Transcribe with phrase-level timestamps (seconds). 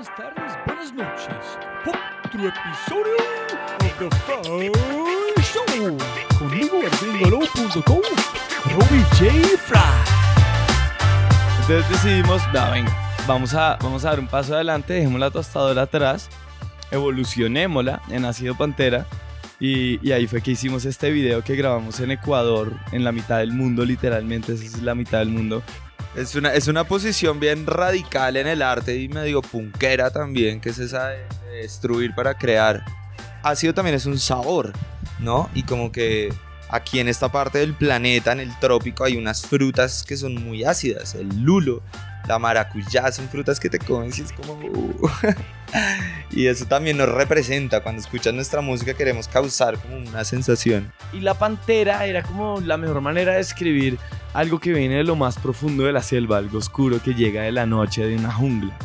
[0.00, 1.58] buenas tardes, buenas noches.
[2.24, 3.16] Otro episodio
[3.80, 5.98] of The Fry Show.
[6.38, 6.80] Conmigo
[8.64, 9.58] Robbie J.
[9.58, 9.78] Fry.
[11.60, 12.90] Entonces decidimos, no, venga,
[13.26, 16.30] vamos a, vamos a dar un paso adelante, dejemos la tostadora atrás,
[16.90, 19.06] evolucionémosla en ácido pantera.
[19.58, 23.40] Y, y ahí fue que hicimos este video que grabamos en Ecuador, en la mitad
[23.40, 25.62] del mundo, literalmente, esa es la mitad del mundo.
[26.16, 30.70] Es una, es una posición bien radical en el arte y medio punkera también, que
[30.70, 31.26] es esa de
[31.62, 32.84] destruir para crear.
[33.42, 34.72] Ácido también es un sabor,
[35.20, 35.48] ¿no?
[35.54, 36.34] Y como que
[36.68, 40.64] aquí en esta parte del planeta, en el trópico, hay unas frutas que son muy
[40.64, 41.14] ácidas.
[41.14, 41.82] El lulo,
[42.26, 44.54] la maracuyá, son frutas que te comes y es como...
[44.54, 45.08] uh.
[46.30, 47.82] y eso también nos representa.
[47.82, 50.92] Cuando escuchas nuestra música queremos causar como una sensación.
[51.12, 53.98] Y la pantera era como la mejor manera de escribir
[54.32, 57.52] algo que viene de lo más profundo de la selva, algo oscuro que llega de
[57.52, 58.76] la noche, de una jungla.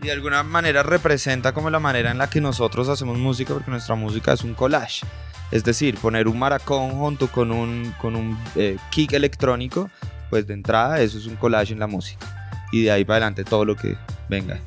[0.00, 3.70] Y de alguna manera representa como la manera en la que nosotros hacemos música, porque
[3.70, 5.04] nuestra música es un collage.
[5.50, 9.90] Es decir, poner un maracón junto con un, con un eh, kick electrónico,
[10.30, 12.37] pues de entrada eso es un collage en la música.
[12.72, 13.96] Y de ahí para adelante todo lo que
[14.28, 14.58] venga.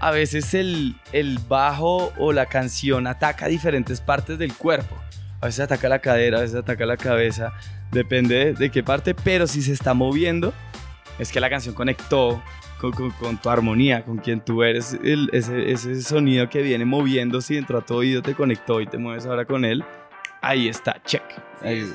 [0.00, 4.96] A veces el, el bajo o la canción ataca diferentes partes del cuerpo.
[5.40, 7.52] A veces ataca la cadera, a veces ataca la cabeza,
[7.92, 10.52] depende de, de qué parte, pero si se está moviendo,
[11.18, 12.42] es que la canción conectó
[12.80, 16.84] con, con- con tu armonía, con quien tú eres, el- ese, ese sonido que viene
[16.84, 19.84] moviéndose y entró a tu oído, te conectó y te mueves ahora con él.
[20.42, 21.22] Ahí está, check.
[21.62, 21.92] Ahí-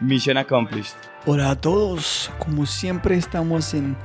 [0.00, 0.94] mission accomplished.
[1.26, 3.96] Hola a todos, como siempre estamos en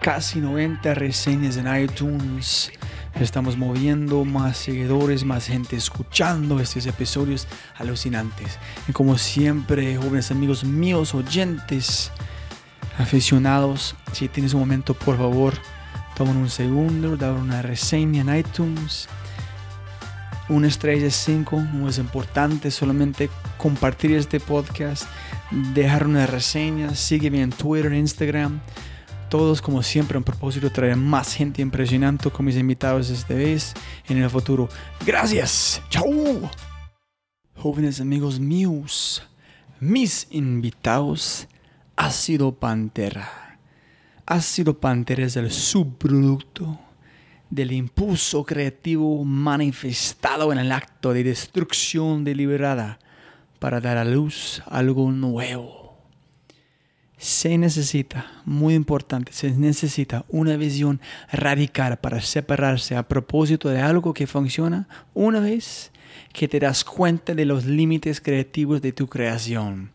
[0.00, 2.70] casi 90 reseñas en iTunes.
[3.14, 8.58] Estamos moviendo más seguidores, más gente escuchando estos episodios alucinantes.
[8.86, 12.12] Y como siempre, jóvenes amigos míos, oyentes,
[12.98, 15.54] aficionados, si tienes un momento, por favor,
[16.16, 19.08] tomen un segundo, dar una reseña en iTunes.
[20.48, 25.04] Una estrella 5 no es importante, solamente compartir este podcast,
[25.74, 28.60] dejar una reseña, sígueme en Twitter, Instagram.
[29.28, 33.74] Todos, como siempre, un propósito traer más gente impresionante con mis invitados esta vez
[34.08, 34.70] en el futuro.
[35.04, 35.82] Gracias.
[35.90, 36.48] Chau.
[37.54, 39.22] Jóvenes amigos míos,
[39.80, 41.46] mis invitados,
[41.94, 43.58] Ácido Pantera.
[44.24, 46.78] Ácido Pantera es el subproducto
[47.50, 52.98] del impulso creativo manifestado en el acto de destrucción deliberada
[53.58, 55.77] para dar a luz algo nuevo.
[57.18, 61.00] Se necesita, muy importante, se necesita una visión
[61.32, 65.90] radical para separarse a propósito de algo que funciona una vez
[66.32, 69.90] que te das cuenta de los límites creativos de tu creación.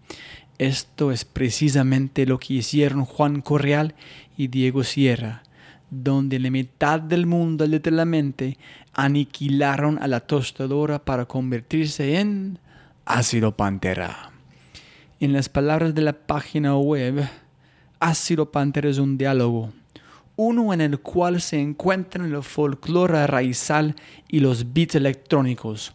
[0.57, 3.95] Esto es precisamente lo que hicieron Juan Correal
[4.35, 5.43] y Diego Sierra,
[5.89, 8.57] donde la mitad del mundo literalmente
[8.91, 12.59] aniquilaron a la tostadora para convertirse en
[13.05, 14.32] ácido pantera.
[15.19, 17.27] En las palabras de la página web,
[17.99, 19.71] ácido pantera es un diálogo,
[20.35, 23.95] uno en el cual se encuentran el folclore raizal
[24.27, 25.93] y los beats electrónicos,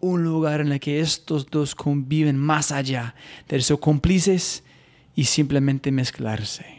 [0.00, 3.14] un lugar en el que estos dos conviven más allá
[3.48, 4.62] de ser cómplices
[5.16, 6.78] y simplemente mezclarse.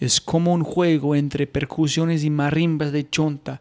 [0.00, 3.60] Es como un juego entre percusiones y marimbas de chonta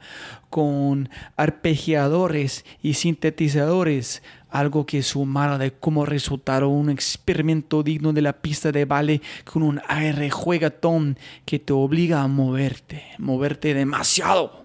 [0.49, 4.21] con arpegiadores y sintetizadores,
[4.55, 9.63] algo que sumado de como resultado un experimento digno de la pista de baile con
[9.63, 14.63] un aire juegatón que te obliga a moverte, moverte demasiado,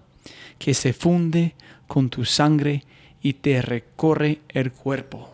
[0.57, 1.55] que se funde
[1.87, 2.85] con tu sangre
[3.21, 5.33] y te recorre el cuerpo.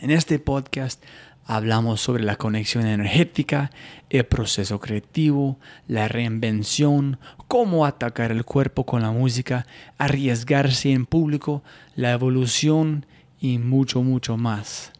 [0.00, 1.04] En este podcast
[1.44, 3.70] hablamos sobre la conexión energética,
[4.08, 5.58] el proceso creativo,
[5.88, 9.66] la reinvención, cómo atacar el cuerpo con la música,
[9.98, 11.62] arriesgarse en público,
[11.96, 13.04] la evolución
[13.42, 14.92] y mucho, mucho más.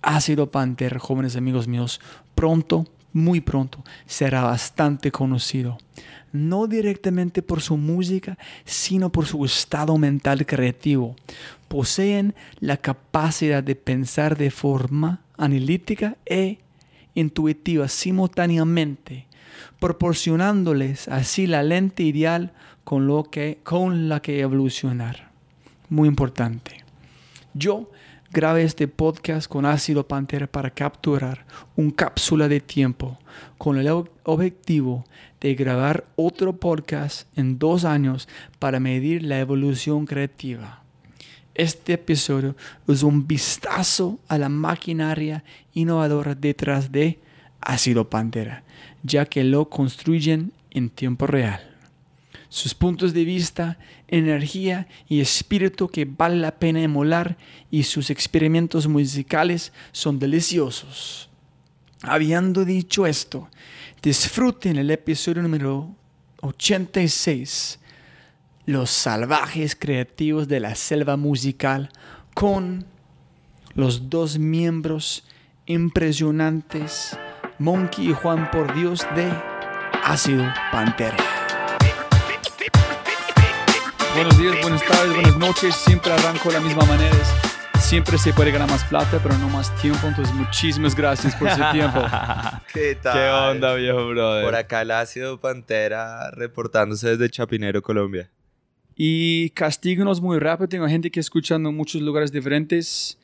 [0.00, 2.00] Ácido Panther, jóvenes amigos míos,
[2.36, 5.76] pronto, muy pronto, será bastante conocido.
[6.32, 11.16] No directamente por su música, sino por su estado mental creativo.
[11.66, 16.58] Poseen la capacidad de pensar de forma analítica e
[17.14, 19.26] intuitiva simultáneamente,
[19.80, 22.52] proporcionándoles así la lente ideal
[22.84, 25.30] con, lo que, con la que evolucionar.
[25.88, 26.85] Muy importante.
[27.58, 27.90] Yo
[28.32, 33.18] grabé este podcast con ácido pantera para capturar un cápsula de tiempo
[33.56, 35.06] con el ob- objetivo
[35.40, 40.82] de grabar otro podcast en dos años para medir la evolución creativa.
[41.54, 42.56] Este episodio
[42.88, 45.42] es un vistazo a la maquinaria
[45.72, 47.18] innovadora detrás de
[47.62, 48.64] Ácido Pantera,
[49.02, 51.72] ya que lo construyen en tiempo real.
[52.48, 53.76] sus puntos de vista,
[54.08, 57.36] energía y espíritu que vale la pena emular
[57.70, 61.28] y sus experimentos musicales son deliciosos.
[62.02, 63.48] Habiendo dicho esto,
[64.02, 65.94] disfruten el episodio número
[66.42, 67.80] 86,
[68.66, 71.90] Los salvajes creativos de la selva musical,
[72.34, 72.84] con
[73.74, 75.24] los dos miembros
[75.66, 77.16] impresionantes,
[77.58, 79.30] Monkey y Juan por Dios de
[80.04, 81.35] Ácido Pantera.
[84.16, 85.74] Buenos días, buenas tardes, buenas noches.
[85.74, 87.14] Siempre arranco de la misma manera.
[87.78, 90.06] Siempre se puede ganar más plata, pero no más tiempo.
[90.06, 92.00] Entonces, muchísimas gracias por su tiempo.
[92.72, 93.12] ¿Qué tal?
[93.12, 94.46] ¿Qué onda, viejo brother?
[94.46, 98.30] Por acá el ácido Pantera reportándose desde Chapinero, Colombia.
[98.96, 100.66] Y castíguenos muy rápido.
[100.66, 103.18] Tengo gente que escuchando en muchos lugares diferentes.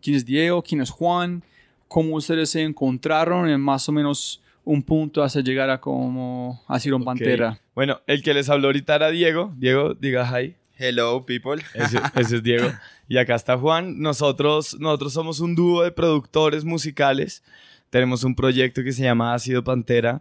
[0.00, 0.62] ¿Quién es Diego?
[0.62, 1.42] ¿Quién es Juan?
[1.88, 6.78] ¿Cómo ustedes se encontraron en más o menos un punto hasta llegar a como a
[6.78, 7.58] Ciro Pantera?
[7.74, 9.54] Bueno, el que les habló ahorita era Diego.
[9.56, 10.56] Diego, diga hi.
[10.76, 11.62] Hello, people.
[11.72, 12.70] Ese, ese es Diego.
[13.08, 13.98] Y acá está Juan.
[13.98, 17.42] Nosotros, nosotros somos un dúo de productores musicales.
[17.88, 20.20] Tenemos un proyecto que se llama Ácido Pantera.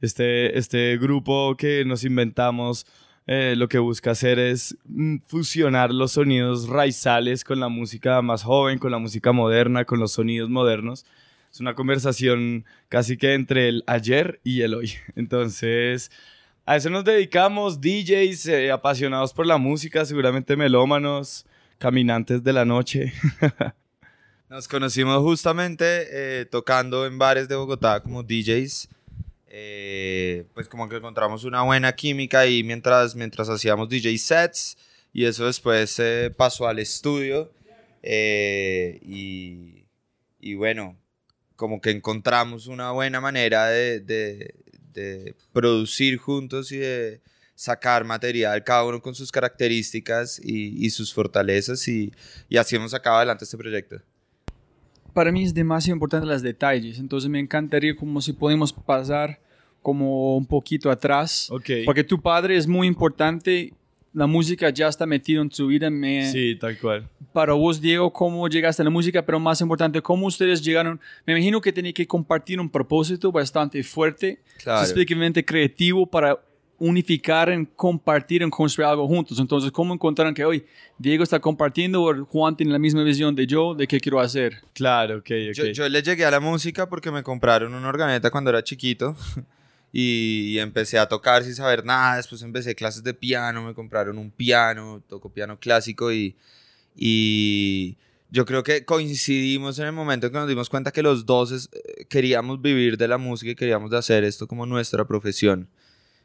[0.00, 2.86] Este, este grupo que nos inventamos
[3.26, 8.44] eh, lo que busca hacer es mm, fusionar los sonidos raizales con la música más
[8.44, 11.04] joven, con la música moderna, con los sonidos modernos.
[11.50, 14.92] Es una conversación casi que entre el ayer y el hoy.
[15.16, 16.10] Entonces,
[16.64, 21.46] a eso nos dedicamos, DJs eh, apasionados por la música, seguramente melómanos,
[21.78, 23.12] caminantes de la noche.
[24.48, 28.88] Nos conocimos justamente eh, tocando en bares de Bogotá como DJs.
[29.52, 34.78] Eh, pues como que encontramos una buena química ahí mientras, mientras hacíamos DJ sets
[35.12, 37.50] y eso después eh, pasó al estudio
[38.00, 39.86] eh, y,
[40.38, 40.96] y, bueno,
[41.60, 44.54] como que encontramos una buena manera de, de,
[44.94, 47.20] de, producir juntos y de
[47.54, 52.14] sacar material, cada uno con sus características y, y sus fortalezas y,
[52.48, 54.00] y así hemos sacado adelante este proyecto
[55.12, 56.98] para mí es demasiado importante los detalles.
[56.98, 59.40] Entonces me encantaría como si podemos pasar
[59.82, 61.50] como un poquito atrás.
[61.50, 61.84] Okay.
[61.84, 63.74] Porque tu padre es muy importante.
[64.12, 65.88] La música ya está metida en tu vida.
[65.88, 67.08] Me, sí, tal cual.
[67.32, 69.24] Para vos, Diego, ¿cómo llegaste a la música?
[69.24, 71.00] Pero más importante, ¿cómo ustedes llegaron?
[71.24, 74.82] Me imagino que tenía que compartir un propósito bastante fuerte, claro.
[74.82, 76.40] específicamente creativo para
[76.80, 79.38] unificar, en compartir, en construir algo juntos.
[79.38, 80.64] Entonces, ¿cómo encontraron que hoy
[80.98, 84.54] Diego está compartiendo o Juan tiene la misma visión de yo, de qué quiero hacer?
[84.72, 85.54] Claro, ok, ok.
[85.54, 89.14] Yo, yo le llegué a la música porque me compraron una organeta cuando era chiquito
[89.92, 92.16] y empecé a tocar sin saber nada.
[92.16, 96.36] Después empecé clases de piano, me compraron un piano, toco piano clásico y,
[96.96, 97.96] y
[98.30, 101.50] yo creo que coincidimos en el momento en que nos dimos cuenta que los dos
[101.50, 101.68] es,
[102.08, 105.68] queríamos vivir de la música y queríamos hacer esto como nuestra profesión.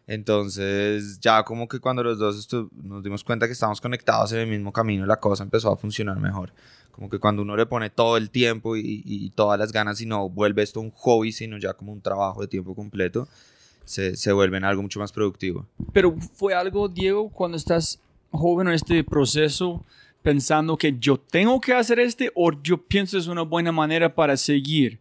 [0.07, 4.47] Entonces, ya como que cuando los dos nos dimos cuenta que estábamos conectados en el
[4.47, 6.53] mismo camino, la cosa empezó a funcionar mejor.
[6.91, 10.05] Como que cuando uno le pone todo el tiempo y, y todas las ganas y
[10.05, 13.27] no vuelve esto un hobby, sino ya como un trabajo de tiempo completo,
[13.85, 15.65] se, se vuelve en algo mucho más productivo.
[15.93, 18.01] Pero fue algo, Diego, cuando estás
[18.31, 19.85] joven en este proceso,
[20.21, 24.35] pensando que yo tengo que hacer este o yo pienso es una buena manera para
[24.35, 24.99] seguir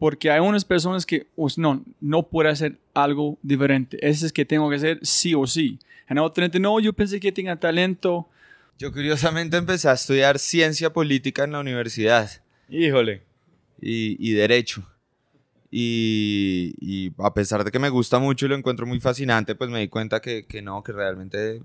[0.00, 3.98] porque hay unas personas que pues, no, no puede hacer algo diferente.
[4.00, 5.78] Ese es que tengo que hacer sí o sí.
[6.08, 8.26] En otra gente, no, yo pensé que tenía talento.
[8.78, 12.30] Yo curiosamente empecé a estudiar ciencia política en la universidad.
[12.70, 13.22] Híjole.
[13.78, 14.82] Y, y derecho.
[15.70, 19.80] Y, a pesar de que me gusta mucho y lo encuentro muy fascinante, pues me
[19.80, 21.62] di cuenta que, que no, que realmente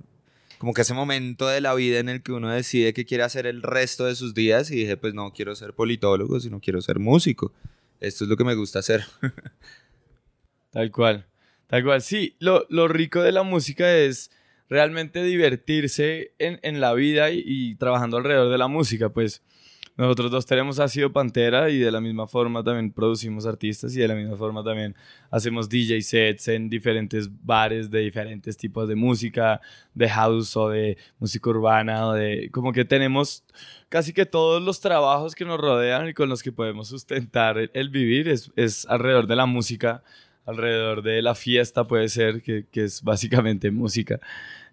[0.60, 3.46] como que ese momento de la vida en el que uno decide que quiere hacer
[3.46, 7.00] el resto de sus días y dije, pues no quiero ser politólogo, sino quiero ser
[7.00, 7.52] músico
[8.00, 9.04] esto es lo que me gusta hacer.
[10.72, 11.26] tal cual,
[11.68, 12.02] tal cual.
[12.02, 14.32] Sí, lo, lo, rico de la música es
[14.70, 19.42] realmente divertirse en, en la vida y, y, trabajando alrededor de la música, pues
[19.98, 24.08] nosotros dos tenemos Ácido Pantera y de la misma forma también producimos artistas y de
[24.10, 24.94] la misma forma también
[25.32, 29.62] hacemos DJ sets en diferentes bares de diferentes tipos de música,
[29.94, 33.46] de house o de música urbana o de como que tenemos
[33.88, 37.72] casi que todos los trabajos que nos rodean y con los que podemos sustentar el,
[37.74, 40.04] el vivir es, es, alrededor de la música,
[40.46, 44.20] alrededor de la fiesta puede ser, que, que es básicamente música.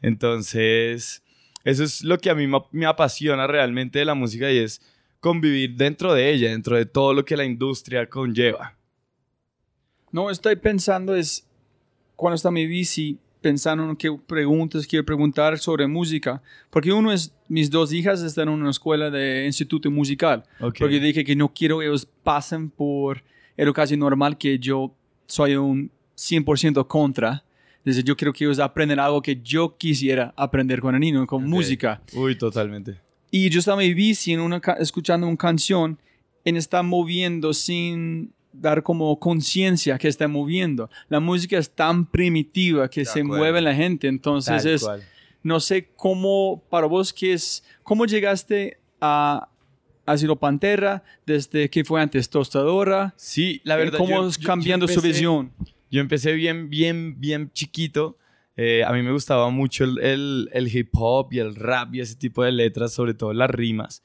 [0.00, 1.22] Entonces,
[1.62, 4.80] eso es lo que a mí me, me apasiona realmente de la música y es
[5.22, 8.76] convivir dentro de ella, dentro de todo lo que la industria conlleva.
[10.10, 11.46] No, estoy pensando es,
[12.16, 17.32] cuando está mi bici, pensando en qué preguntas quiero preguntar sobre música, porque uno es,
[17.46, 20.80] mis dos hijas están en una escuela de instituto musical, Okay.
[20.80, 23.22] porque dije que no quiero que ellos pasen por
[23.56, 24.92] educación normal, que yo
[25.26, 27.44] soy un 100% contra,
[27.84, 31.48] Desde yo creo que ellos aprenden algo que yo quisiera aprender con el niño, con
[31.48, 32.00] música.
[32.12, 33.00] Uy, totalmente.
[33.34, 35.98] Y yo estaba en bici en una escuchando una canción
[36.44, 40.90] y está moviendo sin dar como conciencia que está moviendo.
[41.08, 43.38] La música es tan primitiva que De se acuerdo.
[43.38, 44.06] mueve la gente.
[44.06, 45.02] Entonces Tal es, cual.
[45.42, 49.48] no sé cómo, para vos, ¿qué es, cómo llegaste a,
[50.04, 53.14] a Ciro Pantera desde que fue antes tostadora?
[53.16, 53.96] Sí, la verdad.
[53.98, 55.52] ¿Cómo yo- es yo- cambiando su empecé- visión?
[55.90, 58.18] Yo empecé bien, bien, bien chiquito.
[58.56, 62.16] Eh, a mí me gustaba mucho el, el- hip hop y el rap y ese
[62.16, 64.02] tipo de letras, sobre todo las rimas.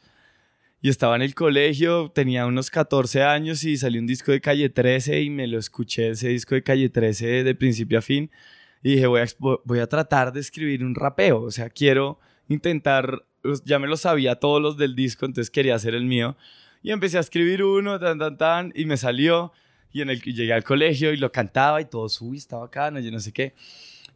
[0.82, 4.70] Y estaba en el colegio, tenía unos 14 años y salió un disco de Calle
[4.70, 8.30] 13 y me lo escuché ese disco de Calle 13 de principio a fin.
[8.84, 9.26] Y dije, voy a,
[9.66, 11.42] voy a tratar de escribir un rapeo.
[11.42, 15.76] O sea, quiero intentar, los- ya me lo sabía todos los del disco, entonces quería
[15.76, 16.38] hacer el mío.
[16.84, 19.52] Y empecé a escribir uno, tan, tan, tan, y me salió.
[19.92, 23.10] Y en el llegué al colegio y lo cantaba y todo, uy, está bacano, yo
[23.12, 23.56] no sé qué.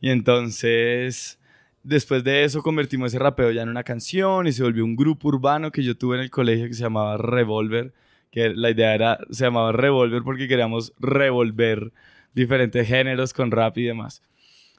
[0.02, 1.40] Y entonces,
[1.84, 5.30] después de eso, convertimos ese rapeo ya en una canción y se volvió un grupo
[5.30, 7.94] urbano que yo tuve en el colegio que se llamaba Revolver,
[8.32, 11.94] que la idea era, se llamaba Revolver porque queríamos revolver
[12.34, 14.24] diferentes géneros con rap y demás.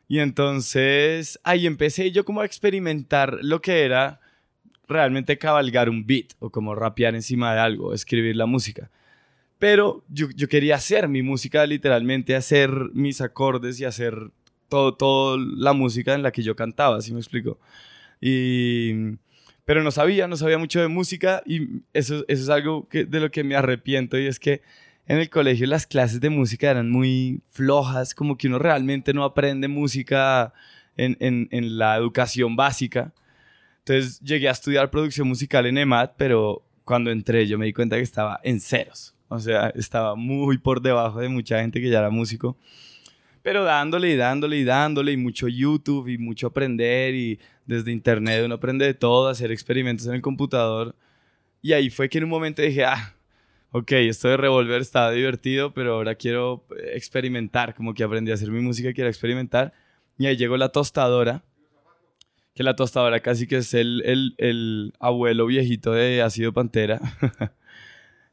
[0.09, 4.21] Y entonces ahí empecé yo como a experimentar lo que era
[4.88, 8.91] realmente cabalgar un beat o como rapear encima de algo, escribir la música.
[9.59, 14.33] Pero yo, yo quería hacer mi música, literalmente hacer mis acordes y hacer
[14.73, 17.59] todo la música en la que yo cantaba, ¿sí me explico?
[18.21, 19.17] Y,
[19.64, 23.31] pero no sabía, no sabía mucho de música y eso, eso es algo de lo
[23.31, 24.62] que me arrepiento y es que
[25.07, 29.25] en el colegio las clases de música eran muy flojas, como que uno realmente no
[29.25, 30.52] aprende música
[30.97, 33.12] en, en, en la educación básica.
[33.81, 37.97] Entonces llegué a estudiar producción musical en EMAT, pero cuando entré yo me di cuenta
[37.97, 39.14] que estaba en ceros.
[39.29, 42.57] O sea, estaba muy por debajo de mucha gente que ya era músico.
[43.43, 48.43] Pero dándole y dándole y dándole y mucho YouTube y mucho aprender y desde internet
[48.45, 50.95] uno aprende de todo, hacer experimentos en el computador.
[51.61, 53.15] Y ahí fue que en un momento dije, ah,
[53.73, 58.35] ok, esto de Revolver estaba divertido, pero ahora quiero eh, experimentar, como que aprendí a
[58.35, 59.73] hacer mi música, quiero experimentar.
[60.19, 61.43] Y ahí llegó la tostadora,
[62.55, 67.01] que la tostadora casi que es el, el, el abuelo viejito de Ácido Pantera.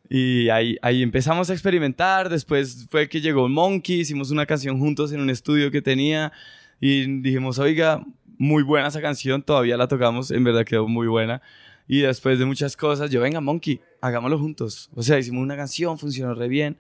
[0.10, 5.12] y ahí, ahí empezamos a experimentar, después fue que llegó Monkey, hicimos una canción juntos
[5.12, 6.34] en un estudio que tenía
[6.80, 8.04] y dijimos, oiga,
[8.40, 11.42] muy buena esa canción, todavía la tocamos, en verdad quedó muy buena.
[11.88, 14.90] Y después de muchas cosas, yo, venga, Monkey, hagámoslo juntos.
[14.94, 16.78] O sea, hicimos una canción, funcionó re bien.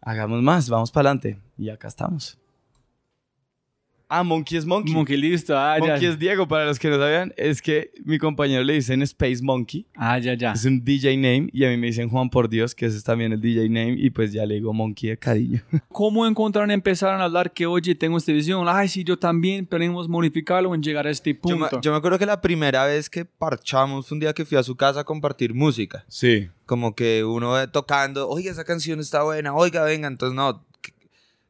[0.00, 1.40] Hagamos más, vamos para adelante.
[1.58, 2.38] Y acá estamos.
[4.08, 5.04] Ah, Monkey es Monkey.
[5.04, 5.86] Que listo, ah, ya.
[5.86, 9.42] Monkey es Diego, para los que no sabían, es que mi compañero le dicen Space
[9.42, 9.86] Monkey.
[9.96, 10.52] Ah, ya, ya.
[10.52, 13.04] Es un DJ name y a mí me dicen Juan por Dios, que ese es
[13.04, 15.62] también el DJ name y pues ya le digo Monkey de cariño.
[15.88, 18.66] ¿Cómo encontraron, empezaron a hablar que, oye, tengo esta visión?
[18.68, 21.80] Ay, sí, yo también, podemos modificarlo en llegar a este Yo me, punto.
[21.80, 24.62] yo me acuerdo que la primera vez que parchamos fue un día que fui a
[24.62, 26.04] su casa a compartir música.
[26.08, 26.48] Sí.
[26.66, 30.64] Como que uno tocando, oiga, esa canción está buena, oiga, venga, entonces no,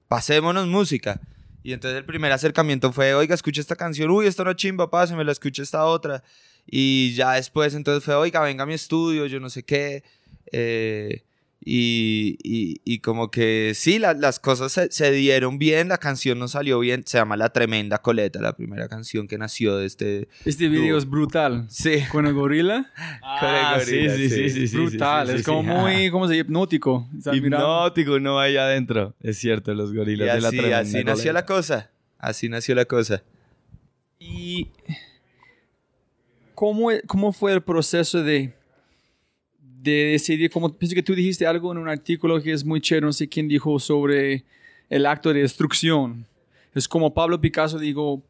[0.09, 1.21] pasémonos música.
[1.65, 5.33] Y entonces el primer acercamiento fue, oiga, escucha esta canción, uy, esta no chimba, pásemela,
[5.33, 6.23] escucha esta otra.
[6.67, 10.05] Y ya después entonces fue, oiga, venga a mi estudio, yo no sé qué.
[10.53, 11.25] eh,
[11.67, 16.39] y, y- y como que sí, la- las cosas se, se dieron bien, la canción
[16.39, 20.29] nos salió bien, se llama La Tremenda Coleta, la primera canción que nació de este...
[20.45, 21.65] Este video es brutal.
[21.69, 22.03] Sí.
[22.13, 22.93] Con el gorila.
[23.23, 24.51] Ah, sí, gorila, sí, sí, sí.
[24.51, 25.27] sí, sí, brutal.
[25.27, 25.69] sí, sí, es como sí.
[25.69, 26.43] muy, ¿cómo se dice?
[26.43, 27.09] Hipnótico.
[27.33, 29.15] Hipnótico, no ahí adentro.
[29.23, 32.75] Es cierto, los Y gorilas de la así, tremenda así nació la cosa, así nació
[32.75, 33.23] la cosa.
[34.19, 34.69] ¿Y
[36.55, 38.55] cómo, cómo fue el proceso de,
[39.85, 40.51] de decidir?
[40.51, 43.29] Como, pienso que tú dijiste algo en un artículo que es muy chévere, no sé
[43.29, 44.45] quién dijo sobre
[44.91, 46.25] el acto de destrucción.
[46.75, 48.23] Es como Pablo Picasso dijo,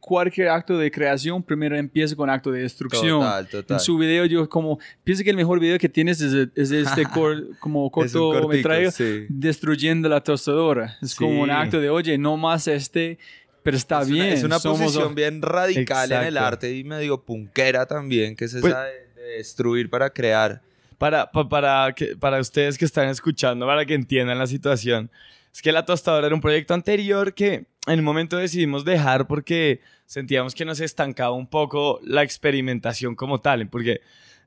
[0.00, 3.20] cualquier acto de creación primero empieza con acto de destrucción.
[3.20, 3.76] Total, total.
[3.76, 7.04] En su video yo como, pienso que el mejor video que tienes es, es este
[7.14, 9.26] cor- como Es cortometraje cortico, sí.
[9.28, 10.96] destruyendo la tostadora.
[11.02, 11.54] Es como un Sí.
[11.54, 13.18] acto de, oye, no más este,
[13.62, 14.26] pero está es bien.
[14.26, 16.46] Una, es una somos- posición bien radical en el Exacto.
[16.46, 20.60] arte y medio punkera también, que es esa Pues- de, de destruir para crear.
[21.04, 25.10] Para, pa- para, que, para ustedes que están escuchando, para que entiendan la situación,
[25.52, 29.82] es que La Tostadora era un proyecto anterior que en un momento decidimos dejar porque
[30.06, 34.00] sentíamos que nos estancaba un poco la experimentación como tal, porque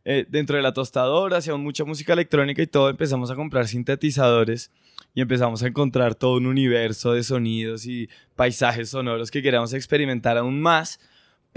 [0.04, 4.72] eh, dentro de La Tostadora hacíamos mucha música electrónica y todo, empezamos a comprar sintetizadores
[5.14, 10.38] y empezamos a encontrar todo un universo de sonidos y paisajes sonoros que queríamos experimentar
[10.40, 11.00] aún más,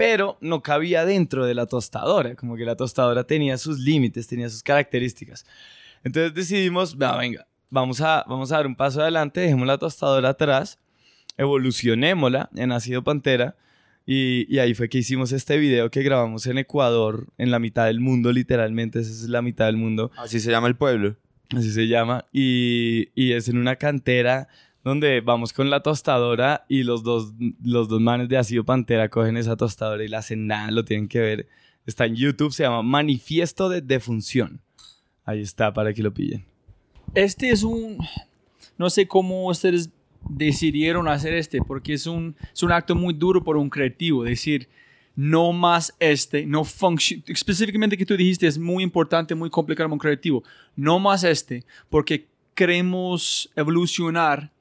[0.01, 4.49] pero no cabía dentro de la tostadora, como que la tostadora tenía sus límites, tenía
[4.49, 5.45] sus características.
[6.03, 10.29] Entonces decidimos, "Va, venga, vamos a, vamos a dar un paso adelante, dejemos la tostadora
[10.29, 10.79] atrás
[11.37, 13.55] evolucionémosla en Ácido Pantera.
[14.05, 17.85] Y, y, ahí fue que hicimos este video que grabamos en Ecuador, en la mitad
[17.85, 20.11] del mundo, literalmente, esa es la mitad del mundo.
[20.17, 21.15] Así se llama el pueblo.
[21.55, 22.25] Así se llama.
[22.33, 24.47] Y, y es en una cantera
[24.83, 27.33] donde vamos con la tostadora y los dos,
[27.63, 31.07] los dos manes de Ácido Pantera cogen esa tostadora y la hacen nada, lo tienen
[31.07, 31.47] que ver.
[31.85, 34.61] Está en YouTube, se llama Manifiesto de Defunción.
[35.25, 36.45] Ahí está, para que lo pillen.
[37.13, 37.97] Este es un...
[38.77, 39.89] No sé cómo ustedes
[40.29, 44.69] decidieron hacer este, porque es un, es un acto muy duro por un creativo, decir,
[45.15, 49.93] no más este, no funciona, específicamente que tú dijiste, es muy importante, muy complicado para
[49.93, 50.43] un creativo,
[50.75, 54.51] no más este, porque queremos evolucionar,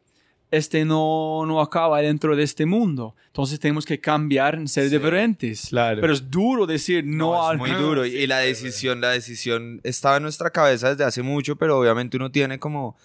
[0.50, 3.14] este no, no acaba dentro de este mundo.
[3.26, 5.68] Entonces tenemos que cambiar ser diferentes.
[5.68, 6.00] Claro.
[6.00, 8.04] Pero es duro decir no, No, al es muy duro.
[8.04, 12.30] Y la decisión, la decisión estaba en nuestra cabeza desde hace mucho, pero obviamente uno
[12.30, 12.96] tiene como,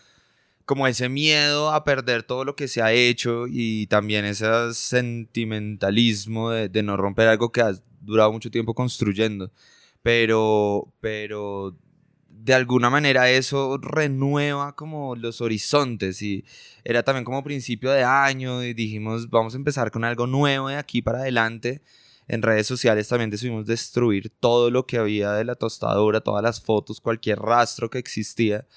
[0.65, 6.49] como ese miedo a perder todo lo que se ha hecho y también ese sentimentalismo
[6.49, 9.51] de, de no romper algo que has durado mucho tiempo construyendo.
[10.01, 11.75] Pero, pero
[12.45, 16.45] de alguna manera eso renueva como los horizontes y
[16.83, 20.75] era también como principio de año y dijimos vamos a empezar con algo nuevo de
[20.75, 21.81] aquí para adelante.
[22.27, 26.61] En redes sociales también decidimos destruir todo lo que había de la tostadora, todas las
[26.61, 28.67] fotos, cualquier rastro que existía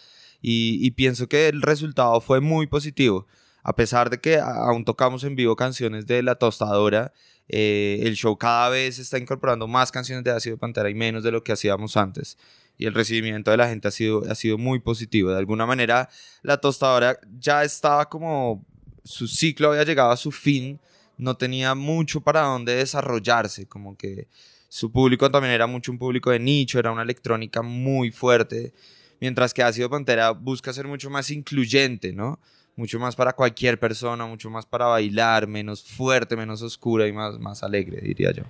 [0.40, 3.26] y, pienso que el resultado fue muy positivo.
[3.64, 7.12] A pesar de que aún tocamos en vivo canciones de la tostadora,
[7.48, 11.32] eh, el show cada vez está incorporando más canciones de Ácido Pantera y menos de
[11.32, 12.38] lo que hacíamos antes
[12.78, 15.30] y el recibimiento de la gente ha sido, ha sido muy positivo.
[15.30, 16.08] De alguna manera,
[16.42, 18.64] la tostadora ya estaba como,
[19.04, 20.78] su ciclo había llegado a su fin,
[21.16, 24.28] no tenía mucho para dónde desarrollarse, como que
[24.68, 28.72] su público también era mucho un público de nicho, era una electrónica muy fuerte,
[29.20, 32.38] mientras que Ácido Pantera busca ser mucho más incluyente, ¿no?
[32.76, 37.40] Mucho más para cualquier persona, mucho más para bailar, menos fuerte, menos oscura y más,
[37.40, 38.44] más alegre, diría yo.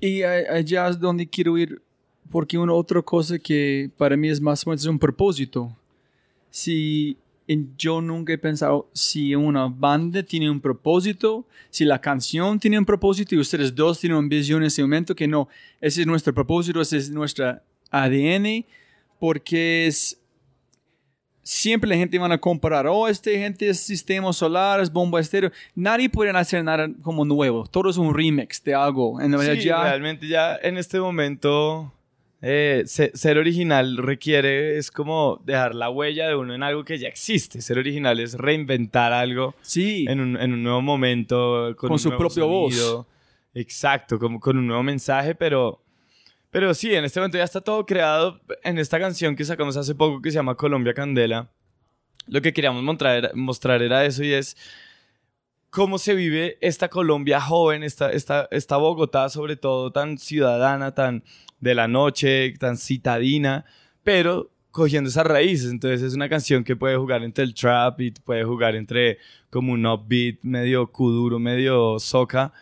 [0.00, 1.82] Y allá es donde quiero ir
[2.30, 5.76] porque una otra cosa que para mí es más o menos un propósito.
[6.50, 7.16] Si
[7.76, 12.84] yo nunca he pensado si una banda tiene un propósito, si la canción tiene un
[12.84, 15.48] propósito y ustedes dos tienen una visión en ese momento que no,
[15.80, 18.66] ese es nuestro propósito, ese es nuestra ADN,
[19.18, 20.20] porque es
[21.42, 25.50] siempre la gente van a comparar, oh, este gente es sistema solar, es bomba estéreo.
[25.74, 27.64] Nadie puede hacer nada como nuevo.
[27.66, 29.18] Todo es un remix de algo.
[29.18, 29.84] En sí, ya...
[29.84, 31.90] realmente ya en este momento
[32.40, 37.08] eh, ser original requiere, es como dejar la huella de uno en algo que ya
[37.08, 37.60] existe.
[37.60, 40.06] Ser original es reinventar algo sí.
[40.08, 42.96] en, un, en un nuevo momento, con, con un su nuevo propio sonido.
[42.96, 43.06] voz.
[43.54, 45.82] Exacto, como con un nuevo mensaje, pero,
[46.50, 49.96] pero sí, en este momento ya está todo creado en esta canción que sacamos hace
[49.96, 51.50] poco que se llama Colombia Candela.
[52.28, 54.56] Lo que queríamos mostrar era, mostrar era eso y es
[55.70, 61.24] cómo se vive esta Colombia joven, esta, esta, esta Bogotá sobre todo tan ciudadana, tan
[61.60, 63.64] de la noche, tan citadina,
[64.02, 65.70] pero cogiendo esas raíces.
[65.70, 69.18] Entonces es una canción que puede jugar entre el trap y puede jugar entre
[69.50, 72.52] como un upbeat medio kuduro, medio soca,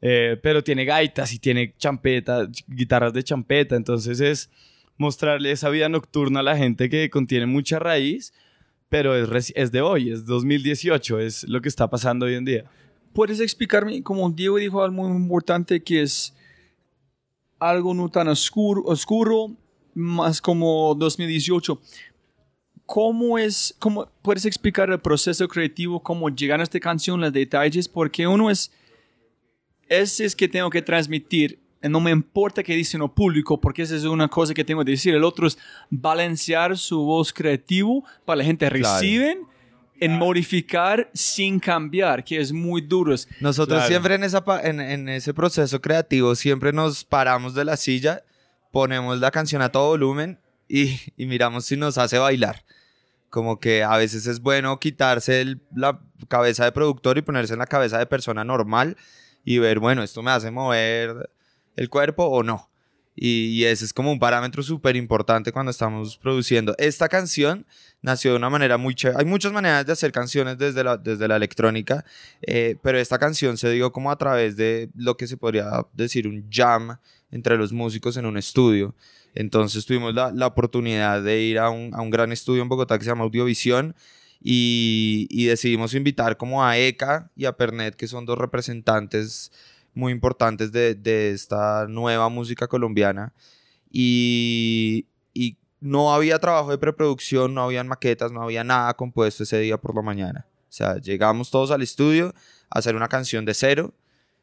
[0.00, 3.76] eh, pero tiene gaitas y tiene champeta, guitarras de champeta.
[3.76, 4.50] Entonces es
[4.96, 8.32] mostrarle esa vida nocturna a la gente que contiene mucha raíz,
[8.88, 12.64] pero es, es de hoy, es 2018, es lo que está pasando hoy en día.
[13.12, 16.33] ¿Puedes explicarme, como Diego dijo algo muy importante, que es
[17.68, 19.50] algo no tan oscuro, oscuro
[19.94, 21.80] más como 2018.
[22.86, 27.88] ¿Cómo es, cómo puedes explicar el proceso creativo, cómo llegar a esta canción, los detalles?
[27.88, 28.70] Porque uno es,
[29.88, 31.58] ese es que tengo que transmitir.
[31.82, 34.90] No me importa qué dice el público, porque esa es una cosa que tengo que
[34.92, 35.14] decir.
[35.14, 35.58] El otro es
[35.90, 39.00] balancear su voz creativo para la gente Claro.
[39.00, 39.46] reciben
[40.00, 43.14] en modificar sin cambiar, que es muy duro.
[43.40, 43.88] Nosotros Claro.
[43.88, 48.22] siempre en, esa, en, en ese proceso creativo, siempre nos paramos de la silla,
[48.72, 52.64] ponemos la canción a todo volumen y, y miramos si nos hace bailar.
[53.30, 57.58] Como que a veces es bueno quitarse el- la cabeza de productor y ponerse en
[57.60, 58.96] la cabeza de persona normal
[59.44, 61.30] y ver, bueno, esto me hace mover
[61.76, 62.70] el cuerpo o no.
[63.16, 66.74] Y, ese es como un parámetro súper importante cuando estamos produciendo.
[66.78, 67.64] Esta canción
[68.02, 69.20] nació de una manera muy chévere.
[69.20, 72.04] Hay muchas maneras de hacer canciones desde la, desde la electrónica,
[72.42, 76.26] eh, pero esta canción se dio como a través de lo que se podría decir
[76.26, 76.98] un jam
[77.30, 78.94] entre los músicos en un estudio.
[79.34, 82.98] Entonces tuvimos la, la oportunidad de ir a un, a un gran estudio en Bogotá
[82.98, 83.94] que se llama Audiovisión
[84.40, 89.52] y, y decidimos invitar como a ECA y a Pernet, que son dos representantes
[89.94, 93.32] muy importantes de, de esta nueva música colombiana.
[93.90, 99.58] Y, y no había trabajo de preproducción, no habían maquetas, no había nada compuesto ese
[99.60, 100.46] día por la mañana.
[100.68, 102.34] O sea, llegamos todos al estudio,
[102.70, 103.94] hacer una canción de cero.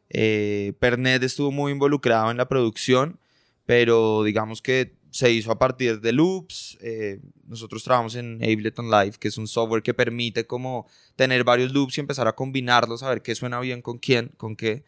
[0.09, 3.19] Eh, Pernet estuvo muy involucrado en la producción,
[3.65, 6.77] pero digamos que se hizo a partir de loops.
[6.81, 10.87] Eh, nosotros trabajamos en Ableton Live, que es un software que permite como
[11.17, 14.55] tener varios loops y empezar a combinarlos, a ver qué suena bien con quién, con
[14.55, 14.85] qué.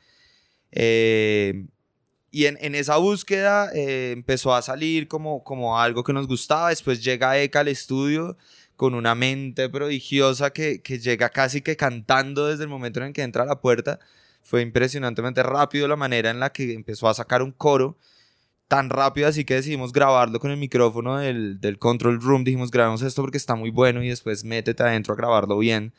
[0.76, 1.68] Eh,
[2.32, 6.70] y en, en, esa búsqueda eh, empezó a salir como, como algo que nos gustaba.
[6.70, 8.38] Después llega Eka al estudio
[8.76, 13.22] con una mente prodigiosa que, que llega casi que cantando desde el momento en que
[13.22, 14.00] entra a la puerta.
[14.42, 17.98] Fue impresionantemente rápido la manera en la que empezó a sacar un coro
[18.68, 22.44] tan rápido así que decidimos grabarlo con el micrófono del, del control room.
[22.44, 25.94] Dijimos, grabemos esto porque está muy bueno y después métete adentro a grabarlo bien.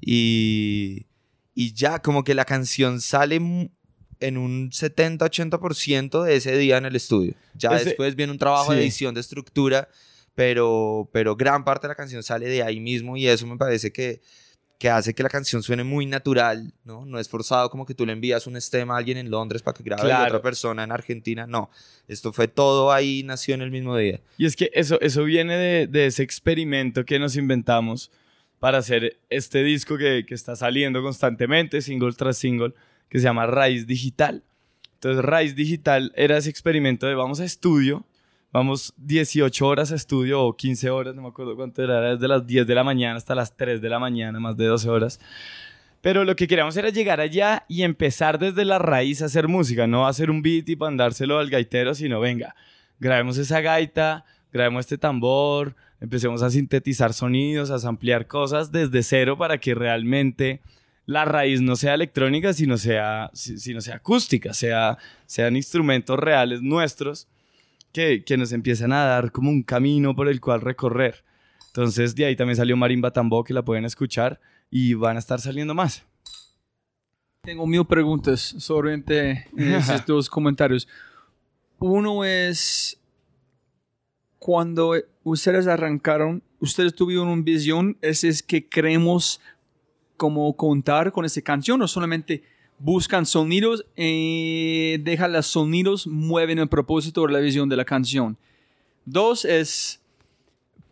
[0.00, 1.06] Y,
[1.54, 3.70] y ya, como que la canción sale
[4.20, 7.34] en un 70-80% de ese día en el estudio.
[7.54, 8.76] Ya ese, después viene un trabajo sí.
[8.76, 9.88] de edición, de estructura,
[10.34, 13.92] pero, pero gran parte de la canción sale de ahí mismo y eso me parece
[13.92, 14.20] que
[14.78, 17.04] que hace que la canción suene muy natural, ¿no?
[17.04, 19.76] No es forzado como que tú le envías un estima a alguien en Londres para
[19.76, 20.24] que grabe claro.
[20.24, 21.68] y otra persona en Argentina, no.
[22.06, 24.20] Esto fue todo ahí, nació en el mismo día.
[24.36, 28.12] Y es que eso, eso viene de, de ese experimento que nos inventamos
[28.60, 32.72] para hacer este disco que, que está saliendo constantemente, single tras single,
[33.08, 34.42] que se llama Raíz Digital.
[34.94, 38.04] Entonces, Raíz Digital era ese experimento de vamos a estudio,
[38.52, 42.46] vamos 18 horas a estudio o 15 horas, no me acuerdo cuánto era, desde las
[42.46, 45.20] 10 de la mañana hasta las 3 de la mañana, más de 12 horas.
[46.00, 49.86] Pero lo que queríamos era llegar allá y empezar desde la raíz a hacer música,
[49.86, 52.54] no hacer un beat y mandárselo al gaitero, sino venga,
[53.00, 59.36] grabemos esa gaita, grabemos este tambor, empecemos a sintetizar sonidos, a ampliar cosas desde cero
[59.38, 60.60] para que realmente
[61.08, 67.26] la raíz no sea electrónica, sino sea, sino sea acústica, sea, sean instrumentos reales nuestros
[67.92, 71.24] que, que, nos empiezan a dar como un camino por el cual recorrer.
[71.68, 74.38] Entonces de ahí también salió Marimba Tambo, que la pueden escuchar
[74.70, 76.04] y van a estar saliendo más.
[77.42, 79.02] Tengo mil preguntas sobre
[79.56, 80.86] esos dos comentarios.
[81.78, 83.00] Uno es,
[84.38, 84.94] cuando
[85.24, 89.40] ustedes arrancaron, ustedes tuvieron una visión, ese es que queremos
[90.18, 92.42] como contar con esa canción o solamente
[92.78, 97.84] buscan sonidos y eh, dejan los sonidos, mueven el propósito o la visión de la
[97.86, 98.36] canción.
[99.06, 100.00] Dos es,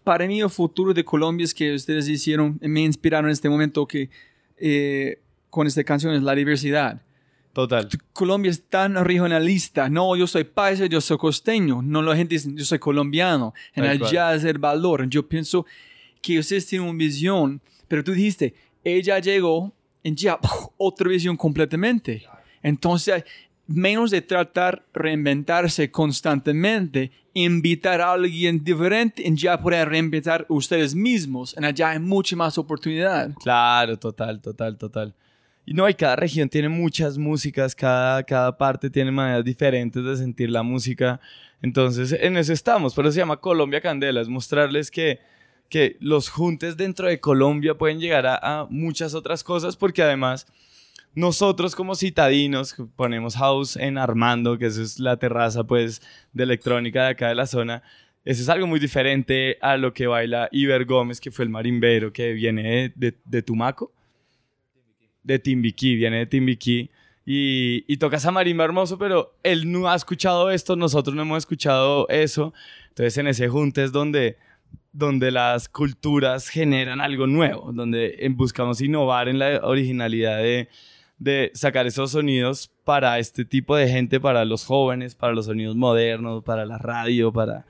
[0.03, 3.87] para mí el futuro de Colombia es que ustedes hicieron, me inspiraron en este momento
[3.87, 4.09] que
[4.57, 7.03] eh, con esta canción es la diversidad.
[7.53, 7.89] Total.
[8.13, 9.89] Colombia es tan regionalista.
[9.89, 11.81] No, yo soy paisa, yo soy costeño.
[11.81, 13.55] No, la gente dice, yo soy colombiano.
[13.75, 15.09] En el jazz el valor.
[15.09, 15.65] Yo pienso
[16.21, 18.55] que ustedes tienen una visión, pero tú dijiste,
[18.87, 19.73] ella llegó
[20.05, 20.39] en ya
[20.77, 22.23] otra visión completamente.
[22.63, 23.25] Entonces,
[23.67, 31.57] menos de tratar reinventarse constantemente, invitar a alguien diferente en ya poder reinventar ustedes mismos.
[31.57, 33.35] En allá hay mucha más oportunidad.
[33.43, 35.15] Claro, total, total, total.
[35.65, 40.17] Y no, y cada región tiene muchas músicas, cada, cada parte tiene maneras diferentes de
[40.17, 41.21] sentir la música.
[41.61, 45.19] Entonces, en eso estamos, por eso se llama Colombia Candela, es mostrarles que
[45.69, 50.47] que los juntes dentro de Colombia pueden llegar a, muchas otras cosas porque además
[51.15, 56.03] nosotros como citadinos ponemos house en Armando, que eso es la terraza pues
[56.33, 57.83] de electrónica de acá de la zona,
[58.25, 62.13] eso es algo muy diferente a lo que baila Iber Gómez, que fue el marimbero
[62.13, 63.93] que viene de, de, de Tumaco,
[65.23, 66.91] de Timbiquí, viene de Timbiquí.
[67.25, 71.39] Y, y toca esa marimba hermoso, pero él no ha escuchado esto, nosotros no hemos
[71.39, 72.53] escuchado eso.
[72.89, 74.37] Entonces en ese junte es donde
[74.97, 80.71] donde las culturas generan algo nuevo, donde buscamos innovar en la originalidad de,
[81.19, 85.77] de, sacar esos sonidos para este tipo de gente, para los jóvenes, para los sonidos
[85.77, 87.67] modernos, para la radio, para...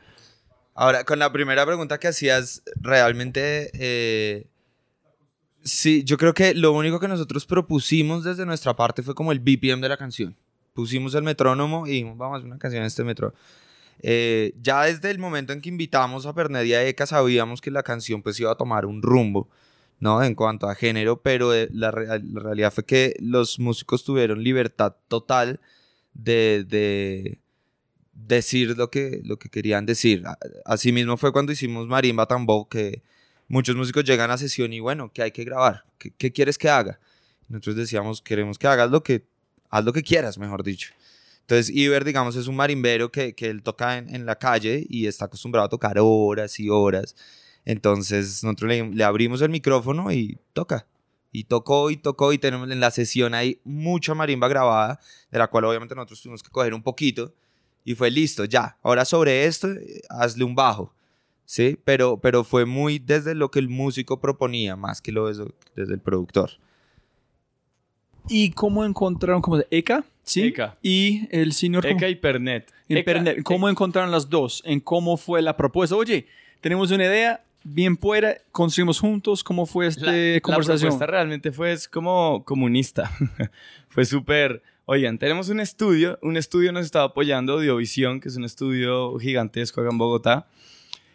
[0.74, 3.70] Ahora, con la primera pregunta que hacías, realmente...
[3.74, 4.46] Eh,
[5.64, 9.40] sí, yo creo que lo único que nosotros propusimos desde nuestra parte fue como el
[9.40, 10.36] BPM de la canción.
[10.74, 13.36] Pusimos el metrónomo y dijimos, vamos a hacer una canción en este metrónomo
[14.00, 17.70] eh, ya desde el momento en que invitamos a Pernet y a Eka sabíamos que
[17.70, 19.48] la canción pues iba a tomar un rumbo,
[20.00, 20.22] ¿no?
[20.22, 24.94] En cuanto a género, pero eh, la, la, realidad fue que los músicos tuvieron libertad
[25.09, 25.61] total
[26.12, 27.40] de, de
[28.12, 30.22] decir lo que, lo que querían decir.
[30.64, 33.02] Asimismo fue cuando hicimos Marimba Tambo, que
[33.48, 35.85] muchos músicos llegan a sesión y bueno, ¿qué hay que grabar?
[35.98, 36.98] ¿Qué, qué quieres que haga?
[37.48, 39.24] Nosotros decíamos, queremos que hagas lo que,
[39.70, 40.92] haz lo que quieras, mejor dicho.
[41.46, 45.06] Entonces, Iber, digamos, es un marimbero que, que él toca en, en, la calle y
[45.06, 47.14] está acostumbrado a tocar horas y horas.
[47.64, 50.88] Entonces, nosotros le, le, abrimos el micrófono y toca.
[51.30, 54.98] Y tocó y tocó y tenemos en la sesión hay mucha marimba grabada,
[55.30, 57.32] de la cual obviamente nosotros tuvimos que coger un poquito.
[57.85, 58.76] Y fue listo, ya.
[58.82, 59.68] Ahora sobre esto,
[60.09, 60.92] hazle un bajo.
[61.44, 61.78] ¿Sí?
[61.85, 65.44] Pero, pero fue muy desde lo que el músico proponía, más que lo desde,
[65.76, 66.50] desde el productor.
[68.28, 70.04] ¿Y cómo encontraron, cómo se Eka?
[70.26, 70.42] ¿Sí?
[70.48, 70.76] Eka.
[70.82, 71.86] Y el señor...
[71.86, 72.70] Eka y Pernet.
[72.88, 73.42] y Eka- Pernet.
[73.44, 74.60] ¿Cómo encontraron las dos?
[74.66, 75.96] ¿En cómo fue la propuesta?
[75.96, 76.26] Oye,
[76.60, 79.42] tenemos una idea, bien pueda, construimos juntos.
[79.44, 80.90] ¿Cómo fue esta La conversación?
[80.90, 83.10] propuesta realmente fue es como comunista.
[83.88, 84.62] fue súper...
[84.88, 86.18] Oigan, tenemos un estudio.
[86.22, 90.46] Un estudio nos estaba apoyando, Audiovisión, que es un estudio gigantesco acá en Bogotá.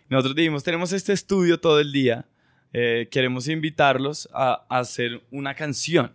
[0.10, 2.26] Nosotros dijimos, tenemos este estudio todo el día.
[2.74, 6.12] eh, queremos invitarlos a, a hacer una canción.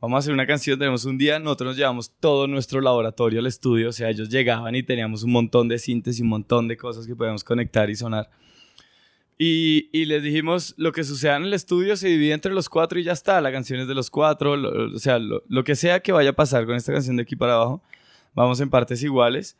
[0.00, 3.46] Vamos a hacer una canción, tenemos un día, nosotros nos llevamos todo nuestro laboratorio al
[3.46, 7.06] estudio, o sea, ellos llegaban y teníamos un montón de síntesis, un montón de cosas
[7.06, 8.30] que podíamos conectar y sonar.
[9.36, 12.98] Y, y les dijimos, lo que suceda en el estudio se divide entre los cuatro
[12.98, 15.74] y ya está, la canción es de los cuatro, lo- o sea, lo, lo que
[15.76, 17.82] sea que vaya a pasar con esta canción de aquí para abajo,
[18.34, 19.56] vamos en partes iguales.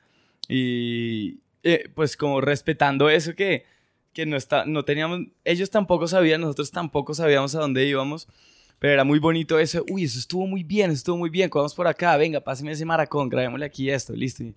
[0.48, 3.64] Y eh, pues como respetando eso que,
[4.14, 8.26] que no, está, no teníamos, ellos tampoco sabían, nosotros tampoco sabíamos a dónde íbamos.
[8.80, 11.86] Pero era muy bonito eso, uy, eso estuvo muy bien, estuvo muy bien, vamos por
[11.86, 14.42] acá, venga, páseme ese maracón, grabémosle aquí esto, listo.
[14.42, 14.54] Y,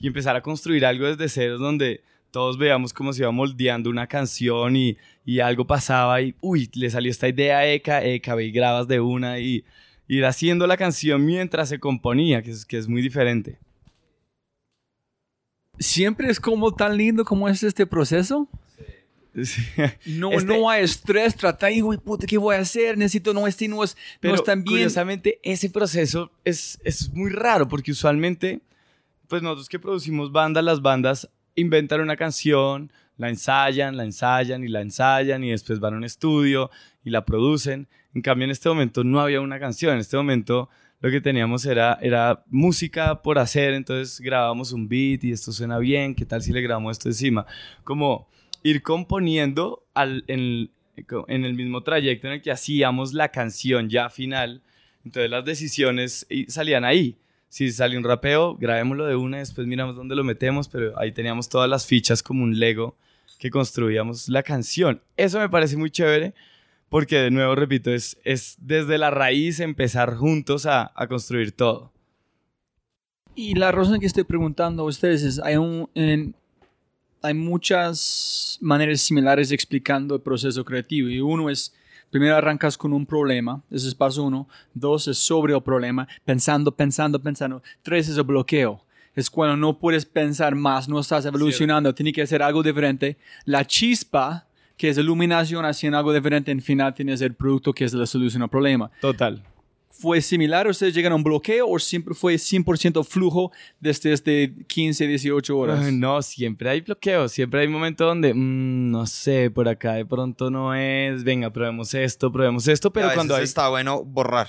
[0.00, 4.06] y empezar a construir algo desde cero donde todos veamos cómo se iba moldeando una
[4.06, 8.46] canción y, y algo pasaba y, uy, le salió esta idea a Eka, Eka, ve
[8.46, 9.62] y grabas de una y
[10.08, 13.58] ir haciendo la canción mientras se componía, que es, que es muy diferente.
[15.78, 18.48] Siempre es como tan lindo como es este proceso.
[19.44, 19.62] Sí.
[20.06, 22.96] No, Este- no hay estrés, trata y güey, puta, ¿qué voy a hacer?
[22.96, 23.82] Necesito, no, no es, no
[24.20, 24.74] Pero es tan bien.
[24.76, 28.60] curiosamente ese proceso es, es muy raro porque usualmente,
[29.28, 34.68] pues nosotros que producimos bandas, las bandas inventan una canción, la ensayan, la ensayan y
[34.68, 36.70] la ensayan y después van a un estudio
[37.04, 37.88] y la producen.
[38.14, 40.68] En cambio en este momento no había una canción, en este momento
[41.00, 45.78] lo que teníamos era, era música por hacer, entonces grabamos un beat y esto suena
[45.78, 47.44] bien, ¿qué tal si le grabamos esto encima?
[47.84, 48.28] Como
[48.66, 50.70] ir componiendo en,
[51.28, 54.60] el mismo trayecto en el que hacíamos la canción ya final.
[55.04, 57.16] Entonces las decisiones salían ahí.
[57.48, 61.48] Si sale un rapeo, grabémoslo de una, después miramos dónde lo metemos, pero ahí teníamos
[61.48, 62.96] todas las fichas como un Lego
[63.38, 65.00] que construíamos la canción.
[65.16, 66.34] Eso me parece muy chévere
[66.88, 71.92] porque, de nuevo, repito, es, es desde la raíz empezar juntos a, construir todo.
[73.36, 75.88] Y la razón que estoy preguntando a ustedes es, hay, un,
[77.22, 81.08] hay muchas maneras similares de explicando el proceso creativo.
[81.08, 81.74] Y uno es,
[82.10, 84.48] primero arrancas con un problema, ese es paso uno.
[84.74, 87.62] Dos es sobre el problema, pensando, pensando, pensando.
[87.82, 88.82] Tres es el bloqueo.
[89.14, 93.16] Es cuando no puedes pensar más, no estás evolucionando, tienes que hacer algo diferente.
[93.46, 97.94] La chispa, que es iluminación, haciendo algo diferente, en final tienes el producto que es
[97.94, 98.90] la solución al problema.
[99.00, 99.42] Total.
[99.98, 100.68] ¿Fue similar?
[100.68, 105.92] ¿Ustedes llegan a un bloqueo o siempre fue 100% flujo desde este 15, 18 horas?
[105.92, 110.50] No, siempre hay bloqueos, siempre hay momentos donde, mm, no sé, por acá de pronto
[110.50, 114.48] no es, venga, probemos esto, probemos esto, pero a veces cuando hay está bueno borrar.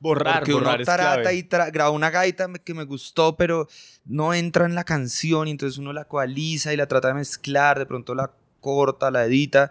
[0.00, 1.36] borrar, Porque borrar uno es tarata clave.
[1.36, 3.68] y tra- graba una gaita que me gustó, pero
[4.04, 7.78] no entra en la canción, y entonces uno la coaliza y la trata de mezclar,
[7.78, 9.70] de pronto la corta, la edita.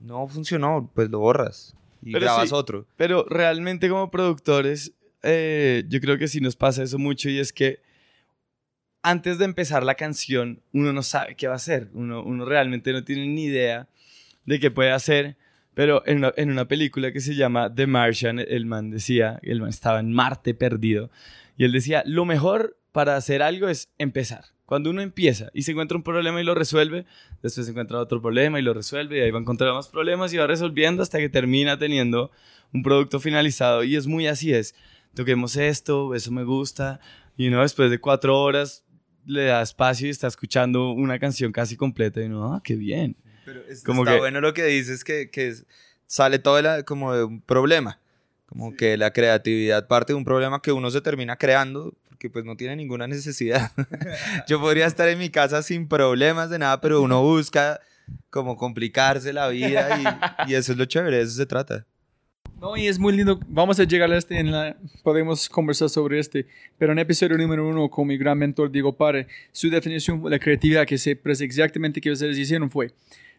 [0.00, 1.74] No funcionó, pues lo borras
[2.06, 2.54] y Pero grabas sí.
[2.54, 2.86] otro.
[2.96, 4.92] Pero realmente como productores,
[5.24, 7.80] eh, yo creo que sí nos pasa eso mucho y es que
[9.02, 12.92] antes de empezar la canción, uno no sabe qué va a hacer, uno, uno realmente
[12.92, 13.88] no tiene ni idea
[14.44, 15.36] de qué puede hacer.
[15.74, 19.60] Pero en una, en una película que se llama The Martian, el man decía, el
[19.60, 21.10] man estaba en Marte perdido,
[21.58, 24.46] y él decía, lo mejor para hacer algo es empezar.
[24.64, 27.04] Cuando uno empieza y se encuentra un problema y lo resuelve,
[27.42, 30.32] después se encuentra otro problema y lo resuelve, y ahí va a encontrar más problemas
[30.32, 32.30] y va resolviendo hasta que termina teniendo
[32.72, 33.84] un producto finalizado.
[33.84, 34.74] Y es muy así, es,
[35.14, 36.98] toquemos esto, eso me gusta,
[37.36, 38.82] y uno después de cuatro horas
[39.26, 43.14] le da espacio y está escuchando una canción casi completa y uno, ah, qué bien.
[43.44, 45.52] Pero es- Como está que- bueno lo que dices, que, que
[46.06, 48.00] sale todo de la- como de un problema.
[48.46, 51.92] Como que la creatividad parte de un problema que uno se termina creando
[52.28, 53.72] pues no tiene ninguna necesidad.
[54.48, 57.80] Yo podría estar en mi casa sin problemas de nada, pero uno busca
[58.30, 61.86] como complicarse la vida y, eso es lo chévere, de eso se trata.
[62.60, 63.38] No, y es muy lindo.
[63.48, 66.46] Vamos a llegar a este, en la, podemos conversar sobre este.
[66.78, 70.38] Pero en episodio número uno, con mi gran mentor Diego Pare, su definición de la
[70.38, 72.92] creatividad que se expresa exactamente que ustedes hicieron fue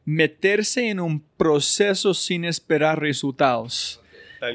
[0.08, 4.02] meterse en un proceso sin esperar resultados.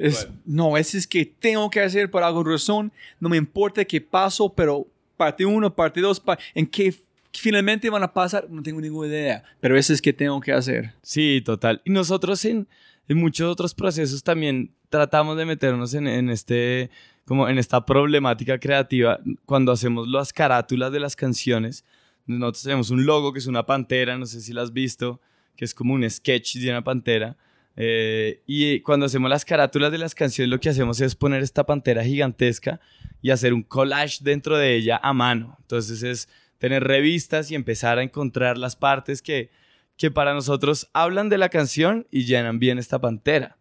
[0.01, 2.92] Es- no, ese es que tengo que hacer por alguna razón.
[3.21, 6.95] No me importa qué paso, pero parte uno, parte dos, pa- en qué
[7.35, 9.42] finalmente van a pasar, no tengo ninguna idea.
[9.61, 10.92] Pero ese es que tengo que hacer.
[11.03, 11.81] Sí, total.
[11.85, 12.66] Y nosotros en,
[13.09, 16.90] en muchos otros procesos también tratamos de meternos en, en este,
[17.25, 21.85] como en esta problemática creativa cuando hacemos las carátulas de las canciones.
[22.27, 25.21] Nosotros tenemos un logo que es una pantera, no sé si la has visto,
[25.57, 27.37] que es como un sketch de una pantera.
[27.77, 31.65] Eh, y cuando hacemos las carátulas de las canciones, lo que hacemos es poner esta
[31.65, 32.81] pantera gigantesca
[33.23, 35.57] y hacer un collage dentro de ella a mano.
[35.61, 39.51] Entonces es tener revistas y empezar a encontrar las partes que,
[39.97, 43.57] que para nosotros hablan de la canción y llenan bien esta pantera.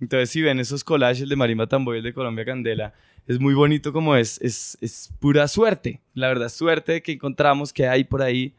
[0.00, 2.94] Entonces, si ven esos collages de Marimba Tamboy, de Colombia Candela,
[3.26, 7.86] es muy bonito como es, es, es pura suerte, la verdad, suerte que encontramos que
[7.86, 8.54] hay por ahí.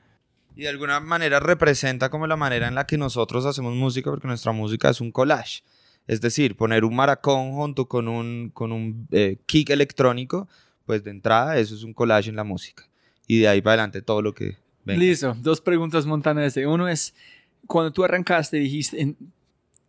[0.56, 4.28] Y de alguna manera representa como la manera en la que nosotros hacemos música, porque
[4.28, 5.64] nuestra música es un collage.
[6.08, 10.50] Es decir, poner un maracón junto con un, con un eh, kick electrónico,
[10.86, 12.84] pues de entrada eso es un collage en la música.
[13.28, 15.00] Y de ahí para adelante todo lo que venga.
[15.00, 16.58] Listo, dos preguntas montanas.
[16.58, 17.14] Uno es,
[17.68, 19.16] cuando tú arrancaste, dijiste, en,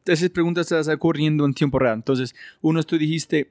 [0.05, 1.95] esas preguntas se están ocurriendo en tiempo real.
[1.95, 3.51] Entonces, uno, tú dijiste,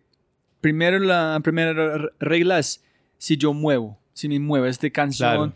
[0.60, 2.84] primero la primera regla es
[3.17, 5.56] si yo muevo, si me muevo esta canción.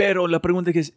[0.00, 0.94] Pero la pregunta que es,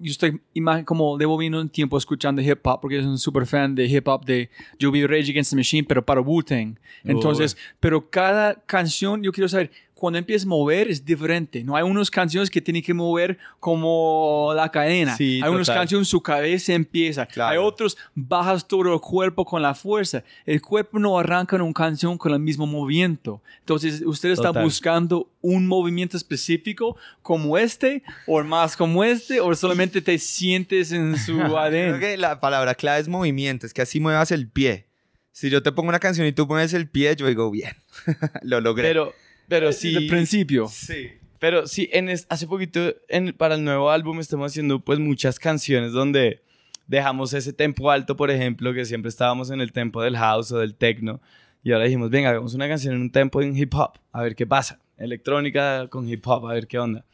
[0.00, 0.40] yo estoy
[0.84, 4.08] como debo vino un tiempo escuchando hip hop porque soy un super fan de hip
[4.08, 6.76] hop de yo vi Rage Against the Machine pero para Wu-Tang.
[7.04, 11.62] Entonces, pero cada canción yo quiero saber cuando empiezas a mover es diferente.
[11.62, 15.14] No hay unas canciones que tienen que mover como la cadena.
[15.18, 17.28] hay unas canciones su cabeza empieza.
[17.36, 20.24] Hay otros bajas todo el cuerpo con la fuerza.
[20.46, 23.42] El cuerpo no arranca en una canción con el mismo movimiento.
[23.58, 30.00] Entonces, usted está buscando un movimiento específico como este o más como este o solamente
[30.00, 31.70] te sientes en su ADN.
[31.70, 34.86] Creo que la palabra clave es movimiento, es que así muevas el pie.
[35.30, 37.76] Si yo te pongo una canción y tú mueves el pie, yo digo, bien,
[38.42, 38.88] lo logré.
[38.88, 39.14] Pero
[39.50, 39.94] pero sí.
[39.94, 40.68] el principio.
[40.68, 41.10] Sí.
[41.40, 45.92] Pero sí, en hace poquito en, para el nuevo álbum estamos haciendo pues muchas canciones
[45.92, 46.42] donde
[46.86, 50.58] dejamos ese tempo alto, por ejemplo, que siempre estábamos en el tempo del house o
[50.58, 51.20] del techno.
[51.62, 54.34] Y ahora dijimos, venga, hagamos una canción en un tempo en hip hop, a ver
[54.34, 54.80] qué pasa.
[54.96, 57.04] Electrónica con hip hop, a ver qué onda.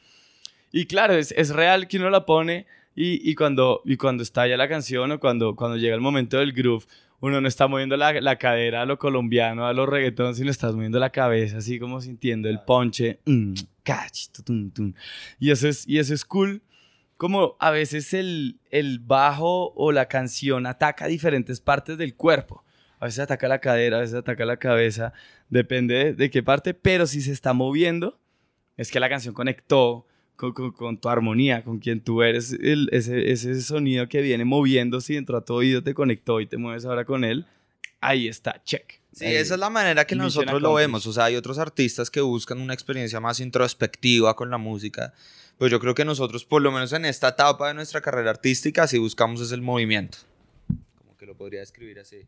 [0.72, 4.56] Y claro, es, es real que uno la pone y, y, cuando, y cuando estalla
[4.56, 6.84] la canción o cuando, cuando llega el momento del groove,
[7.26, 10.74] uno no está moviendo la, la, cadera a lo colombiano, a los reggaetón, sino estás
[10.74, 13.18] moviendo la cabeza así como sintiendo el ponche.
[13.26, 13.54] Mm,
[15.40, 16.62] y, eso es, y eso es cool.
[17.16, 22.64] Como a veces el, el bajo o la canción ataca diferentes partes del cuerpo.
[23.00, 25.12] A veces ataca la cadera, a veces ataca la cabeza,
[25.48, 28.20] depende de, de qué parte, pero si se está moviendo,
[28.76, 33.60] es que la canción conectó, con, tu armonía, con quien tú eres, el, ese, ese,
[33.62, 37.04] sonido que viene moviéndose y dentro a tu oído te conectó y te mueves ahora
[37.04, 37.46] con él,
[38.00, 39.00] ahí está, check.
[39.12, 41.06] Sí, esa es la manera que nosotros lo vemos.
[41.06, 45.14] O sea, hay otros artistas que buscan una experiencia más introspectiva con la música.
[45.56, 48.86] Pues yo creo que nosotros, por lo menos en esta etapa de nuestra carrera artística,
[48.86, 50.18] si buscamos es el movimiento.
[50.98, 52.26] Como que lo podría describir así.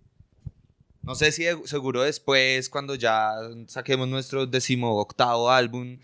[1.03, 3.33] No sé si seguro después, cuando ya
[3.66, 5.99] saquemos nuestro decimoctavo álbum,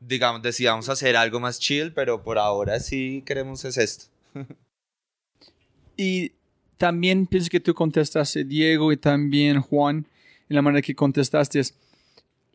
[0.00, 4.06] digamos, decidamos hacer algo más chill, pero por ahora sí queremos es esto.
[5.96, 6.32] y
[6.76, 10.06] también pienso que tú contestaste, Diego, y también Juan,
[10.48, 11.74] en la manera que contestaste, es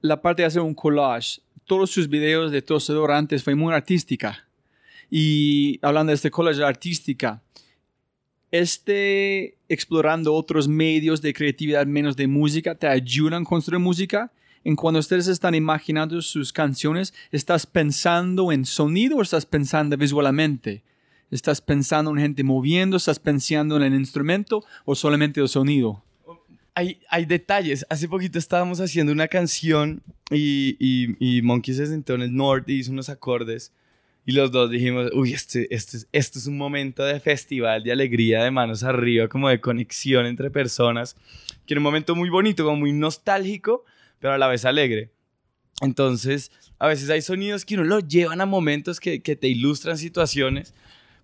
[0.02, 1.42] la parte de hacer un collage.
[1.66, 4.48] Todos sus videos de Tosedor antes fue muy artística.
[5.10, 7.42] Y hablando de este collage artística,
[8.52, 14.32] este explorando otros medios de creatividad menos de música te ayudan a construir música
[14.64, 20.84] en cuando ustedes están imaginando sus canciones, ¿estás pensando en sonido o estás pensando visualmente?
[21.32, 22.98] ¿Estás pensando en gente moviendo?
[22.98, 26.04] ¿Estás pensando en el instrumento o solamente el sonido?
[26.76, 27.86] Hay, detalles.
[27.90, 32.74] Hace poquito estábamos haciendo una canción y, y, y Monkey se sentó en el norte
[32.74, 33.72] y hizo unos acordes.
[34.26, 38.44] Y los dos dijimos, uy, este, este, esto es un momento de festival, de alegría,
[38.44, 41.16] de manos arriba, como de conexión entre personas,
[41.66, 43.84] que era un momento muy bonito, como muy nostálgico,
[44.24, 45.12] pero a la vez alegre.
[45.82, 49.98] Entonces, a veces hay sonidos que uno lo llevan a momentos que, que te ilustran
[49.98, 50.74] situaciones,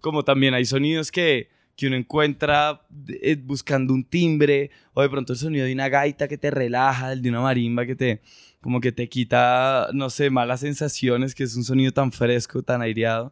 [0.02, 5.32] como también hay sonidos que, que uno encuentra eh, buscando un timbre, o de pronto
[5.32, 8.22] el sonido de una gaita que te relaja, el de una marimba que te,
[8.60, 12.82] como que te quita, no sé, malas sensaciones, que es un sonido tan fresco, tan
[12.82, 13.32] aireado,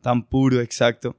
[0.00, 1.14] tan puro, exacto.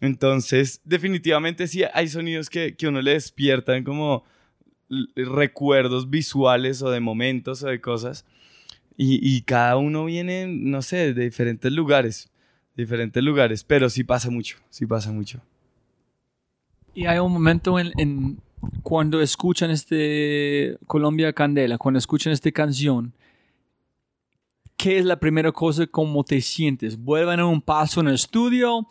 [0.00, 4.24] Entonces, definitivamente sí hay sonidos que, que uno le despiertan como
[5.16, 8.24] recuerdos visuales o de momentos o de cosas.
[9.00, 12.28] Y, cada uno viene, no sé, de diferentes lugares,
[12.76, 15.40] diferentes lugares, pero sí pasa mucho, sí pasa mucho.
[16.94, 18.40] Y hay un momento en,
[18.82, 23.12] cuando escuchan este Colombia Candela, cuando escuchan esta canción,
[24.76, 26.98] ¿qué es la primera cosa como te sientes?
[26.98, 28.84] ¿Vuelven a un paso en el estudio?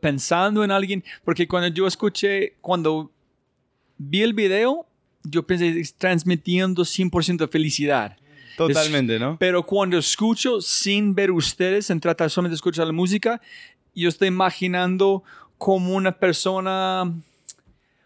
[0.00, 1.04] ¿Pensando en alguien?
[1.22, 3.10] Porque cuando yo escuché, cuando
[3.98, 4.86] vi el video,
[5.24, 8.16] yo pensé transmitiendo 100% de felicidad.
[8.56, 9.36] Totalmente, ¿no?
[9.38, 13.40] Pero cuando escucho sin ver ustedes, en tratar solamente de escuchar la música,
[13.94, 15.24] yo estoy imaginando
[15.58, 17.12] como una persona,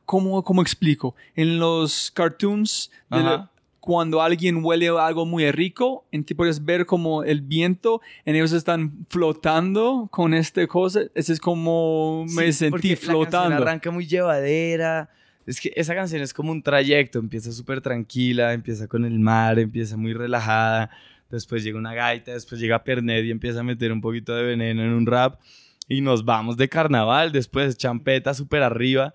[0.04, 1.14] ¿cómo, cómo explico?
[1.34, 3.50] En los cartoons, de la-
[3.80, 8.52] cuando alguien huele algo muy rico, en ti puedes ver como el viento, en ellos
[8.52, 11.02] están flotando con esta cosa.
[11.14, 13.56] Ese es como me Sí, porque sentí La canción flotando.
[13.56, 15.08] arranca muy llevadera.
[15.48, 17.18] Es que esa canción es como un trayecto.
[17.18, 20.90] Empieza súper tranquila, empieza con el mar, empieza muy relajada.
[21.30, 24.82] Después llega una gaita, después llega Pernet y empieza a meter un poquito de veneno
[24.82, 25.40] en un rap.
[25.88, 29.14] Y nos vamos de carnaval, después champeta súper arriba.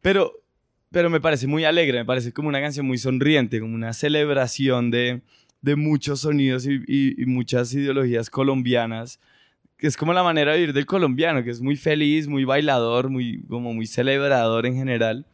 [0.00, 0.32] Pero,
[0.90, 4.90] pero me parece muy alegre, me parece como una canción muy sonriente, como una celebración
[4.90, 5.20] de,
[5.60, 9.20] de muchos sonidos y, muchas ideologías colombianas
[9.76, 13.10] que es como la manera de vivir del colombiano, que es muy feliz, muy bailador,
[13.10, 15.26] muy, como muy celebrador en general.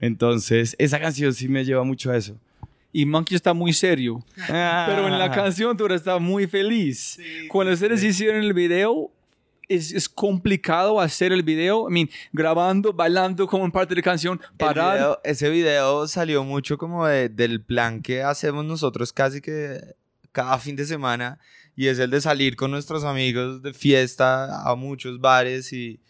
[0.00, 2.36] Entonces, esa canción sí me lleva mucho a eso.
[2.92, 4.24] Y Monkey está muy serio.
[4.46, 7.18] Pero en la canción tú estás muy feliz.
[7.48, 9.10] Cuando ustedes hicieron el video,
[9.68, 11.88] es, es complicado hacer el video.
[11.90, 14.96] I mean, grabando, bailando como en parte de la canción, parar.
[14.96, 19.80] video- ese video salió mucho como de- del plan que hacemos nosotros casi que
[20.32, 21.38] cada fin de semana
[21.76, 26.00] y es el de salir con nuestros amigos de fiesta a muchos bares y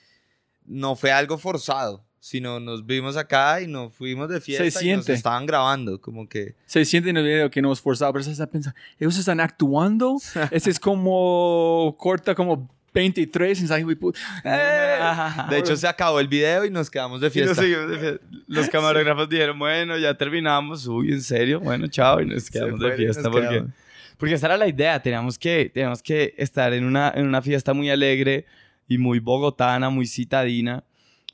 [0.64, 4.74] no fue algo forzado, sino nos vimos acá y nos fuimos de fiesta y nos
[4.74, 5.12] siente.
[5.12, 8.32] estaban grabando, como que Se siente en el video que no es forzado, pero se
[8.32, 10.16] está pensando, ellos están actuando.
[10.50, 14.98] Ese es como corta como 23 y está, "Uy, pu- eh".
[15.50, 17.54] de hecho se acabó el video y nos quedamos de Y nos fiesta.
[17.62, 18.26] seguimos de fiesta.
[18.46, 20.86] Los camarógrafos dijeron, bueno, ya terminamos.
[20.86, 21.60] Uy, ¿en serio?
[21.60, 22.20] Bueno, chao.
[22.20, 23.48] Y nos quedamos de nos fiesta porque...
[23.48, 23.70] quedamos.
[24.16, 25.00] Porque esa era la idea.
[25.00, 28.46] Teníamos que, teníamos que estar en una, en una fiesta muy alegre
[28.88, 30.82] y muy bogotana, muy citadina.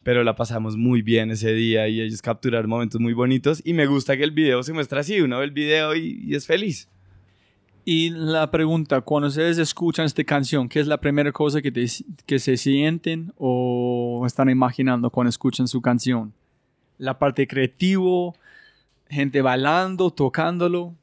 [0.04, 3.60] Pero la pasamos muy bien ese día y ellos capturaron momentos muy bonitos.
[3.64, 5.20] Y me gusta que el video se muestra así.
[5.20, 6.88] Uno ve el video y, y es feliz.
[7.86, 11.86] Y la pregunta, cuando ustedes escuchan esta canción, ¿qué es la primera cosa que, te-
[12.26, 16.32] que se sienten o están imaginando cuando escuchan su canción?
[16.96, 18.36] La parte creativo,
[19.08, 20.94] gente bailando, tocándolo.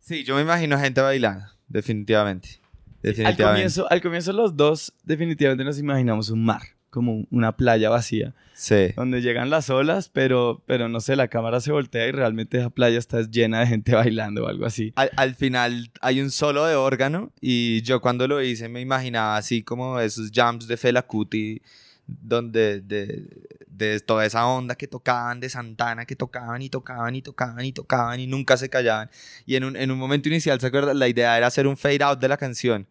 [0.00, 2.48] Sí, yo me imagino gente bailando, definitivamente.
[2.58, 3.42] Al Definitivamente.
[3.44, 6.62] comienzo, al comienzo los dos definitivamente nos imaginamos un mar,
[6.94, 8.34] como una playa vacía.
[8.54, 8.92] Sí.
[8.94, 12.70] donde llegan las olas, pero, pero no sé, la cámara se voltea y realmente esa
[12.70, 14.92] playa está llena de gente bailando o algo así.
[14.94, 19.36] Al, al final hay un solo de órgano y yo cuando lo hice me imaginaba
[19.36, 21.60] así como esos jams de Fela Kuti
[22.06, 23.26] donde de,
[23.66, 27.72] de toda esa onda que tocaban de Santana que tocaban y tocaban y tocaban y
[27.72, 29.10] tocaban y nunca se callaban
[29.46, 32.04] y en un, en un momento inicial se acuerda la idea era hacer un fade
[32.04, 32.86] out de la canción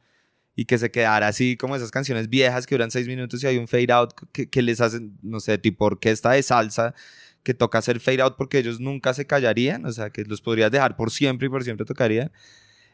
[0.55, 3.57] y que se quedara así como esas canciones viejas que duran seis minutos y hay
[3.57, 6.93] un fade out que, que les hacen no sé tipo orquesta de salsa
[7.43, 10.71] que toca hacer fade out porque ellos nunca se callarían, o sea, que los podrías
[10.71, 12.31] dejar por siempre y por siempre tocarían.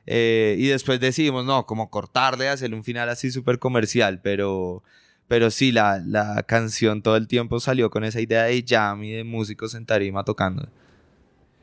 [0.06, 4.84] Eh, y después decidimos, no, como cortarle, hacerle un final así súper comercial, pero,
[5.28, 9.12] pero sí, la, la canción todo el tiempo salió con esa idea de jam y
[9.12, 10.68] de músicos en tarima tocando.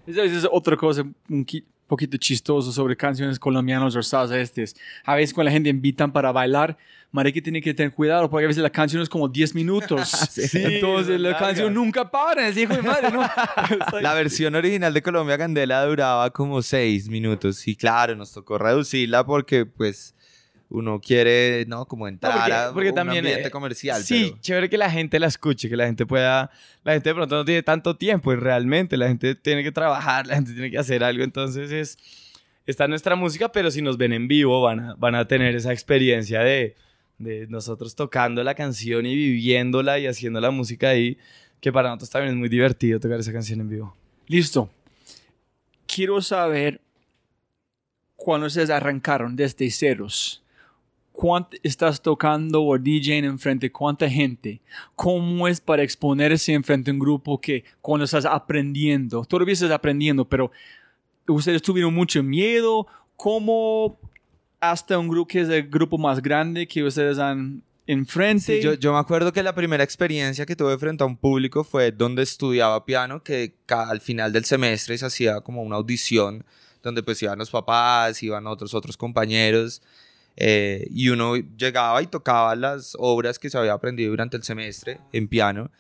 [0.07, 1.45] Esa es otra cosa un
[1.87, 4.77] poquito chistoso sobre canciones colombianas o salsa estes.
[5.05, 6.77] A veces cuando la gente invitan para bailar,
[7.33, 10.11] que tiene que tener cuidado porque a veces la canción es como 10 minutos.
[10.37, 11.47] Sí, Entonces es la larga.
[11.47, 12.47] canción nunca para.
[12.49, 13.23] Es hijo de madre, ¿no?
[14.01, 19.25] La versión original de Colombia Candela duraba como seis minutos y claro, nos tocó reducirla
[19.25, 20.15] porque pues
[20.69, 21.87] uno quiere, ¿no?
[21.87, 24.03] Como entrar porque- a porque un también, ambiente eh, comercial.
[24.03, 26.51] Sí, pero- chévere que la gente la escuche, que la gente pueda...
[26.83, 30.27] La gente de pronto no tiene tanto tiempo y realmente la gente tiene que trabajar,
[30.27, 31.99] la gente tiene que hacer algo, entonces es...
[32.67, 35.73] Está nuestra música, pero si nos ven en vivo van a, van a tener esa
[35.73, 36.75] experiencia de,
[37.19, 41.17] de nosotros tocando la canción y viviéndola y haciendo la música ahí,
[41.61, 43.97] que para nosotros también es muy divertido tocar esa canción en vivo.
[44.27, 44.69] Listo.
[45.87, 46.81] Quiero saber
[48.17, 50.43] cuando ustedes arrancaron desde ceros.
[51.17, 53.73] ¿Cuánto estás tocando o DJing enfrente?
[53.73, 54.61] ¿Cuánta gente?
[54.95, 59.25] ¿Cómo es para exponerse enfrente a un grupo que cuando estás aprendiendo?
[59.25, 60.51] Todavía estás aprendiendo, pero
[61.27, 62.87] ustedes tuvieron mucho miedo.
[63.17, 63.99] ¿Cómo
[64.61, 68.59] hasta un grupo que es el grupo más grande que ustedes han enfrente?
[68.59, 71.65] Sí, yo, yo me acuerdo que la primera experiencia que tuve frente a un público
[71.65, 76.45] fue donde estudiaba piano, que al final del semestre se hacía como una audición,
[76.83, 79.81] donde pues iban los papás, iban otros otros compañeros,
[80.37, 85.01] eh, y uno llegaba y tocaba las obras que se había aprendido durante el semestre
[85.13, 85.71] en piano.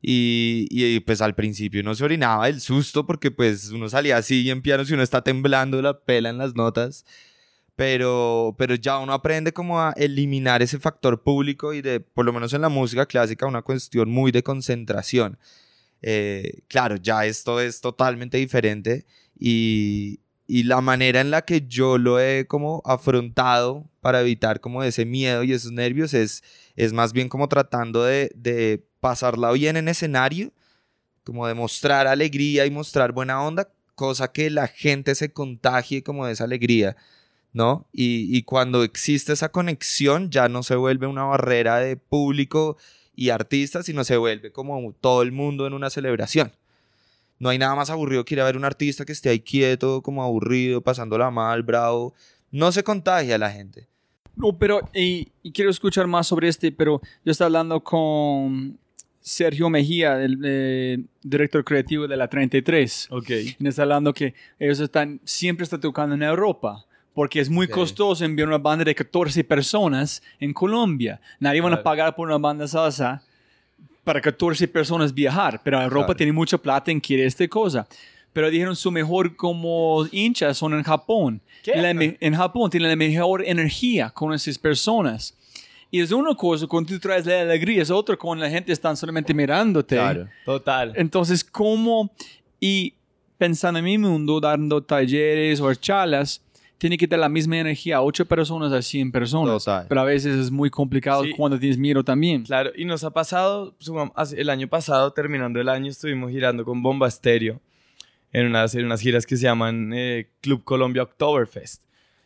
[0.00, 4.48] Y, y, pues al principio uno se orinaba del susto porque pues uno salía así
[4.48, 7.04] en piano si uno está temblando la pela en las notas
[7.78, 12.32] pero, pero ya uno aprende como a eliminar ese factor público y de, por lo
[12.32, 15.38] menos en la música clásica, una cuestión muy de concentración.
[16.02, 19.06] Eh, claro, ya esto es totalmente diferente
[19.38, 20.18] y,
[20.48, 25.04] y la manera en la que yo lo he como afrontado para evitar como ese
[25.04, 26.42] miedo y esos nervios es,
[26.74, 30.50] es más bien como tratando de, de pasarla bien en escenario
[31.28, 36.24] como de mostrar alegría y mostrar buena onda, cosa que la gente se contagie como
[36.24, 36.96] de esa alegría,
[37.52, 37.86] ¿no?
[37.92, 42.78] Y, y cuando existe esa conexión ya no se vuelve una barrera de público
[43.14, 46.50] y artista, sino se vuelve como todo el mundo en una celebración.
[47.38, 50.02] No hay nada más aburrido que ir a ver un artista que esté ahí quieto,
[50.02, 52.14] como aburrido, pasándola mal, bravo.
[52.50, 53.86] No se contagia a la gente.
[54.34, 58.78] No, pero, y, y quiero escuchar más sobre este, pero yo estaba hablando con
[59.20, 63.08] Sergio Mejía, el eh, director creativo de la 33.
[63.10, 63.30] Ok.
[63.30, 66.84] Y me está hablando que ellos están, siempre están tocando en Europa.
[67.12, 71.20] Porque es muy costoso enviar una banda de 14 personas en Colombia.
[71.40, 73.24] Nadie van a pagar por una banda salsa
[74.08, 75.60] para 14 personas viajar.
[75.62, 76.16] Pero Europa Claro.
[76.16, 77.86] tiene mucha plata en quiere esta cosa.
[78.32, 81.42] Pero dijeron su mejor como hinchas son en Japón.
[81.62, 81.76] ¿Qué?
[81.76, 85.36] La en Japón tienen la mejor energía con esas personas.
[85.90, 88.96] Y es una cosa cuando tú traes la alegría, es otra cuando la gente está
[88.96, 89.98] solamente mirándote.
[90.46, 90.94] Total.
[90.96, 92.10] Entonces, ¿cómo?
[92.58, 92.94] Y
[93.36, 96.40] pensando en mi mundo, dando talleres o charlas,
[96.78, 99.64] tiene que dar la misma energía a 8 personas a 100 personas.
[99.64, 99.86] Total.
[99.88, 101.32] Pero a veces es muy complicado Sí.
[101.36, 102.44] cuando tienes miedo también.
[102.44, 103.74] Claro, y nos ha pasado,
[104.36, 107.60] el año pasado, terminando el año, estuvimos girando con Bomba Estéreo
[108.32, 111.82] en unas, en unas giras que se llaman eh, Club Colombia Oktoberfest.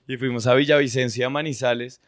[0.06, 2.00] Y fuimos a Villavicencio y a Manizales.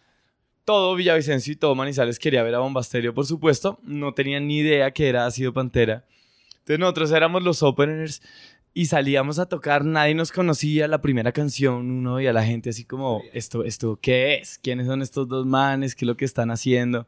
[0.65, 3.79] Todo Villavicencio y todo Manizales quería ver a Bomba Estéreo, por supuesto.
[3.85, 6.05] No tenían ni idea que era Ácido Pantera.
[6.61, 8.23] Entonces nosotros éramos los openers
[8.77, 10.89] y salíamos a tocar, nadie nos conocía.
[10.89, 14.59] La primera canción, uno veía a la gente así como, ¿esto, esto qué es?
[14.59, 15.95] ¿Quiénes son estos dos manes?
[15.95, 17.07] ¿Qué es lo que están haciendo?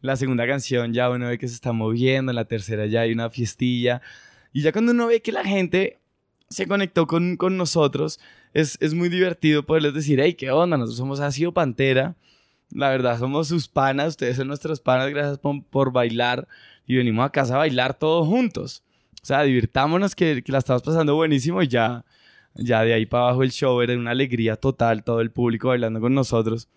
[0.00, 3.12] La segunda canción ya uno ve que se está moviendo, en la tercera ya hay
[3.12, 4.00] una fiestilla.
[4.54, 5.98] Y ya cuando uno ve que la gente
[6.48, 8.18] se conectó con, con nosotros,
[8.54, 10.78] es, es muy divertido poderles decir, hey, ¿qué onda?
[10.78, 12.16] Nosotros somos Ácido Pantera.
[12.70, 16.48] La verdad, somos sus panas, ustedes son nuestros panas, gracias por, por bailar.
[16.86, 18.82] Y venimos a casa a bailar todos juntos.
[19.22, 22.04] O sea, divirtámonos, que, que la estamos pasando buenísimo y ya,
[22.54, 26.00] ya de ahí para abajo el show era una alegría total, todo el público bailando
[26.00, 26.68] con nosotros.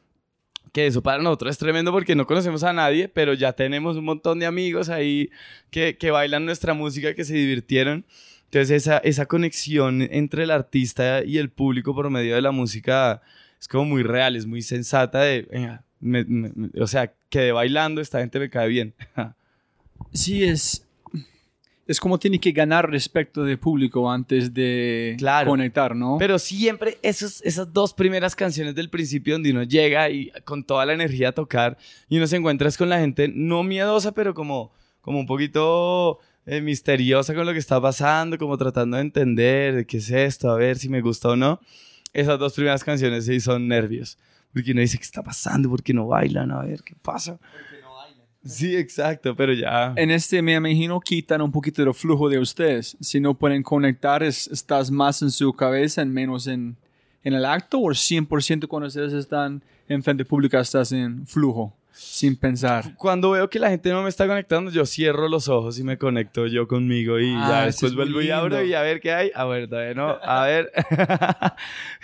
[0.74, 4.06] Que eso para nosotros es tremendo porque no conocemos a nadie, pero ya tenemos un
[4.06, 5.30] montón de amigos ahí
[5.70, 8.06] que, que bailan nuestra música, que se divirtieron.
[8.46, 13.22] Entonces esa, esa conexión entre el artista y el público por medio de la música
[13.60, 18.02] es como muy real, es muy sensata de, venga, me- me- o sea, quedé bailando,
[18.02, 18.94] esta gente me cae bien.
[20.14, 20.86] Sí, es,
[21.92, 25.50] es como tiene que ganar respeto del público antes de Claro.
[25.50, 26.18] conectar, ¿no?
[26.18, 30.86] Pero siempre esos, esas dos primeras canciones del principio donde uno llega y con toda
[30.86, 31.78] la energía a tocar
[32.10, 34.72] y uno se encuentra con la gente no miedosa, pero como,
[35.02, 39.86] como un poquito eh, misteriosa con lo que está pasando, como tratando de entender de
[39.86, 41.60] qué es esto, a ver si me gusta o no.
[42.14, 44.18] Esas dos primeras canciones sí son nervios.
[44.54, 45.70] Porque uno dice, ¿qué está pasando?
[45.70, 46.52] ¿Por qué no bailan?
[46.52, 47.40] A ver, ¿qué pasa?
[48.44, 49.94] Sí, exacto, pero ya...
[49.98, 52.98] en este me imagino quitan un poquito del flujo de ustedes.
[53.00, 56.76] Si no pueden conectar, es- estás más en su cabeza, en menos en,
[57.24, 62.36] en el acto, o 100% cuando ustedes están en frente pública estás en flujo, sin
[62.36, 62.96] pensar.
[62.96, 65.98] Cuando veo que la gente no me está conectando, yo cierro los ojos y me
[65.98, 69.12] conecto yo conmigo y Ah, ya eso después vuelvo y abro y a ver qué
[69.14, 69.32] hay.
[69.36, 70.18] A ver, todavía no.
[70.24, 70.72] A ver.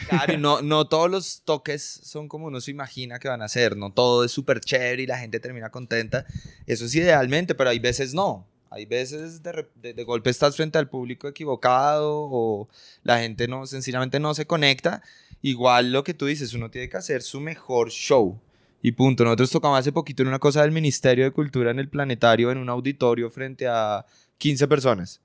[0.10, 3.48] Claro, y no, no todos los toques son como uno se imagina que van a
[3.48, 6.26] ser, no todo es súper chévere y la gente termina contenta.
[6.66, 8.48] Eso es idealmente, pero hay veces no.
[8.70, 12.68] Hay veces de- de golpe estás frente al público equivocado o
[13.04, 15.02] la gente no, sencillamente no se conecta.
[15.42, 18.40] Igual lo que tú dices, uno tiene que hacer su mejor show.
[18.82, 19.24] Y punto.
[19.24, 22.58] Nosotros tocamos hace poquito en una cosa del Ministerio de Cultura en el Planetario, en
[22.60, 24.06] un auditorio frente a
[24.38, 25.20] 15 personas.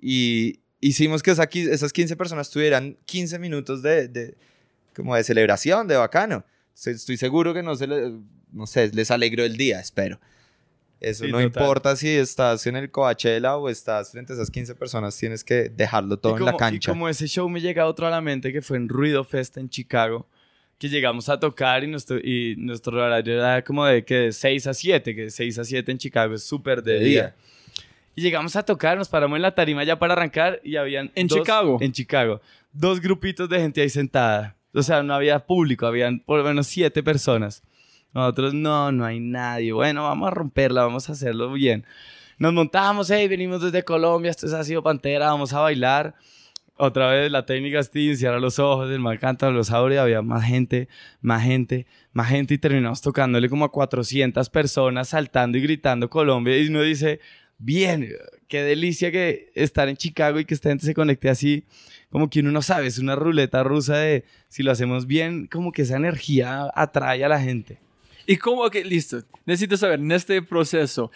[0.00, 4.36] Y hicimos que esa esas 15 personas tuvieran 15 minutos de, de-
[4.94, 6.44] como de celebración, de bacano.
[6.84, 8.12] Estoy seguro que no se le-
[8.52, 10.20] no sé, les alegró el día, espero.
[11.00, 11.46] Eso Sí, no total.
[11.62, 15.68] importa si estás en el Coachella o estás frente a esas 15 personas, tienes que
[15.68, 16.92] dejarlo todo en la como, y cancha.
[16.92, 19.68] como ese show me llega otro a la mente que fue en Ruido Fest en
[19.68, 20.26] Chicago,
[20.78, 24.66] que llegamos a tocar y nuestro, y nuestro horario era como de que de 6
[24.66, 27.22] a 7, que de 6 a 7 en Chicago es súper de, De día.
[27.22, 27.34] día.
[28.16, 31.10] Y llegamos a tocar, nos paramos en la tarima ya para arrancar y habían...
[31.14, 31.78] ¿En dos- Chicago?
[31.80, 32.40] En Chicago.
[32.72, 34.56] Dos grupitos de gente ahí sentada.
[34.72, 37.62] O sea, no había público, habían por lo menos siete personas.
[38.12, 39.72] Nosotros, no, no hay nadie.
[39.72, 41.84] Bueno, vamos a romperla, vamos a hacerlo bien.
[42.38, 46.14] Nos montamos, hey, venimos desde Colombia, esto es Ácido Pantera, vamos a bailar.
[46.76, 50.44] Otra vez la técnica Steven, cierra los ojos, el mal canta los abre, había más
[50.44, 50.88] gente,
[51.20, 56.58] más gente, más gente y terminamos tocándole como a 400 personas saltando y gritando Colombia
[56.58, 57.20] y uno dice,
[57.58, 58.08] bien,
[58.48, 61.64] qué delicia que estar en Chicago y que esta gente se conecte así,
[62.10, 65.70] como que uno no sabe, es una ruleta rusa de si lo hacemos bien, como
[65.70, 67.78] que esa energía atrae a la gente.
[68.26, 71.12] ¿Y cómo que, listo, necesito saber, en este proceso,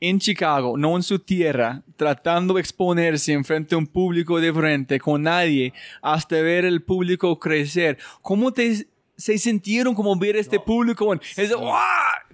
[0.00, 4.98] en Chicago, no en su tierra, tratando de exponerse en frente a un público diferente,
[4.98, 7.98] con nadie, hasta ver el público crecer.
[8.22, 8.86] ¿Cómo te
[9.20, 11.12] se sintieron como ver este público?
[11.36, 11.78] Es, ¡guau!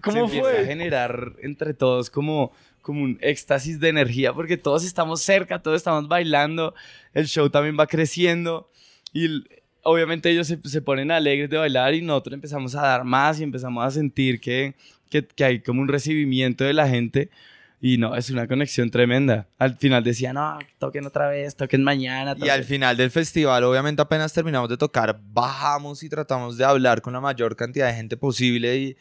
[0.00, 0.60] ¿Cómo se fue?
[0.60, 5.78] a generar entre todos como, como un éxtasis de energía porque todos estamos cerca, todos
[5.78, 6.74] estamos bailando,
[7.12, 8.70] el show también va creciendo
[9.12, 9.44] y
[9.82, 13.42] obviamente ellos se, se ponen alegres de bailar y nosotros empezamos a dar más y
[13.42, 14.74] empezamos a sentir que,
[15.10, 17.30] que, que hay como un recibimiento de la gente.
[17.88, 19.46] Y no, es una conexión tremenda.
[19.58, 22.34] Al final decía, no, toquen otra vez, toquen mañana.
[22.36, 27.00] Y al final del festival, obviamente apenas terminamos de tocar, bajamos y tratamos de hablar
[27.00, 28.96] con la mayor cantidad de gente posible y,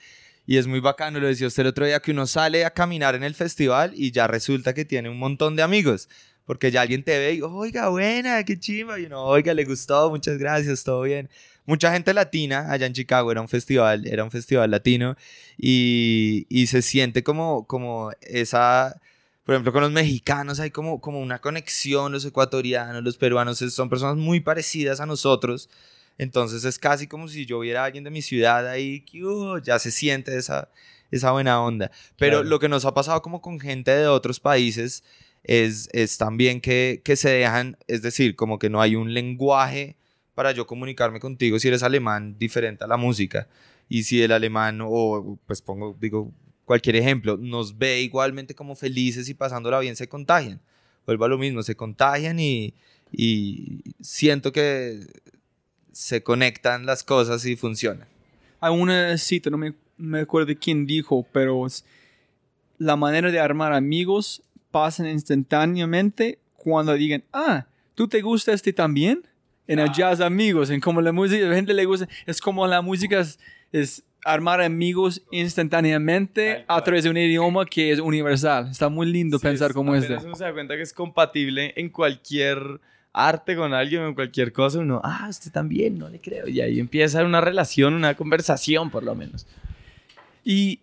[0.46, 3.16] y es muy bacano, lo decía usted el otro día, que uno sale a caminar
[3.16, 6.08] en el festival y ya resulta que tiene un montón de amigos.
[6.46, 9.00] Porque ya alguien te ve y, oiga, buena, qué chimba.
[9.00, 11.28] Y uno, oiga, le gustó, muchas gracias, todo bien
[11.66, 15.16] mucha gente latina allá en Chicago, era un festival, era un festival latino
[15.58, 19.00] y, y se siente como, como esa,
[19.44, 23.90] por ejemplo, con los mexicanos hay como, como una conexión, los ecuatorianos, los peruanos son
[23.90, 25.70] personas muy parecidas a nosotros.
[26.18, 29.60] Entonces es casi como si yo viera a alguien de mi ciudad ahí, que uh,
[29.60, 30.70] ya se siente esa,
[31.12, 31.92] esa buena onda.
[32.18, 35.04] Pero lo que nos ha pasado como con gente de otros países
[35.44, 39.98] es, es también que, que se dejan, es decir, como que no hay un lenguaje
[40.36, 43.48] para yo comunicarme contigo si eres alemán diferente a la música.
[43.90, 46.32] Y si el alemán, o pues pongo, digo,
[46.66, 50.62] cualquier ejemplo, nos ve igualmente como felices y pasándola bien, se contagian.
[51.06, 52.74] Vuelvo a lo mismo, se contagian y,
[53.12, 55.08] y siento que
[55.92, 58.08] se conectan las cosas y funcionan.
[58.60, 61.66] Hay una cita, no me, me acuerdo quién dijo, pero
[62.78, 69.24] la manera de armar amigos pasan instantáneamente cuando digan, ah, ¿tú te gusta este también?
[69.68, 72.66] En el jazz amigos, en como la música, a la gente le gusta, es como
[72.68, 73.24] la música
[73.72, 78.70] es, armar amigos instantáneamente a través de un idioma que es universal.
[78.72, 80.16] Está muy lindo pensar como este.
[80.16, 82.80] Uno se da cuenta que es compatible en cualquier
[83.14, 84.80] arte con alguien o en cualquier cosa.
[84.80, 86.48] Uno, ah, usted también, no le creo.
[86.48, 89.46] Y ahí empieza una relación, una conversación por lo menos.
[90.44, 90.80] Y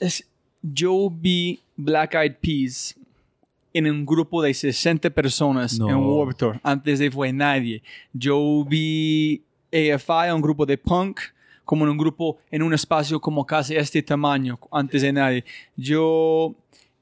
[0.00, 0.28] es,
[0.62, 2.97] yo vi Black Eyed Peas
[3.72, 6.60] en un grupo de 60 personas en Warped Tour.
[6.62, 7.82] Antes de fue nadie.
[8.12, 9.42] Yo vi
[9.72, 11.20] AFI, un grupo de punk,
[11.64, 15.44] como en un grupo, en un espacio como casi este tamaño, antes de nadie.
[15.76, 16.54] Yo,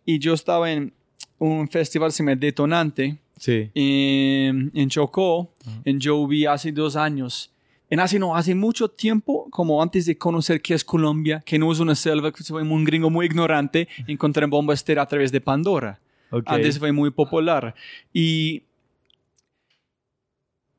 [0.05, 0.93] y yo estaba en
[1.39, 3.71] un festival se me Detonante, sí.
[3.75, 5.51] en, en Chocó,
[5.85, 7.53] en yo vi hace dos años.
[7.89, 11.71] En hace, no, hace mucho tiempo, como antes de conocer qué es Colombia, que no
[11.71, 15.31] es una selva, que soy un gringo muy ignorante, encontré en Bomba Estera a través
[15.31, 16.01] de Pandora.
[16.47, 17.75] Antes fue muy popular.
[18.13, 18.63] Y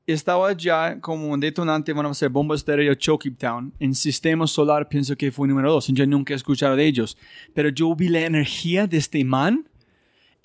[0.05, 3.73] estaba ya como un detonante, van a ser Bomba Estéreo Choke Town.
[3.79, 5.87] En Sistema Solar pienso que fue número dos.
[5.87, 7.17] Yo nunca he escuchado de ellos.
[7.53, 9.67] Pero yo vi la energía de este man.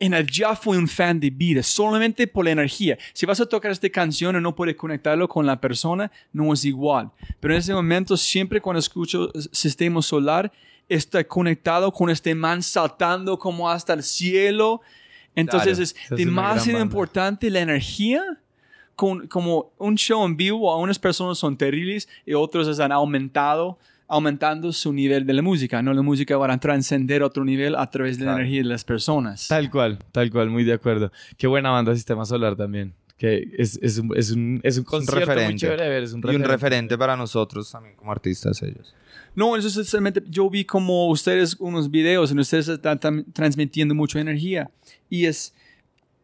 [0.00, 2.98] Y ya fui un fan de vida, solamente por la energía.
[3.12, 6.64] Si vas a tocar esta canción y no puedes conectarlo con la persona, no es
[6.64, 7.12] igual.
[7.38, 10.50] Pero en ese momento, siempre cuando escucho Sistema Solar,
[10.88, 14.80] está conectado con este man saltando como hasta el cielo.
[15.34, 18.22] Entonces es demasiado importante la energía.
[18.94, 24.70] Con, como un show en vivo, algunas personas son terribles y otros han aumentado, aumentando
[24.70, 25.80] su nivel de la música.
[25.80, 25.94] ¿no?
[25.94, 28.84] La música va a trascender a otro nivel a través de la energía de las
[28.84, 29.48] personas.
[29.48, 31.10] Tal cual, tal cual, muy de acuerdo.
[31.38, 35.32] Qué buena banda Sistema Solar también que es, es, un, es, un, es un concierto
[35.32, 36.42] muy chévere ver, es un referente.
[36.42, 38.92] Y un referente para nosotros también como artistas ellos.
[39.34, 42.98] No, eso es solamente, yo vi como ustedes unos videos en ustedes están
[43.32, 44.70] transmitiendo mucha energía.
[45.08, 45.54] Y es,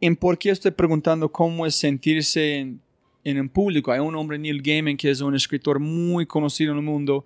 [0.01, 2.81] en por qué estoy preguntando cómo es sentirse en,
[3.25, 3.93] en un público.
[3.93, 7.25] Hay un hombre, Neil Gaiman, que es un escritor muy conocido en el mundo.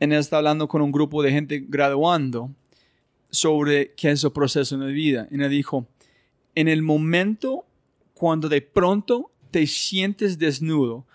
[0.00, 2.50] En él está hablando con un grupo de gente graduando
[3.30, 5.28] sobre qué es el proceso en la vida.
[5.30, 5.86] Y él dijo,
[6.54, 7.64] en el momento
[8.18, 11.06] cuando de pronto te sientes desnudo,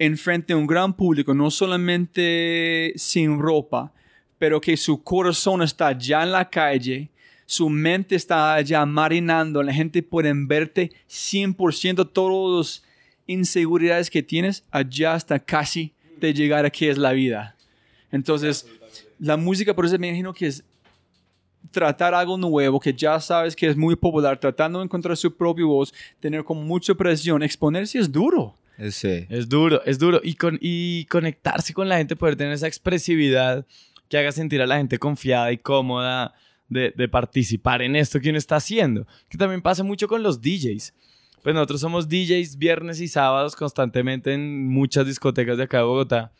[0.00, 3.92] enfrente a un gran público, no solamente sin ropa,
[4.38, 7.10] pero que su corazón está ya en la calle,
[7.44, 12.82] su mente está ya marinando, la gente puede verte 100%, todas las
[13.26, 17.54] inseguridades que tienes, allá hasta casi de llegar a qué es la vida.
[18.10, 18.66] Entonces,
[19.18, 20.64] la música, por eso me imagino que es
[21.70, 25.66] tratar algo nuevo que ya sabes que es muy popular, tratando de encontrar su propia
[25.66, 28.54] voz, tener con mucha presión, exponerse es duro.
[29.28, 30.20] Es duro, es duro.
[30.22, 33.66] Y, con, y conectarse con la gente, poder tener esa expresividad
[34.08, 36.34] que haga sentir a la gente confiada y cómoda
[36.68, 39.06] de, de participar en esto que uno está haciendo.
[39.28, 40.94] Que también pasa mucho con los DJs.
[41.42, 46.32] Pues nosotros somos DJs viernes y sábados constantemente en muchas discotecas de acá de Bogotá.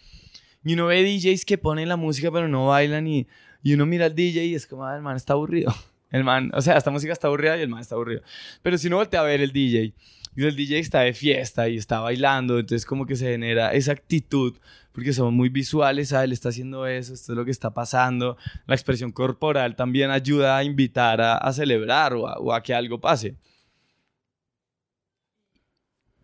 [0.65, 3.27] Y uno ve DJs que ponen la música pero no bailan y,
[3.63, 5.75] y uno mira al DJ y es como, ah, el man está aburrido.
[6.11, 8.23] El man, o sea, esta música está aburrida y el man está aburrido.
[8.63, 9.95] Pero si uno voltea a ver el DJ,
[10.37, 14.57] el DJ está de fiesta y está bailando, entonces como que se genera esa actitud,
[14.93, 18.37] porque somos muy visuales, ah, él está haciendo eso, esto es lo que está pasando.
[18.67, 23.01] La expresión corporal también ayuda a invitar a, celebrar o a, o a que algo
[23.01, 23.37] pase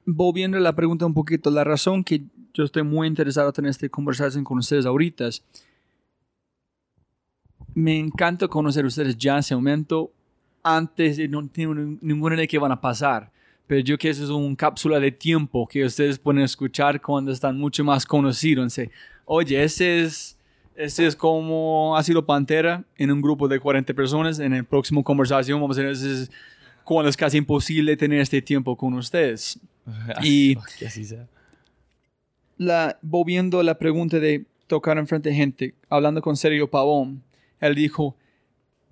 [0.07, 2.23] volviendo a la pregunta un poquito, la razón que
[2.55, 5.45] yo estoy muy interesado en esta conversación con ustedes ahorita es,
[7.75, 10.13] me encanta conocer a ustedes ya en ese momento,
[10.63, 13.31] antes de no tengo ninguna idea de qué van a pasar.
[13.67, 17.59] Pero yo que eso es una cápsula de tiempo que ustedes pueden escuchar cuando están
[17.59, 18.79] mucho más conocidos.
[19.25, 20.37] Oye, ese es,
[20.77, 24.39] ese es como ha sido Pantera en un grupo de 40 personas.
[24.39, 26.29] En el próximo conversación vamos a ver ese
[26.85, 29.59] cuando es casi imposible tener este tiempo con ustedes.
[30.23, 30.57] y
[32.59, 37.23] La, volviendo a la pregunta de tocar enfrente de gente, hablando con Sergio Pavón,
[37.61, 38.17] él dijo,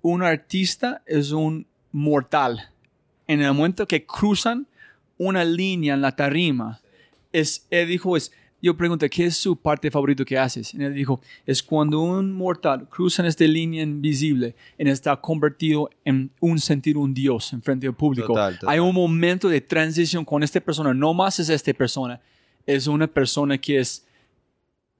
[0.01, 2.69] un artista es un mortal.
[3.27, 4.67] En el momento que cruzan
[5.17, 6.79] una línea en la tarima,
[7.31, 10.73] es, él dijo, es, yo pregunto, ¿qué es su parte favorita que haces?
[10.73, 15.89] Y él dijo, es cuando un mortal cruza en esta línea invisible y está convertido
[16.03, 18.35] en un sentido un Dios en frente al público.
[18.65, 22.19] Hay un momento de transición con esta persona, no más es esta persona,
[22.65, 24.05] es una persona que es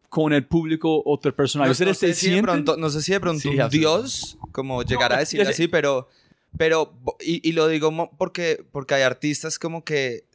[0.09, 1.65] con el público otra persona.
[1.65, 5.41] No, sé, si pronto, no sé si de pronto un Dios, como llegar a decir
[5.41, 6.07] así, pero,
[6.57, 10.25] pero y, y, lo digo porque, porque hay artistas como que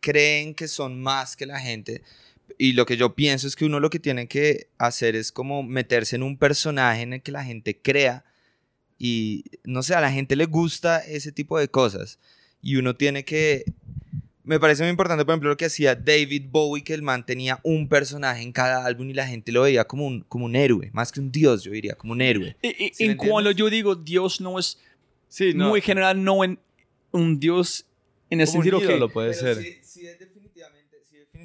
[0.00, 2.02] creen que son más que la gente
[2.58, 5.62] y lo que yo pienso es que uno lo que tiene que hacer es como
[5.62, 8.24] meterse en un personaje en el que la gente crea
[8.98, 12.18] y no sé, a la gente le gusta ese tipo de cosas
[12.60, 13.64] y uno tiene que
[14.44, 17.60] me parece muy importante, por ejemplo, lo que hacía David Bowie, que el man tenía
[17.62, 20.90] un personaje en cada álbum y la gente lo veía como un, como un héroe,
[20.92, 22.56] más que un dios, yo diría, como un héroe.
[22.62, 24.78] Y, en cuando yo digo Dios no es
[25.32, 26.58] sí, muy general, no en
[27.10, 27.86] un dios
[28.28, 28.98] en el sentido que...
[28.98, 29.58] lo puede ser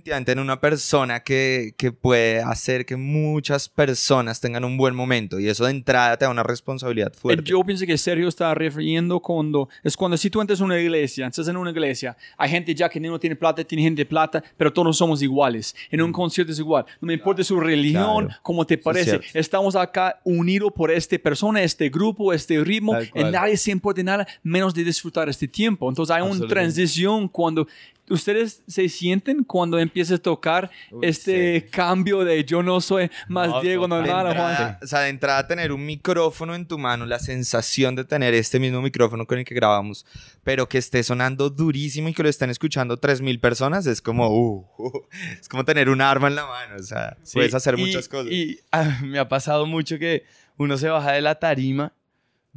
[0.07, 5.39] definitivamente en una persona que, que, puede hacer que muchas personas tengan un buen momento
[5.39, 7.43] y eso de entrada te da una responsabilidad fuerte.
[7.43, 11.27] Yo pienso que Sergio está refiriendo cuando es cuando si tú entras en una iglesia,
[11.27, 14.43] estás en una iglesia, hay gente ya que no tiene plata, tiene gente de plata,
[14.55, 15.75] pero todos somos iguales.
[15.91, 16.13] En un mm.
[16.13, 16.85] concierto es igual.
[17.01, 19.19] No me importa su religión, cómo te parece.
[19.33, 22.97] Estamos acá unidos por esta persona, este grupo, este ritmo.
[23.13, 25.89] Y nadie se importa nada menos de disfrutar este tiempo.
[25.89, 27.67] Entonces hay una transición cuando
[28.09, 33.87] ¿Ustedes se sienten cuando empieza a tocar este cambio de yo no soy más Diego,
[33.87, 34.77] no nada, Juan?
[34.81, 38.59] O sea, de entrada tener un micrófono en tu mano, la sensación de tener este
[38.59, 40.05] mismo micrófono con el que grabamos,
[40.43, 44.65] pero que esté sonando durísimo y que lo estén escuchando 3.000 personas, es como, uh,
[45.41, 48.31] es como tener un arma en la mano, o sea, puedes hacer muchas cosas.
[48.31, 50.23] Y ah, me ha pasado mucho que
[50.57, 51.93] uno se baja de la tarima,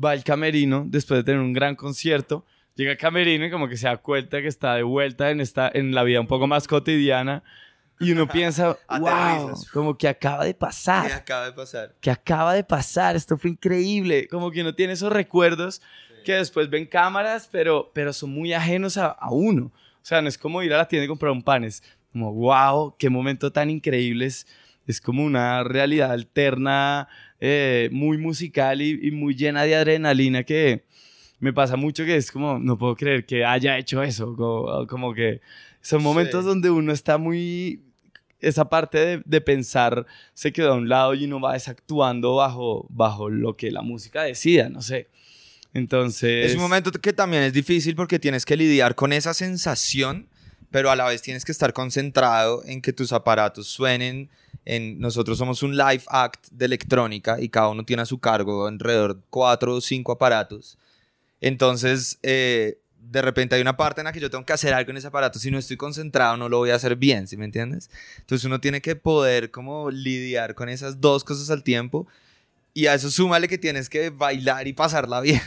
[0.02, 3.86] va al camerino después de tener un gran concierto llega Camerino y como que se
[3.86, 7.42] da cuenta que está de vuelta en, esta, en la vida un poco más cotidiana.
[7.98, 11.06] Y uno piensa, wow, como que acaba de pasar.
[11.06, 11.94] Que acaba de pasar.
[12.00, 14.26] Que acaba de pasar, esto fue increíble.
[14.28, 15.82] Como que uno tiene esos recuerdos
[16.24, 19.66] que después ven cámaras, pero, pero son muy ajenos a, a, uno.
[19.66, 22.32] O sea, no es como ir a la tienda y comprar un pan, es como,
[22.32, 24.26] wow, qué momento tan increíble.
[24.26, 24.46] Es,
[24.86, 27.08] es como una realidad alterna,
[27.38, 30.84] eh, muy musical y, y, muy llena de adrenalina que,
[31.40, 34.36] me pasa mucho que es como, no puedo creer que haya hecho eso,
[34.88, 35.40] como, que
[35.80, 37.80] son momentos donde uno está muy,
[38.40, 42.86] esa parte de, de, pensar se queda a un lado y uno va desactuando bajo,
[42.90, 45.08] bajo lo que la música decida, no sé.
[45.72, 46.50] Entonces...
[46.50, 50.28] Es un momento que también es difícil porque tienes que lidiar con esa sensación,
[50.70, 54.28] pero a la vez tienes que estar concentrado en que tus aparatos suenen.
[54.64, 58.66] En, nosotros somos un live act de electrónica y cada uno tiene a su cargo
[58.66, 60.76] alrededor de cuatro o cinco aparatos.
[61.40, 64.90] Entonces, eh, de repente hay una parte en la que yo tengo que hacer algo
[64.90, 65.38] en ese aparato.
[65.38, 67.90] Si no estoy concentrado, no lo voy a hacer bien, ¿sí me entiendes?
[68.18, 72.06] Entonces uno tiene que poder como lidiar con esas dos cosas al tiempo.
[72.72, 75.40] Y a eso súmale que tienes que bailar y pasarla bien.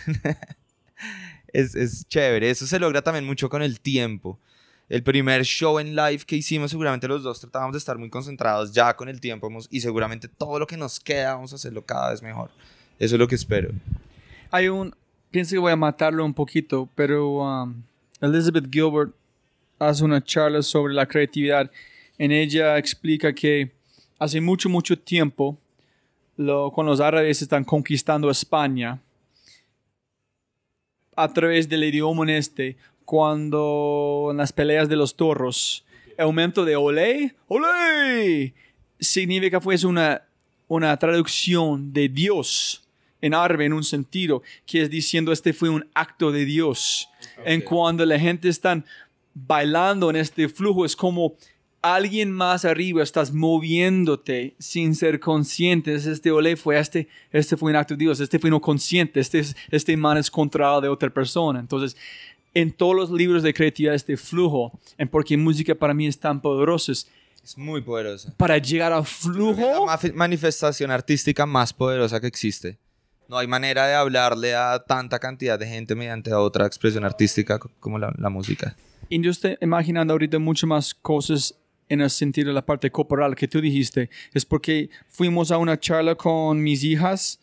[1.47, 2.49] es, es chévere.
[2.49, 4.39] Eso se logra también mucho con el tiempo.
[4.89, 8.73] El primer show en live que hicimos, seguramente los dos tratábamos de estar muy concentrados
[8.73, 12.11] ya con el tiempo y seguramente todo lo que nos queda vamos a hacerlo cada
[12.11, 12.51] vez mejor.
[12.99, 13.71] Eso es lo que espero.
[14.51, 14.93] Hay un,
[15.33, 17.81] pienso que voy a matarlo un poquito, pero um,
[18.21, 19.15] Elizabeth Gilbert
[19.79, 21.71] hace una charla sobre la creatividad.
[22.19, 23.71] En ella explica que
[24.19, 25.57] hace mucho, mucho tiempo,
[26.37, 29.01] lo, cuando los árabes están conquistando España,
[31.15, 35.83] a través del idioma en este, cuando en las peleas de los toros,
[36.15, 38.53] el aumento de olé, olé,
[38.99, 40.21] significa fue una,
[40.67, 42.82] una traducción de Dios
[43.23, 47.07] en árabe en un sentido, que es diciendo este fue un acto de Dios.
[47.45, 48.83] En cuando la gente está
[49.33, 51.33] bailando en este flujo, es como
[51.81, 55.93] alguien más arriba, estás moviéndote sin ser consciente.
[55.95, 59.43] Este ole fue este, este fue un acto de Dios, este fue no consciente, este,
[59.71, 61.59] este man es contra de otra persona.
[61.59, 61.97] Entonces,
[62.53, 66.39] en todos los libros de creatividad, este flujo, en porque música para mí es tan
[66.41, 67.07] poderosa, es,
[67.43, 68.33] Es muy poderosa.
[68.37, 69.59] para llegar al flujo.
[69.61, 72.77] La ma- manifestación artística más poderosa que existe.
[73.29, 77.71] No hay manera de hablarle a tanta cantidad de gente mediante otra expresión artística co-
[77.79, 78.75] como la, la música.
[79.09, 81.55] Y yo estoy imaginando ahorita mucho más cosas
[81.89, 84.09] en el sentido de la parte corporal que tú dijiste.
[84.33, 87.39] Es porque fuimos a una charla con mis hijas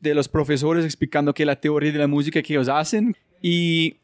[0.00, 3.16] de los profesores explicando que la teoría de la música que ellos hacen.
[3.42, 3.96] Y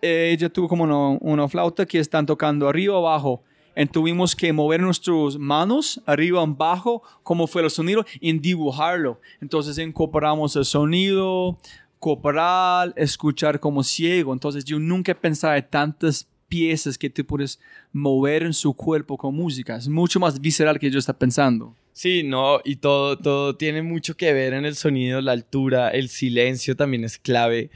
[0.00, 3.42] ella tuvo como una, una flauta que están tocando arriba o abajo.
[3.76, 9.20] Y tuvimos que mover nuestras manos arriba abajo, como fue el sonido, y dibujarlo.
[9.40, 11.58] Entonces incorporamos el sonido
[11.98, 14.32] corporal, escuchar como ciego.
[14.32, 17.58] Entonces yo nunca pensaba en tantas piezas que tú puedes
[17.92, 19.76] mover en su cuerpo con música.
[19.76, 21.74] Es mucho más visceral que yo estaba pensando.
[21.94, 26.08] Sí, no, y todo, todo tiene mucho que ver en el sonido, la altura, el
[26.08, 27.70] silencio también es clave.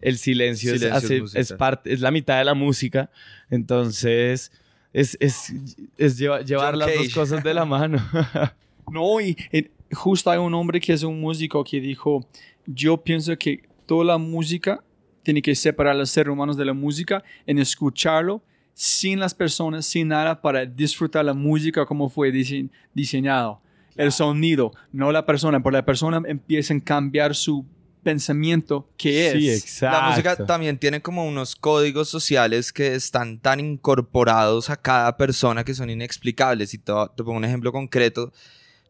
[0.00, 3.10] El silencio, Silencio es hace- es, parte, es la mitad de la música.
[3.50, 4.50] Entonces,
[4.92, 5.52] es, es,
[5.96, 7.98] es lleva- llevar John las dos cosas de la mano.
[8.90, 12.26] No, y, y justo hay un hombre que es un músico que dijo,
[12.66, 14.82] yo pienso que toda la música
[15.22, 18.42] tiene que separar a los seres humanos de la música en escucharlo
[18.74, 23.60] sin las personas, sin nada, para disfrutar la música como fue dise- diseñado.
[23.94, 27.64] El sonido, no la persona, porque la persona empieza a cambiar su
[28.00, 29.32] pensamiento que es.
[29.34, 30.00] Sí, exacto.
[30.00, 35.64] La música también tiene como unos códigos sociales que están tan incorporados a cada persona
[35.64, 36.74] que son inexplicables.
[36.74, 38.32] Y te, te pongo un ejemplo concreto.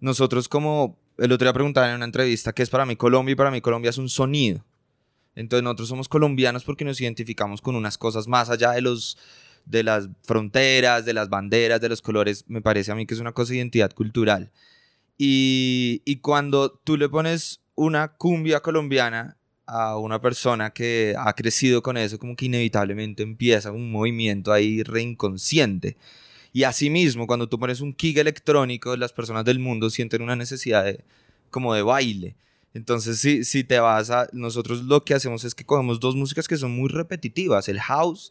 [0.00, 3.36] Nosotros como el otro día preguntaban en una entrevista qué es para mí Colombia y
[3.36, 4.64] para mí Colombia es un sonido.
[5.34, 9.16] Entonces nosotros somos colombianos porque nos identificamos con unas cosas más allá de los
[9.66, 12.44] de las fronteras, de las banderas, de los colores.
[12.48, 14.50] Me parece a mí que es una cosa de identidad cultural.
[15.18, 21.82] Y, y cuando tú le pones una cumbia colombiana a una persona que ha crecido
[21.82, 25.96] con eso, como que inevitablemente empieza un movimiento ahí reinconsciente.
[26.52, 30.84] Y asimismo, cuando tú pones un kick electrónico, las personas del mundo sienten una necesidad
[30.84, 31.02] de,
[31.50, 32.36] como de baile.
[32.74, 34.28] Entonces, si, si te vas a...
[34.34, 37.66] Nosotros lo que hacemos es que cogemos dos músicas que son muy repetitivas.
[37.70, 38.30] El house,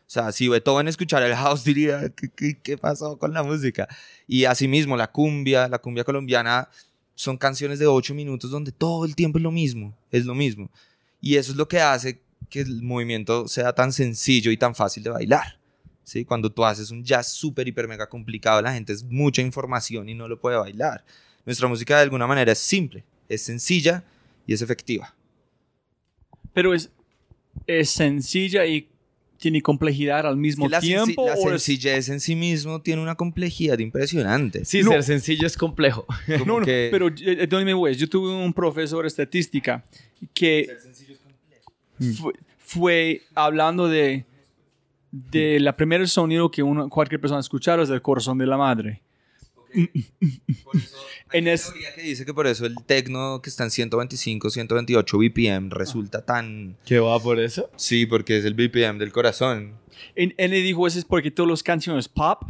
[0.00, 3.88] o sea, si Beethoven escuchara el house diría, ¿qué, qué, qué pasó con la música?
[4.26, 6.68] Y asimismo, la cumbia, la cumbia colombiana,
[7.20, 10.70] son canciones de ocho minutos donde todo el tiempo es lo mismo, es lo mismo.
[11.20, 15.02] Y eso es lo que hace que el movimiento sea tan sencillo y tan fácil
[15.02, 15.58] de bailar.
[16.02, 16.24] ¿sí?
[16.24, 20.14] Cuando tú haces un jazz súper, hiper, mega complicado, la gente es mucha información y
[20.14, 21.04] no lo puede bailar.
[21.44, 24.02] Nuestra música de alguna manera es simple, es sencilla
[24.46, 25.14] y es efectiva.
[26.54, 26.88] Pero es,
[27.66, 28.88] es sencilla y
[29.40, 31.26] tiene complejidad al mismo la, tiempo.
[31.26, 34.64] la o es- sencillez en sí mismo tiene una complejidad impresionante.
[34.64, 34.90] Sí, No.
[34.92, 36.04] ser sencillo es complejo.
[36.26, 37.98] Como No, no, que- pero eh, don't me waste.
[37.98, 39.82] Yo tuve un profesor de estadística
[40.34, 40.68] que
[42.18, 44.24] fue, fue hablando de,
[45.10, 49.00] de la primera sonido que uno, cualquier persona escuchara es el corazón de la madre.
[51.28, 53.70] Hay En una es- teoría que dice que por eso el tecno que está en
[53.70, 56.76] 125, 128 BPM resulta tan...
[56.84, 57.70] ¿Qué va por eso?
[57.76, 59.74] Sí, porque es el BPM del corazón.
[60.14, 62.42] Él, él le dijo eso es porque todas las canciones pop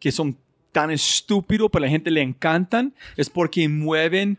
[0.00, 0.36] que son
[0.72, 4.36] tan estúpidos, pero a la gente le encantan, es porque mueven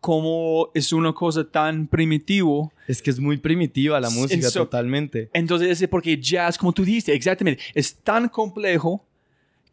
[0.00, 4.64] como es una cosa tan primitivo Es que es muy primitiva la En música, so-
[4.64, 5.30] totalmente.
[5.32, 9.04] Entonces, es porque jazz, como tú dijiste, exactamente, es tan complejo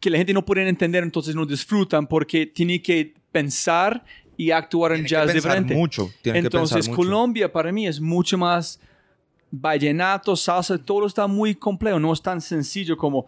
[0.00, 4.04] que la gente no puede entender, entonces no disfrutan porque tiene que pensar
[4.36, 5.74] y actuar en Tiene que jazz pensar diferente.
[5.74, 6.10] mucho.
[6.22, 6.96] tiene que entonces, pensar mucho.
[6.96, 8.80] Colombia para mí es mucho más
[9.50, 13.26] vallenato, salsa, todo está muy complejo, no es tan sencillo como...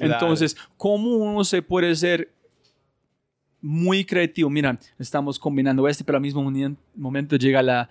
[0.00, 2.32] Entonces, ¿cómo uno se puede ser
[3.60, 4.50] muy creativo?
[4.50, 6.42] Mira, estamos combinando este, pero al mismo
[6.96, 7.88] momento llega la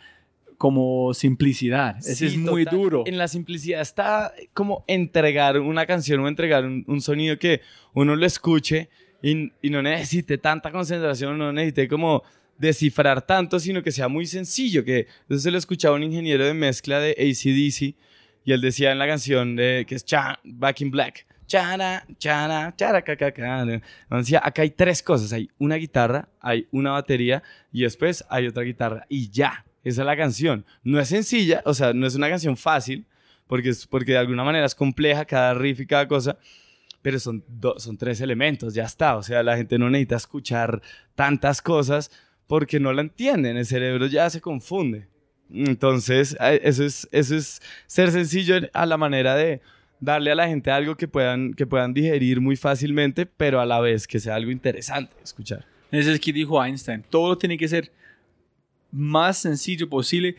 [0.61, 1.97] como simplicidad.
[1.97, 2.79] Ese Sí, es muy total.
[2.79, 3.03] duro.
[3.07, 7.61] En la simplicidad está como entregar una canción o entregar un, un sonido que
[7.95, 8.87] uno lo escuche
[9.23, 12.21] y, y no necesite tanta concentración, no necesite como
[12.59, 14.85] descifrar tanto, sino que sea muy sencillo.
[14.85, 17.95] Que entonces se lo escuchaba un ingeniero de mezcla de ACDC
[18.45, 21.25] y él decía en la canción de que es Cha- Back in Black.
[21.47, 23.63] Chara, chara, chara, ca, ca, ca.
[23.63, 23.81] Él
[24.11, 25.33] Decía, acá hay tres cosas.
[25.33, 27.41] Hay una guitarra, hay una batería
[27.73, 29.07] y después hay otra guitarra.
[29.09, 30.65] Y ya, esa es la canción.
[30.83, 33.05] No es sencilla, o sea, no es una canción fácil,
[33.47, 36.37] porque, es, porque de alguna manera es compleja cada riff y cada cosa,
[37.01, 39.17] pero son, do- son tres elementos, ya está.
[39.17, 40.81] O sea, la gente no necesita escuchar
[41.15, 42.11] tantas cosas
[42.47, 45.07] porque no la entienden, el cerebro ya se confunde.
[45.53, 49.61] Entonces, eso es, eso es ser sencillo a la manera de
[49.99, 53.79] darle a la gente algo que puedan, que puedan digerir muy fácilmente, pero a la
[53.79, 55.65] vez que sea algo interesante escuchar.
[55.91, 57.03] Ese es que dijo Einstein.
[57.09, 57.91] Todo tiene que ser
[58.91, 60.35] más sencillo posible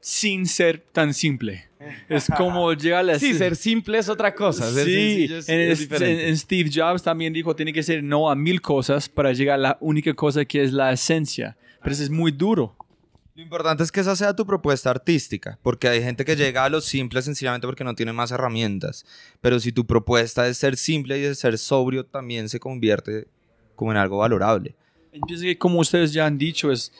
[0.00, 1.68] sin ser tan simple.
[2.08, 3.18] Es como llegar a la...
[3.18, 4.70] Sí, ser simple es otra cosa.
[4.84, 9.56] sí, en, Steve Jobs también dijo, tiene que ser no a mil cosas para llegar
[9.56, 11.56] a la única cosa que es la esencia.
[11.82, 12.76] Pero eso es muy duro.
[13.34, 16.70] Lo importante es que esa sea tu propuesta artística, porque hay gente que llega a
[16.70, 19.04] lo simple sencillamente porque no tiene más herramientas.
[19.42, 23.28] Pero si tu propuesta es ser simple y es ser sobrio, también se convierte
[23.74, 24.74] como en algo valorable.
[25.28, 26.92] Yo que como ustedes ya han dicho, es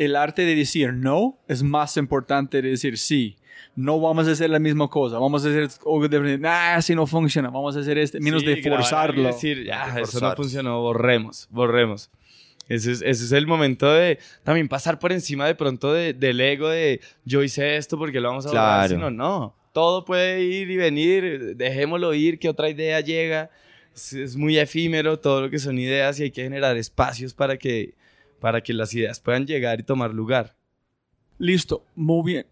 [0.00, 3.36] el arte de decir no es más importante de decir sí.
[3.76, 6.48] No vamos a hacer la misma cosa, vamos a hacer algo diferente.
[6.48, 9.24] Ah, si no funciona, vamos a hacer este, menos de forzarlo.
[9.24, 12.10] Decir, ya, eso no funcionó, borremos, borremos.
[12.66, 16.40] Ese es, ese es, el momento de también pasar por encima de pronto de, del
[16.40, 18.88] ego de yo hice esto porque lo vamos a claro.
[18.88, 23.50] Sino, no, todo puede ir y venir, dejémoslo ir, que otra idea llega.
[23.94, 27.58] Es, es, muy efímero todo lo que son ideas y hay que generar espacios para
[27.58, 27.94] que,
[28.40, 30.56] para que las ideas puedan llegar y tomar lugar.
[31.38, 32.46] Listo, muy bien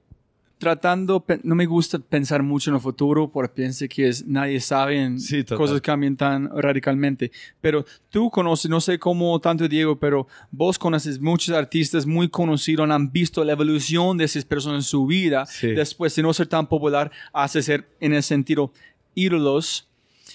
[0.59, 5.01] tratando, no me gusta pensar mucho en el futuro porque pienso que es, nadie sabe,
[5.01, 5.19] en
[5.57, 7.31] cosas cambian tan radicalmente.
[7.61, 12.91] Pero tú conoces, no sé cómo tanto Diego, pero vos conoces muchos artistas muy conocidos,
[12.91, 16.67] han visto la evolución de esas personas en su vida, después de no ser tan
[16.67, 18.73] popular, hace ser en el sentido
[19.15, 19.89] ídolos.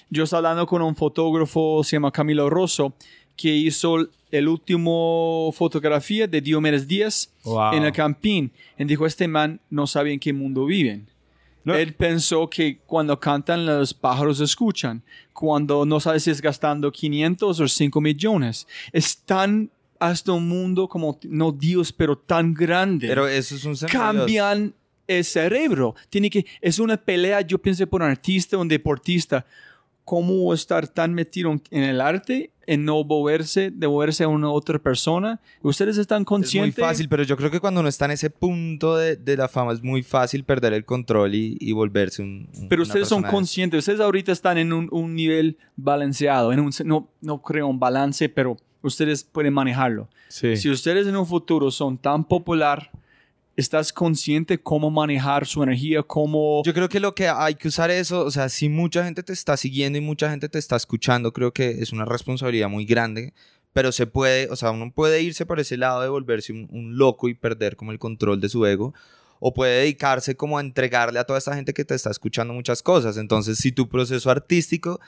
[0.09, 2.95] Yo estaba hablando con un fotógrafo, se llama Camilo Rosso,
[3.35, 7.31] que hizo el último fotografía de Diomedes Díaz
[7.71, 8.51] en el Campín.
[8.79, 11.07] Y dijo, este man no sabe en qué mundo viven.
[11.65, 15.03] Él pensó que cuando cantan los pájaros escuchan.
[15.33, 18.67] Cuando no sabe si es gastando 500 o 5 millones.
[18.91, 19.69] Es tan
[19.99, 23.07] hasta un mundo como, no Dios, pero tan grande.
[23.07, 24.73] Pero eso es un Cambian
[25.05, 25.93] el cerebro.
[26.09, 29.45] Tiene que, es una pelea, yo pienso, por un artista, un deportista
[30.05, 34.79] cómo estar tan metido en el arte, en no moverse, de moverse a una otra
[34.79, 35.39] persona.
[35.61, 36.73] Ustedes están conscientes.
[36.73, 39.37] Es muy fácil, pero yo creo que cuando uno está en ese punto de, de
[39.37, 42.49] la fama es muy fácil perder el control y, y volverse un.
[42.69, 47.09] pero ustedes son conscientes, ustedes ahorita están en un, un nivel balanceado, en un, no,
[47.21, 50.09] no creo un balance, pero ustedes pueden manejarlo.
[50.27, 52.91] Si ustedes en un futuro son tan popular
[53.55, 56.01] ¿Estás consciente cómo manejar su energía?
[56.01, 56.63] Cómo...
[56.65, 59.31] Yo creo que lo que hay que usar eso, o sea, si mucha gente te
[59.31, 63.31] está siguiendo y mucha gente te está escuchando, creo que es una responsabilidad muy grande,
[63.71, 67.29] pero se puede, o sea, uno puede irse por ese lado de volverse un, loco
[67.29, 68.95] y perder como el control de su ego,
[69.39, 72.81] o puede dedicarse como a entregarle a toda esta gente que te está escuchando muchas
[72.81, 73.17] cosas.
[73.17, 74.99] Entonces, si tu proceso artístico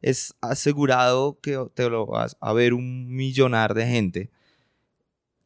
[0.00, 4.30] es asegurado que te lo vas a ver un millonar de gente,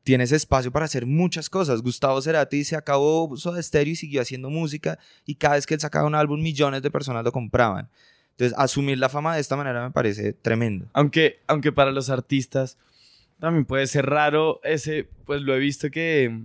[0.07, 1.83] tienes espacio para hacer muchas cosas.
[1.83, 5.81] Gustavo Cerati se acabó Soda Stereo y siguió haciendo música y cada vez que él
[5.81, 7.91] sacaba un álbum millones de personas lo compraban.
[8.31, 10.87] Entonces, asumir la fama de esta manera me parece tremendo.
[10.93, 12.79] Aunque, aunque para los artistas
[13.41, 16.41] también puede ser raro ese, pues lo he visto que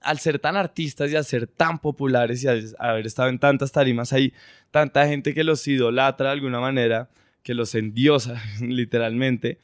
[0.00, 3.70] al ser tan artistas y al ser tan populares y al haber estado en tantas
[3.70, 4.32] tarimas, hay
[4.70, 7.10] tanta gente que los idolatra de alguna manera,
[7.42, 9.60] que los endiosa literalmente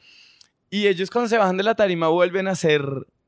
[0.72, 2.82] y ellos cuando se bajan de la tarima vuelven a ser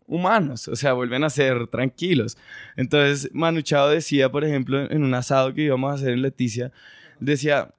[0.06, 2.38] humanos, o sea, vuelven a ser tranquilos.
[2.74, 6.72] Entonces, Manu Chao decía, por ejemplo, en un asado que íbamos a hacer en Leticia,
[7.20, 7.74] decía,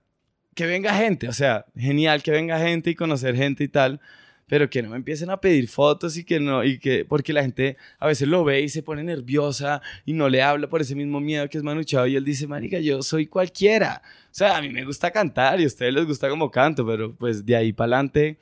[0.53, 3.99] que venga gente, o sea, genial que venga gente y conocer gente y tal,
[4.45, 7.41] pero que no me empiecen a pedir fotos y que no, y que, porque la
[7.41, 10.93] gente a veces lo ve y se pone nerviosa y no le habla por ese
[10.93, 14.03] mismo miedo que es Manu Chao y él dice, marica, yo soy cualquiera.
[14.25, 17.15] O sea, a mí me gusta cantar y a ustedes les gusta como canto, pero
[17.15, 18.37] pues de ahí para adelante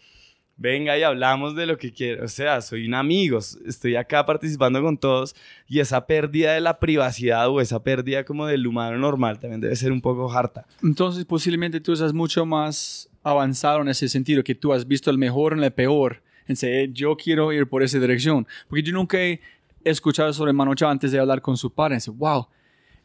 [0.55, 2.25] venga y hablamos de lo que quiero.
[2.25, 5.35] O sea, soy un amigo, estoy acá participando con todos
[5.67, 9.75] y esa pérdida de la privacidad o esa pérdida como del humano normal también debe
[9.75, 10.65] ser un poco harta.
[10.81, 15.17] Entonces, posiblemente tú estás mucho más avanzado en ese sentido, que tú has visto el
[15.17, 16.21] mejor en el peor.
[16.47, 18.45] En yo quiero ir por esa dirección.
[18.67, 19.39] Porque yo nunca he
[19.83, 21.95] escuchado sobre Manu antes de hablar con su padre.
[21.95, 22.47] Dice, wow,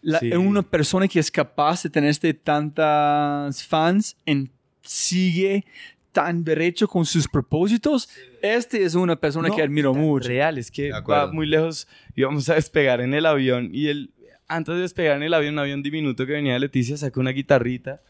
[0.03, 4.51] la, una persona que es capaz de tener este tantas fans en
[4.83, 5.65] sigue
[6.13, 8.09] tan derecho con sus propósitos,
[8.43, 10.29] este es una persona que admiro mucho.
[10.29, 11.87] Real, es que va muy lejos.
[12.17, 14.11] Íbamos a despegar en el avión y él,
[14.49, 17.31] antes de despegar en el avión, un avión diminuto que venía de Leticia, sacó una
[17.31, 18.01] guitarrita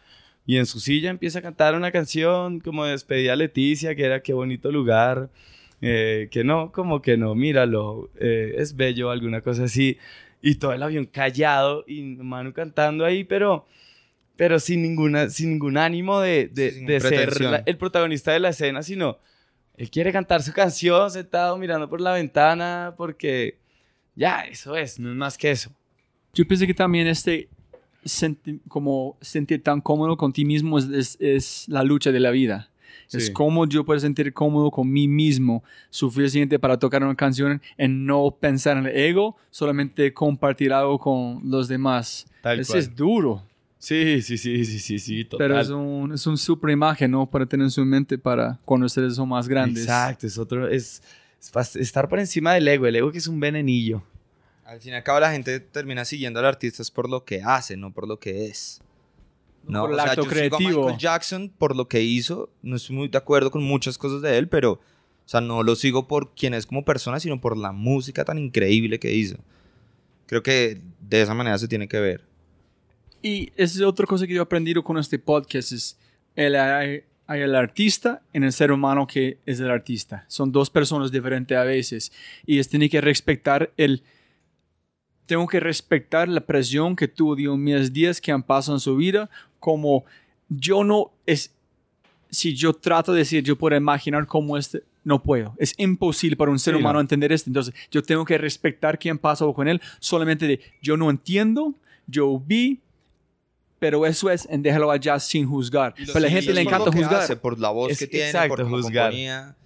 [0.48, 4.02] y en su silla empieza a cantar una canción como de despedida a Leticia, que
[4.02, 5.28] era qué bonito lugar,
[5.82, 9.98] eh, que no, como que no, míralo, eh, es bello, alguna cosa así.
[10.40, 13.66] Y todo el avión callado y Manu cantando ahí, pero
[14.38, 17.30] pero sin, ninguna, sin ningún ánimo de, de, ser
[17.66, 19.18] el protagonista de la escena, sino
[19.76, 23.58] Él quiere cantar su canción sentado mirando por la ventana porque
[24.14, 25.70] ya, eso es, no es más que eso.
[26.34, 27.48] Yo pienso que también este
[28.04, 32.30] senti- como sentir tan cómodo con ti mismo es, es- es la lucha de la
[32.30, 32.70] vida.
[33.12, 33.32] Es Sí.
[33.32, 38.30] como yo puedo sentir cómodo con mí mismo, suficiente para tocar una canción en no
[38.38, 42.26] pensar en el ego, solamente compartir algo con los demás.
[42.42, 42.78] Tal Eso cual.
[42.80, 43.42] es duro,
[43.78, 45.48] Sí, sí, sí, sí, sí, sí, total.
[45.48, 47.30] pero es un, es un super imagen, ¿no?
[47.30, 49.84] Para tener en su mente para cuando ustedes son más grandes.
[49.84, 51.00] Exacto, es otro, es,
[51.40, 54.02] es estar por encima del ego, el ego que es un venenillo.
[54.64, 57.40] Al fin y al cabo la gente termina siguiendo al artista es por lo que
[57.42, 58.80] hace, no por lo que es.
[59.64, 60.80] No, por el o sea, acto yo sigo a creativo.
[60.80, 64.36] Michael Jackson por lo que hizo, no estoy muy de acuerdo con muchas cosas de
[64.38, 67.70] él, pero o sea, no lo sigo por quién es como persona, sino por la
[67.70, 69.36] música tan increíble que hizo.
[70.26, 72.27] Creo que de esa manera se tiene que ver.
[73.22, 75.98] Y esa es otra cosa que yo he aprendido con este podcast, es
[76.36, 80.24] el, hay, hay el artista en el ser humano que es el artista.
[80.28, 82.12] Son dos personas diferentes a veces.
[82.46, 84.02] Y es tiene que respetar el...
[85.26, 89.28] Tengo que respetar la presión que tuvo Diomedes Díaz que han pasado en su vida,
[89.60, 90.04] como
[90.48, 91.54] yo no es...
[92.30, 94.82] Si yo trato de decir, yo puedo imaginar cómo este...
[95.04, 95.54] No puedo.
[95.58, 97.00] Es imposible para un ser Sí, humano no.
[97.00, 97.48] entender esto.
[97.48, 99.80] Entonces, yo tengo que respetar quién pasó con él.
[100.00, 101.74] Solamente de, yo no entiendo,
[102.06, 102.80] yo vi,
[103.78, 105.94] pero eso es en déjalo allá sin juzgar.
[105.96, 107.22] Pero a la gente le encanta juzgar.
[107.22, 109.06] hace, por la voz Es que tiene, exacto, por cómo juzgar.
[109.10, 109.56] componía,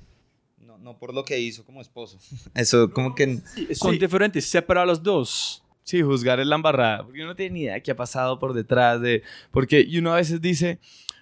[0.58, 2.18] no, no por lo que hizo como esposo.
[2.54, 3.38] Eso como que...
[3.74, 3.98] Son Sí.
[3.98, 5.64] diferentes, separa los dos.
[5.84, 8.38] Sí, juzgar es la embarrada, porque uno no tiene ni idea de qué ha pasado
[8.38, 9.22] por detrás de...
[9.50, 10.78] Porque uno a veces dice,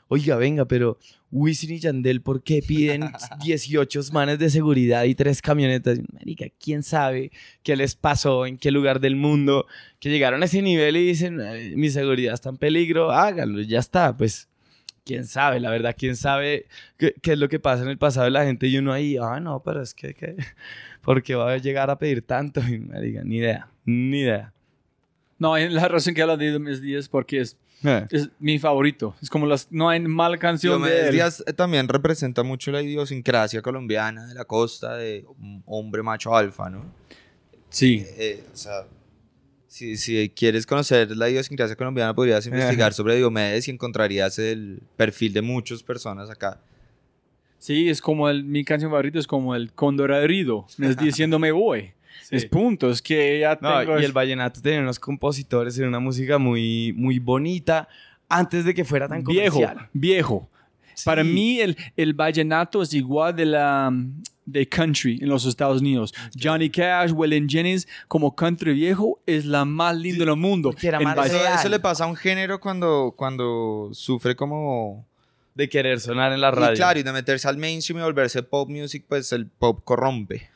[0.09, 0.99] oiga, venga, pero
[1.33, 3.11] Wisin y Yandel, ¿por qué piden
[3.43, 6.01] 18 manes de seguridad y tres camionetas?
[6.12, 7.31] Marica, ¿quién sabe
[7.62, 9.66] qué les pasó, en qué lugar del mundo,
[10.01, 13.78] que llegaron a ese nivel y dicen, "Ay, mi seguridad está en peligro, háganlo, ya
[13.78, 14.49] está, pues...
[15.03, 15.61] ¿Quién sabe?
[15.61, 16.66] La verdad, ¿quién sabe
[16.99, 18.66] qué, qué es lo que pasa en el pasado de la gente?
[18.68, 20.37] Y uno ahí, ah, no, pero es que, que
[21.01, 22.61] ¿por qué va a llegar a pedir tanto?
[22.61, 24.53] Y me diga, ni idea, ni idea.
[25.39, 28.07] No, la razón que habla de Diomedes Díaz porque es, Eh.
[28.11, 29.14] es mi favorito.
[29.22, 31.12] Es como las, no hay mala canción de Diomedes él.
[31.12, 35.24] Díaz eh, también representa mucho la idiosincrasia colombiana de la costa, de
[35.66, 36.85] hombre macho alfa, ¿no?
[37.70, 38.05] Sí.
[38.18, 38.87] Eh, o sea,
[39.66, 45.33] si, si quieres conocer la idiosincrasia colombiana, podrías investigar sobre Diomedes y encontrarías el perfil
[45.33, 46.61] de muchas personas acá.
[47.59, 50.66] Sí, es como el, mi canción favorita es como el cóndor herido.
[50.78, 51.93] Es diciendo me voy.
[52.31, 53.99] Es punto, es que ya No, tengo...
[54.01, 57.89] y el vallenato tenía unos compositores en una música muy, muy bonita
[58.29, 59.89] antes de que fuera tan viejo, comercial.
[59.93, 60.49] viejo.
[61.05, 61.29] Para Sí.
[61.31, 63.93] mí el, el vallenato es igual de la
[64.45, 66.12] de country en los Estados Unidos.
[66.41, 70.75] Johnny Cash, Waylon Jennings, como country viejo, es la más linda del mundo.
[70.83, 71.59] era En más valle- Eso, real.
[71.59, 75.07] eso le pasa a un género cuando, cuando sufre como...
[75.55, 76.77] De querer sonar en la Y radio.
[76.77, 80.49] claro, y de meterse al mainstream y volverse pop music, pues el pop corrompe.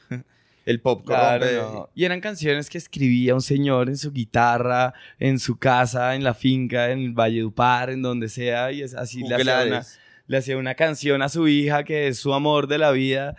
[0.65, 1.91] El pop Claro, no.
[1.95, 6.35] Y eran canciones que escribía un señor en su guitarra, en su casa, en la
[6.35, 9.83] finca, en el Valle Dupar, en donde sea, y es así le hacía, una,
[10.27, 13.37] le hacía una canción a su hija que es su amor de la vida,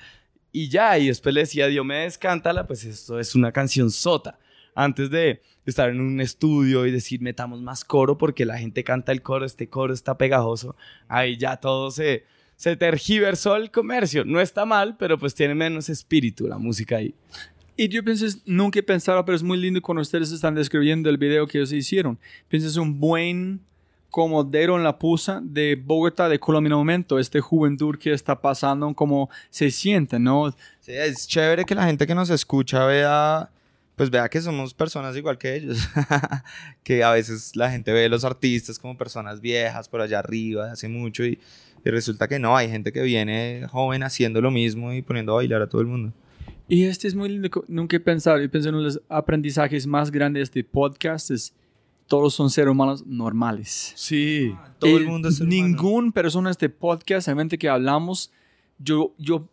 [0.52, 4.40] y ya, y después le decía, Diomedes, cántala, pues esto es una canción sota.
[4.74, 9.12] Antes de estar en un estudio y decir, metamos más coro porque la gente canta
[9.12, 10.76] el coro, este coro está pegajoso,
[11.08, 12.26] ahí ya todo se,
[12.56, 14.26] se tergiversó el comercio.
[14.26, 17.14] No está mal, pero pues tiene menos espíritu la música ahí.
[17.78, 21.18] Y yo pienso, nunca he pensado, pero es muy lindo cuando ustedes están describiendo el
[21.18, 22.18] video que ellos hicieron.
[22.48, 23.60] Pienso, es un buen
[24.10, 28.40] comodero en la pusa de Bogotá, de Colombia en el momento, este juventud que está
[28.40, 30.56] pasando, cómo se siente, ¿no?
[30.80, 33.50] Sí, es chévere que la gente que nos escucha vea,
[33.98, 35.80] pues vea que somos personas igual que ellos.
[36.84, 40.72] que a veces la gente ve a los artistas como personas viejas por allá arriba,
[40.72, 41.38] hace mucho, y,
[41.86, 45.36] y resulta que no, hay gente que viene joven haciendo lo mismo y poniendo a
[45.36, 46.12] bailar a todo el mundo.
[46.68, 50.40] Y este es muy lindo, nunca he pensado, yo pienso en los aprendizajes más grandes
[50.40, 51.54] de este podcast, es
[52.08, 53.94] todos son seres humanos normales.
[53.96, 54.54] Sí.
[54.80, 55.50] Todo el Eh, mundo es humano.
[55.56, 58.32] Ningún persona de este podcast, solamente que hablamos,
[58.78, 59.48] yo, yo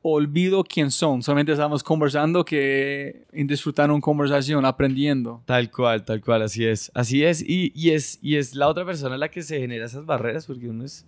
[0.00, 1.22] olvido quién son.
[1.22, 5.42] Solamente estamos conversando que en disfrutar una conversación, aprendiendo.
[5.44, 6.90] Tal cual, tal cual, así es.
[6.94, 7.42] Así es.
[7.42, 8.18] Y, y es.
[8.22, 11.04] y es la otra persona la que se genera esas barreras, porque uno es.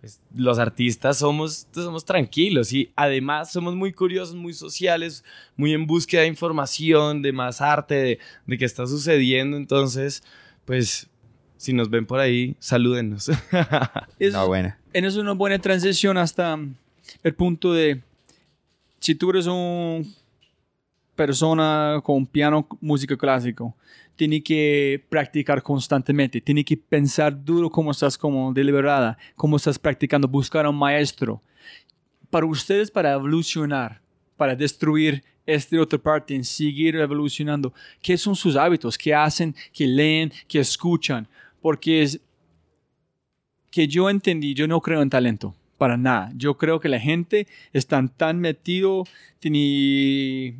[0.00, 5.24] Pues, los artistas somos, somos tranquilos y además somos muy curiosos, muy sociales,
[5.56, 9.58] muy en búsqueda de información, de más arte, de, de qué está sucediendo.
[9.58, 10.22] Entonces,
[10.64, 11.06] pues,
[11.58, 13.28] si nos ven por ahí, salúdenos.
[14.18, 14.78] Es, No, buena.
[14.94, 16.58] en eso es una buena transición hasta
[17.22, 18.00] el punto de
[19.00, 20.02] si tú eres una
[21.14, 23.76] persona con piano, música clásico,
[24.20, 30.28] tiene que practicar constantemente, tiene que pensar duro cómo estás como deliberada, cómo estás practicando,
[30.28, 31.40] buscar a un maestro.
[32.28, 34.02] para ustedes, para evolucionar,
[34.36, 37.72] para destruir esta otra parte, en seguir evolucionando,
[38.02, 38.98] ¿qué son sus hábitos?
[38.98, 39.54] ¿Qué hacen?
[39.72, 40.30] ¿Qué leen?
[40.46, 41.26] ¿Qué escuchan?
[41.62, 42.20] Porque es
[43.70, 46.30] que yo entendí, yo no creo en talento, para nada.
[46.36, 49.04] Yo creo que la gente está tan metido,
[49.38, 50.58] tiene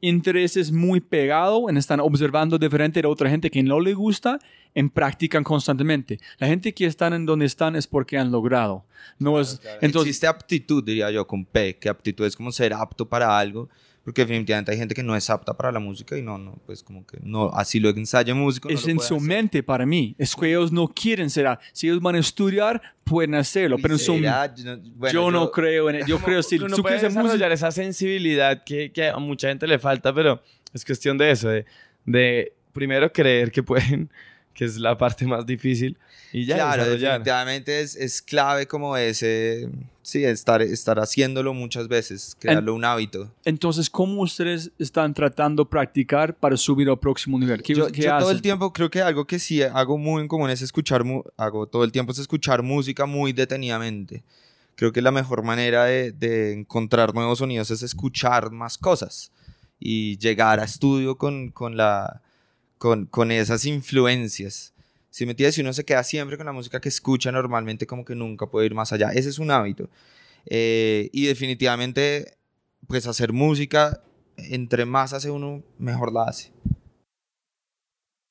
[0.00, 4.38] intereses muy pegados, en están observando diferente de otra gente que no le gusta,
[4.74, 6.18] en practican constantemente.
[6.38, 8.84] La gente que están en donde están es porque han logrado.
[9.18, 13.08] No es, Entonces, Existe aptitud, diría yo, con P, que aptitud es como ser apto
[13.08, 13.68] para algo
[14.04, 16.82] porque definitivamente hay gente que no es apta para la música y no, no, pues
[16.82, 18.68] como que no, así lo ensayo músico.
[18.68, 22.14] es en su mente para mí, es que ellos no quieren ser, si ellos van
[22.14, 24.16] a estudiar, pueden hacerlo, pero en su
[25.12, 29.08] yo, no creo en eso, yo creo si tú quieres desarrollar esa sensibilidad que, que,
[29.08, 31.66] a mucha gente le falta, pero es cuestión de eso, de,
[32.04, 34.10] de primero creer que pueden
[34.54, 35.96] que es la parte más difícil.
[36.32, 39.68] Y ya, claro, definitivamente es, es, clave como ese,
[40.10, 43.32] sí, estar, estar haciéndolo muchas veces, crearlo un hábito.
[43.44, 47.62] Entonces, ¿cómo ustedes están tratando de practicar para subir al próximo nivel?
[47.62, 50.50] ¿Qué, yo, yo todo el tiempo creo que algo que sí hago muy en común
[50.50, 51.04] es escuchar,
[51.36, 54.22] hago todo el tiempo es escuchar música muy detenidamente.
[54.74, 59.30] Creo que la mejor manera de, de encontrar nuevos sonidos es escuchar más cosas
[59.78, 62.22] y llegar a estudio con, con la
[62.78, 64.72] con, con esas influencias.
[65.10, 68.04] Si me entiendes, si uno se queda siempre con la música que escucha normalmente, como
[68.04, 69.10] que nunca puede ir más allá.
[69.10, 69.90] Ese es un hábito.
[70.46, 72.38] Eh, y definitivamente,
[72.86, 74.02] pues hacer música,
[74.36, 76.52] entre más hace uno, mejor la hace.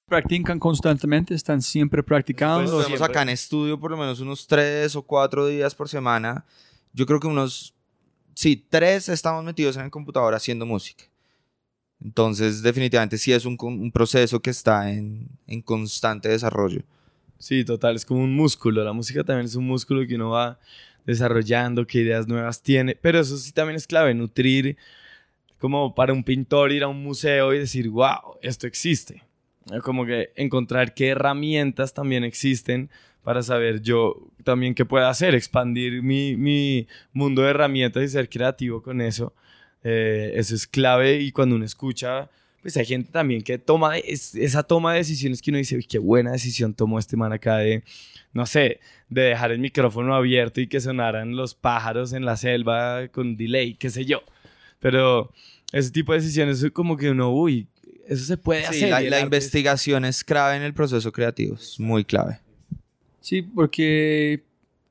[0.08, 1.36] ¿Practican constantemente?
[1.36, 2.72] ¿Están siempre practicando?
[2.72, 6.46] Pues estamos acá en estudio por lo menos unos tres o cuatro días por semana.
[6.94, 7.76] Yo creo que unos,
[8.34, 11.04] sí, tres estamos metidos en el computador haciendo música.
[12.04, 16.82] Entonces, definitivamente sí es un, un proceso que está en, en, constante desarrollo.
[17.38, 18.84] Sí, total, es como un músculo.
[18.84, 20.60] La música también es un músculo que uno va
[21.06, 22.96] desarrollando, qué ideas nuevas tiene.
[22.96, 24.78] Pero eso sí también es clave, nutrir,
[25.60, 29.24] como para un pintor ir a un museo y decir, wow, esto existe.
[29.84, 32.90] Como que encontrar qué herramientas también existen
[33.24, 38.30] para saber yo también qué puedo hacer, expandir mi, mi mundo de herramientas y ser
[38.30, 39.34] creativo con eso.
[39.84, 42.30] Eh, eso es clave y cuando uno escucha,
[42.62, 46.00] pues hay gente también que toma esa toma de decisiones que uno dice, uy, qué
[46.00, 47.84] buena decisión tomó este man acá de,
[48.34, 53.08] no sé, de dejar el micrófono abierto y que sonaran los pájaros en la selva
[53.08, 54.22] con delay, qué sé yo.
[54.80, 55.32] Pero
[55.72, 57.68] ese tipo de decisiones es como que uno, uy,
[58.08, 58.90] eso se puede hacer.
[58.90, 62.40] La, la investigación es clave en el proceso creativo, es muy clave.
[63.22, 64.44] Sí, porque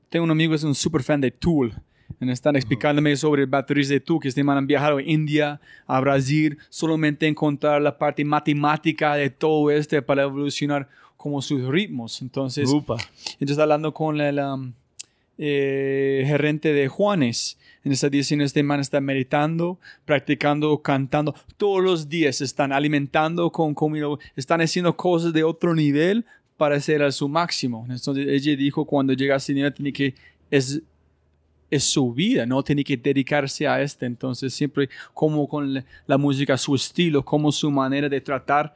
[0.08, 1.74] tengo un amigo que es un super fan de Tool
[2.20, 6.58] están explicándome sobre baterías de tú, que este man han viajado a India, a Brasil,
[6.68, 12.22] solamente encontrar la parte matemática de todo este para evolucionar como sus ritmos.
[12.22, 14.72] Entonces, entonces hablando con el um,
[15.36, 22.08] eh, gerente de Juanes, en esta diciendo este man está meditando, practicando, cantando, todos los
[22.08, 24.06] días están alimentando con comida,
[24.36, 26.24] están haciendo cosas de otro nivel
[26.56, 27.86] para ser a su máximo.
[27.88, 30.14] Entonces ella dijo cuando llega a ese nivel tiene que
[30.50, 30.82] es
[31.70, 34.06] es su vida, no tiene que dedicarse a este.
[34.06, 38.74] Entonces, siempre como con la música, su estilo, como su manera de tratar,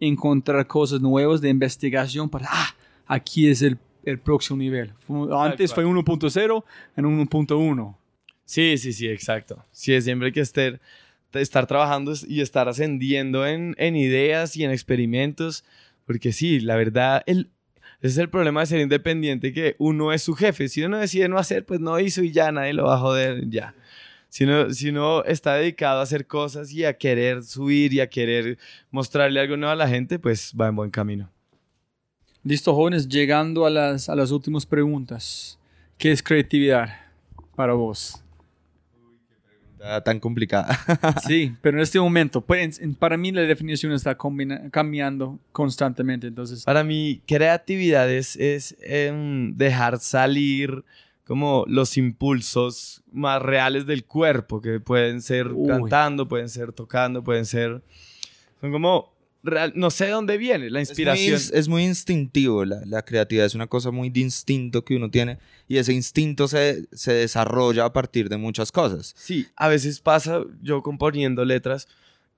[0.00, 2.74] encontrar cosas nuevas de investigación para, ah,
[3.06, 4.92] aquí es el, el próximo nivel.
[5.32, 6.64] Antes fue 1.0
[6.96, 7.96] en 1.1.
[8.44, 9.64] Sí, sí, sí, exacto.
[9.70, 10.80] Sí, siempre hay que estar,
[11.34, 15.64] estar trabajando y estar ascendiendo en, en ideas y en experimentos,
[16.06, 17.50] porque sí, la verdad, el
[18.00, 20.68] ese es el problema de ser independiente, que uno es su jefe.
[20.68, 23.48] Si uno decide no hacer, pues no hizo y ya nadie lo va a joder,
[23.50, 23.74] ya.
[24.28, 28.08] Si uno, si uno está dedicado a hacer cosas y a querer subir y a
[28.08, 28.58] querer
[28.90, 31.30] mostrarle algo nuevo a la gente, pues va en buen camino.
[32.44, 35.58] Listo, jóvenes, llegando a las, a las últimas preguntas.
[35.96, 36.90] ¿Qué es creatividad
[37.56, 38.22] para vos?
[40.04, 40.78] Tan complicada.
[41.26, 44.16] sí, pero en este momento, pues, para mí la definición está
[44.70, 46.26] cambiando constantemente.
[46.26, 48.36] Entonces, para mí, creatividad es,
[48.80, 50.84] em, dejar salir
[51.24, 57.44] como los impulsos más reales del cuerpo, que pueden ser cantando, pueden ser tocando, pueden
[57.44, 57.82] ser...
[58.60, 59.12] Son como
[59.74, 61.40] no sé de dónde viene la inspiración.
[61.52, 65.38] Es muy, instintivo, la, creatividad es una cosa muy de instinto que uno tiene
[65.68, 69.14] y ese instinto se, desarrolla a partir de muchas cosas.
[69.16, 71.88] Sí, a veces pasa yo componiendo letras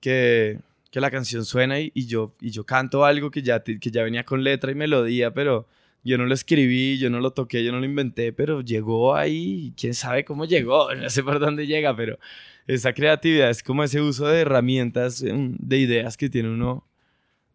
[0.01, 0.59] que,
[0.93, 4.43] la canción suena y, yo, y yo canto algo que ya, que ya venía con
[4.43, 5.67] letra y melodía, pero
[6.03, 9.73] yo no lo escribí, yo no lo toqué, yo no lo inventé, pero llegó ahí,
[9.77, 12.19] quién sabe cómo llegó, no sé por dónde llega, pero
[12.67, 16.90] esa creatividad es como ese uso de herramientas, em, de ideas que tiene uno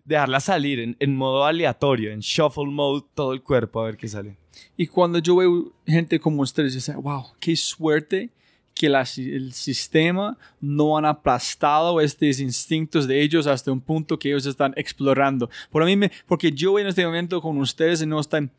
[0.06, 4.08] dejarla salir en, en modo aleatorio, en shuffle mode, todo el cuerpo a ver qué
[4.08, 4.38] sale.
[4.78, 8.30] Y cuando yo veo gente como ustedes, yo digo, wow, qué suerte
[8.74, 14.46] que el sistema no han aplastado estos instintos de ellos hasta un punto que ellos
[14.46, 15.50] están explorando.
[15.72, 18.52] Por mí me, porque yo en este momento con ustedes no están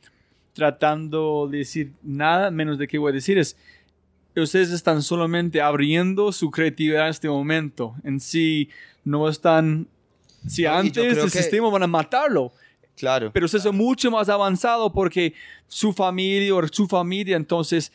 [0.54, 3.58] tratando de decir nada menos de qué voy a decir es
[4.42, 7.94] ustedes están solamente abriendo su creatividad en este momento.
[8.04, 8.68] En sí
[9.04, 9.88] no están
[10.46, 12.52] si No, antes el que- sistema van a matarlo,
[12.96, 13.30] Claro.
[13.32, 15.34] pero usted es mucho más avanzado porque
[15.66, 17.92] su familia o su familia, entonces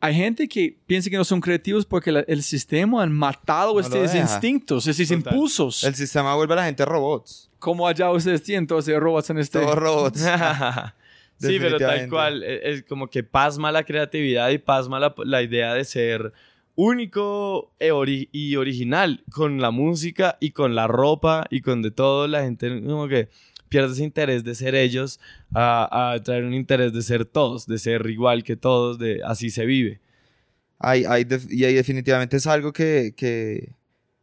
[0.00, 3.80] hay gente que piensa que no son creativos porque la- el sistema han matado lo
[3.80, 5.32] estos instintos, estos Total.
[5.32, 5.84] impulsos.
[5.84, 7.48] El sistema vuelve a la gente robots.
[7.60, 9.60] Como allá ustedes tienen todos esos robots en este...
[9.60, 10.18] Todos robots.
[11.38, 15.40] sí, pero tal cual, e- es como que pasma la creatividad y pasma la, la
[15.42, 16.32] idea de ser
[16.74, 21.90] único e ori- y original con la música y con la ropa y con de
[21.90, 22.26] todo.
[22.28, 23.28] La gente como que
[23.68, 25.20] pierde ese interés de ser ellos
[25.54, 29.50] a, a traer un interés de ser todos, de ser igual que todos, de así
[29.50, 30.00] se vive.
[30.78, 33.72] Hay, hay y ahí definitivamente es algo que, que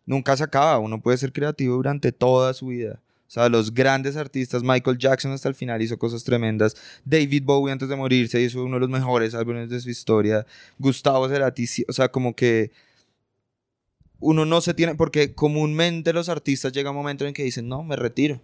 [0.06, 0.78] nunca se acaba.
[0.80, 3.00] Uno puede ser creativo durante toda su vida.
[3.30, 6.76] O sea, los grandes artistas, Michael Jackson hasta el final hizo cosas tremendas.
[7.06, 10.47] David Bowie antes de morirse hizo uno de los mejores álbumes de su historia.
[10.80, 12.72] Gustavo Cerati, o sea, como que
[14.19, 17.84] uno no se tiene, porque comúnmente los artistas llega un momento en que dicen, no,
[17.84, 18.41] me retiro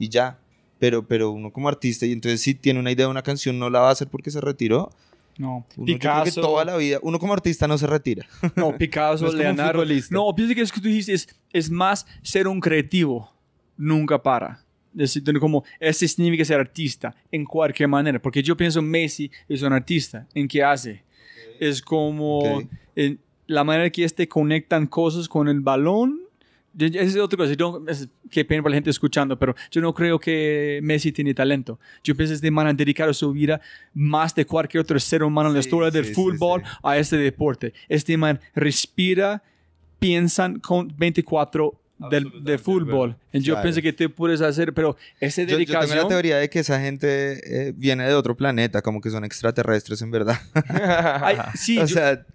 [0.00, 0.40] y ya.
[0.80, 3.70] Pero, pero uno como artista, y entonces si tiene una idea de una canción, no
[3.70, 4.90] la va a hacer porque se retiró.
[5.38, 8.26] No, Uno, yo creo que Picasso, toda la vida, uno como artista no se retira.
[8.56, 9.84] no, Picasso, No Leonardo.
[10.10, 13.33] No, pienso que es que tú dijiste es, es más ser un creativo.
[13.76, 14.60] Nunca para.
[14.96, 18.20] Es decir, como, ese significa ser artista en cualquier manera.
[18.22, 20.26] Porque yo pienso Messi es un artista.
[20.34, 21.02] ¿En qué hace?
[21.58, 22.62] Es como
[22.94, 26.20] en la manera que este conectan cosas con el balón.
[26.78, 27.54] Es otra cosa.
[27.54, 31.32] Yo es- qué pena para la gente escuchando, pero yo no creo que Messi tiene
[31.34, 31.78] talento.
[32.02, 33.60] Yo pienso que este man ha dedicado su vida
[33.94, 37.16] más de cualquier otro ser humano en la Sí, historia del sí, fútbol a este
[37.16, 37.72] deporte.
[37.88, 39.42] Este man respira,
[39.98, 43.16] piensan con 24 del, de fútbol.
[43.32, 43.62] Y yo Claro.
[43.62, 45.90] pienso que tú puedes hacer, pero esa Yo, yo dedicación...
[45.90, 49.24] tengo la teoría de que esa gente eh, viene de otro planeta, como que son
[49.24, 50.38] extraterrestres en verdad.
[51.22, 52.26] Ay, sí, o yo- sea,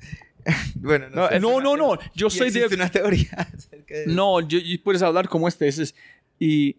[0.76, 1.40] bueno, no, No, sé.
[1.40, 2.66] no, no, no, yo Y soy de...
[2.74, 5.68] una teoría acerca de- No, yo, y puedes hablar como este.
[5.68, 5.96] ese es-
[6.40, 6.78] y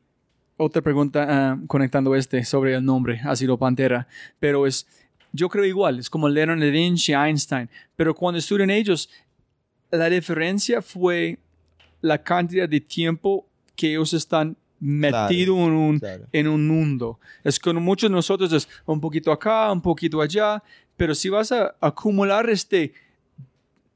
[0.57, 4.09] otra pregunta ah, conectando este sobre el nombre, ha sido Pantera.
[4.39, 4.87] Pero es,
[5.33, 7.69] yo creo igual, es como Leonardo da Vinci, Einstein.
[7.97, 9.09] Pero cuando estudian ellos,
[9.91, 11.39] la diferencia fue
[12.01, 13.47] la cantidad de tiempo
[13.77, 16.27] que ellos están metidos en, un, Claro.
[16.33, 17.21] en un mundo.
[17.45, 20.63] Es con muchos de nosotros es un poquito acá, un poquito allá.
[20.97, 22.93] Pero si vas a acumular este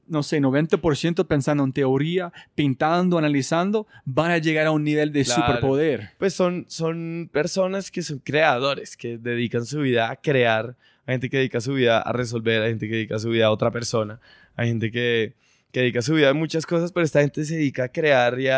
[0.07, 5.25] no sé, 90% pensando en teoría, pintando, analizando, van a llegar a un nivel de
[5.25, 5.47] Claro.
[5.47, 6.11] superpoder.
[6.19, 10.77] Pues son, son personas que son creadores, que dedican su vida a crear.
[11.07, 13.51] Hay gente que dedica su vida a resolver, hay gente que dedica su vida a
[13.51, 14.21] otra persona,
[14.57, 15.35] hay gente que,
[15.75, 18.49] que dedica su vida a muchas cosas, pero esta gente se dedica a crear y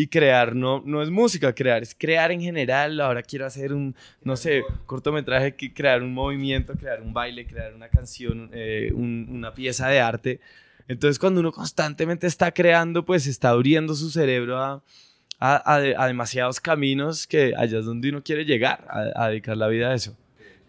[0.00, 3.00] y crear no, no es música crear, es crear en general.
[3.00, 7.88] Ahora quiero hacer un, no sé, cortometraje, crear un movimiento, crear un baile, crear una
[7.88, 10.40] canción, eh, un- una pieza de arte.
[10.86, 14.82] Entonces cuando uno constantemente está creando, pues está abriendo su cerebro a,
[15.40, 18.86] a, a a demasiados caminos que allá es donde uno quiere llegar,
[19.16, 20.16] a dedicar la vida a eso.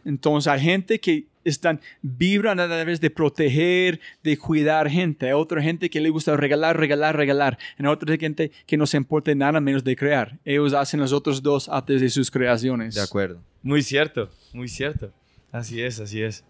[0.06, 5.28] Entonces hay gente que están, vibran a través de proteger, de cuidar gente.
[5.28, 7.58] Hay otra gente que le gusta regalar, regalar, regalar.
[7.78, 10.40] Hay otra gente que no se importa nada menos de crear.
[10.46, 12.96] Ellos hacen los otros dos antes de sus creaciones.
[12.96, 13.42] De acuerdo.
[13.62, 15.12] Muy cierto, muy cierto.
[15.52, 16.44] Así es, así es.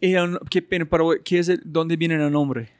[0.00, 2.70] Y el- qué pena, pero ¿qué es el- ¿dónde viene el nombre?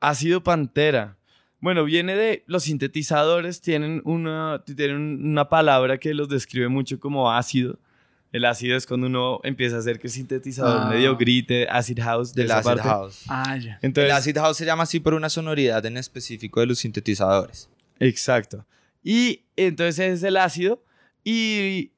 [0.00, 1.16] Ácido Pantera.
[1.60, 7.30] Bueno, viene de los sintetizadores, tienen una, tienen una palabra que los describe mucho como
[7.30, 7.78] ácido.
[8.32, 10.88] El ácido es cuando uno empieza a hacer que el sintetizador Ah.
[10.88, 12.82] medio grite, acid house, de Del acid parte.
[12.82, 13.24] house.
[13.28, 13.78] Ah, ya.
[13.82, 17.68] Entonces, el acid house se llama así por una sonoridad en específico de los sintetizadores.
[17.98, 18.64] Exacto.
[19.02, 20.82] Y entonces es el ácido.
[21.24, 21.90] Y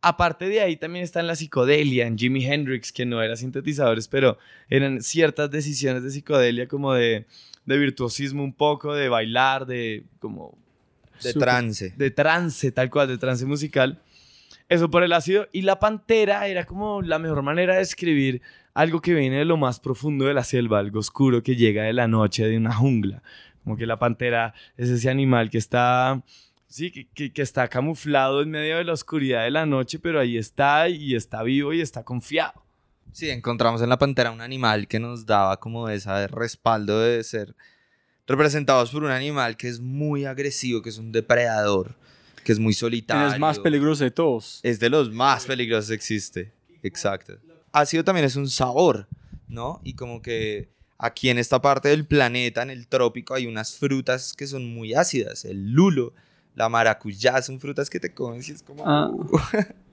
[0.00, 4.08] aparte de ahí también está en la psicodelia, en Jimi Hendrix, que no era sintetizadores,
[4.08, 4.38] pero
[4.68, 7.26] eran ciertas decisiones de psicodelia como de,
[7.66, 10.56] de virtuosismo un poco, de bailar, de como
[11.22, 11.92] De trance.
[11.96, 14.00] de trance, tal cual, de trance musical.
[14.68, 15.48] Eso por el ácido.
[15.52, 18.42] Y la pantera era como la mejor manera de escribir
[18.74, 21.92] algo que viene de lo más profundo de la selva, algo oscuro que llega de
[21.92, 23.22] la noche, de una jungla.
[23.64, 26.22] Como que la pantera es ese animal que está,
[26.68, 30.18] sí, que, que- que está camuflado en medio de la oscuridad de la noche, pero
[30.18, 32.54] ahí está y está vivo y está confiado.
[33.12, 37.54] Sí, encontramos en la pantera un animal que nos daba como ese respaldo de ser
[38.26, 41.94] representados por un animal que es muy agresivo, que es un depredador.
[42.44, 43.32] Que es muy solitario.
[43.32, 44.60] Es más peligroso de todos.
[44.62, 46.52] Es de los más peligrosos que existe.
[46.82, 47.38] Exacto.
[47.72, 49.08] Ácido también es un sabor,
[49.48, 49.80] ¿no?
[49.84, 54.34] Y como que aquí en esta parte del planeta, en el trópico, hay unas frutas
[54.34, 55.44] que son muy ácidas.
[55.44, 56.12] El lulo,
[56.54, 58.84] la maracuyá, son frutas que te comes y es como...
[58.86, 59.10] Ah.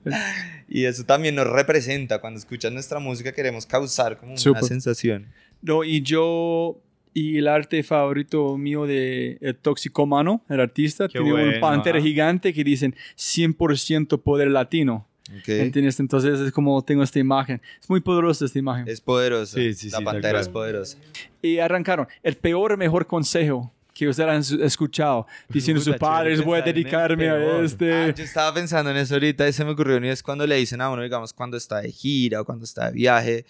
[0.68, 2.20] y eso también nos representa.
[2.20, 5.26] Cuando escuchas nuestra música queremos causar como una sensación.
[5.62, 6.80] No, y yo,
[7.12, 11.98] y el arte favorito mío de el Toxicomano, el artista, Qué tiene un bueno, pantera
[11.98, 12.02] ah.
[12.02, 15.06] gigante que dicen 100% poder latino.
[15.28, 15.48] ¿ok?
[15.48, 16.00] ¿Entiendes?
[16.00, 17.60] Entonces es como tengo esta imagen.
[17.80, 18.88] Es muy poderosa esta imagen.
[18.88, 19.56] Es poderosa.
[19.56, 20.98] Sí, sí, la sí, pantera es poderosa.
[21.42, 22.06] Y arrancaron.
[22.22, 25.26] El peor, mejor consejo que ustedes han escuchado.
[25.48, 27.92] Diciendo a sus padres, voy a dedicarme a este.
[27.92, 30.56] Ah, yo estaba pensando en eso ahorita y se me ocurrió y es cuando le
[30.56, 33.44] dicen a uno, digamos, cuando está de gira o cuando está de viaje,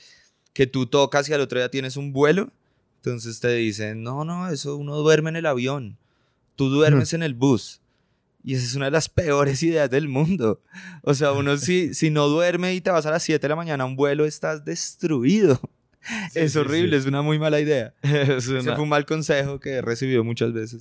[0.52, 2.50] que tú tocas y al otro día tienes un vuelo.
[3.02, 5.96] Entonces te dicen, no, no, eso uno duerme en el avión.
[6.54, 7.80] Tú duermes en el bus.
[8.44, 10.60] Y esa es una de las peores ideas del mundo.
[11.02, 13.56] O sea, uno si, si no duerme y te vas a las 7 de la
[13.56, 15.58] mañana a un vuelo, estás destruido.
[16.34, 17.00] es horrible, sí.
[17.00, 17.94] es una muy mala idea.
[18.02, 20.78] Es Ese fue un mal consejo que he recibido muchas veces.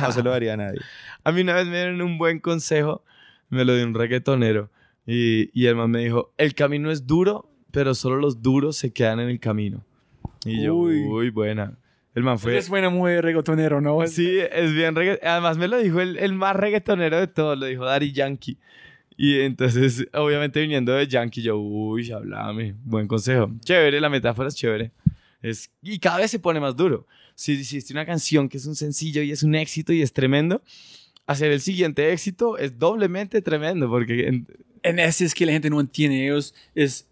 [0.00, 0.80] No se lo daría a nadie.
[1.22, 3.04] A mí una vez me dieron un buen consejo,
[3.50, 4.68] me lo dio un reggaetonero.
[5.06, 8.92] Y, y el man me dijo, el camino es duro, pero solo los duros se
[8.92, 9.84] quedan en el camino.
[10.44, 11.04] Y yo, Uy.
[11.06, 11.76] uy, buena.
[12.14, 12.56] El man fue...
[12.56, 14.06] Es buena muy reggaetonero, ¿no?
[14.06, 15.30] Sí, es bien reggaetonero.
[15.32, 18.56] Además me lo dijo el, el más reggaetonero de todos, lo dijo Daddy Yankee.
[19.18, 23.50] Y entonces, obviamente viniendo de Yankee, yo, uy, háblame, buen consejo.
[23.64, 24.92] Chévere, la metáfora es chévere.
[25.42, 27.06] Es, y cada vez se pone más duro.
[27.34, 30.62] Si hiciste una canción que es un sencillo y es un éxito y es tremendo,
[31.26, 34.46] hacer el siguiente éxito es doblemente tremendo porque en-
[34.82, 36.24] En ese es que la gente no entiende.
[36.24, 37.06] Ellos es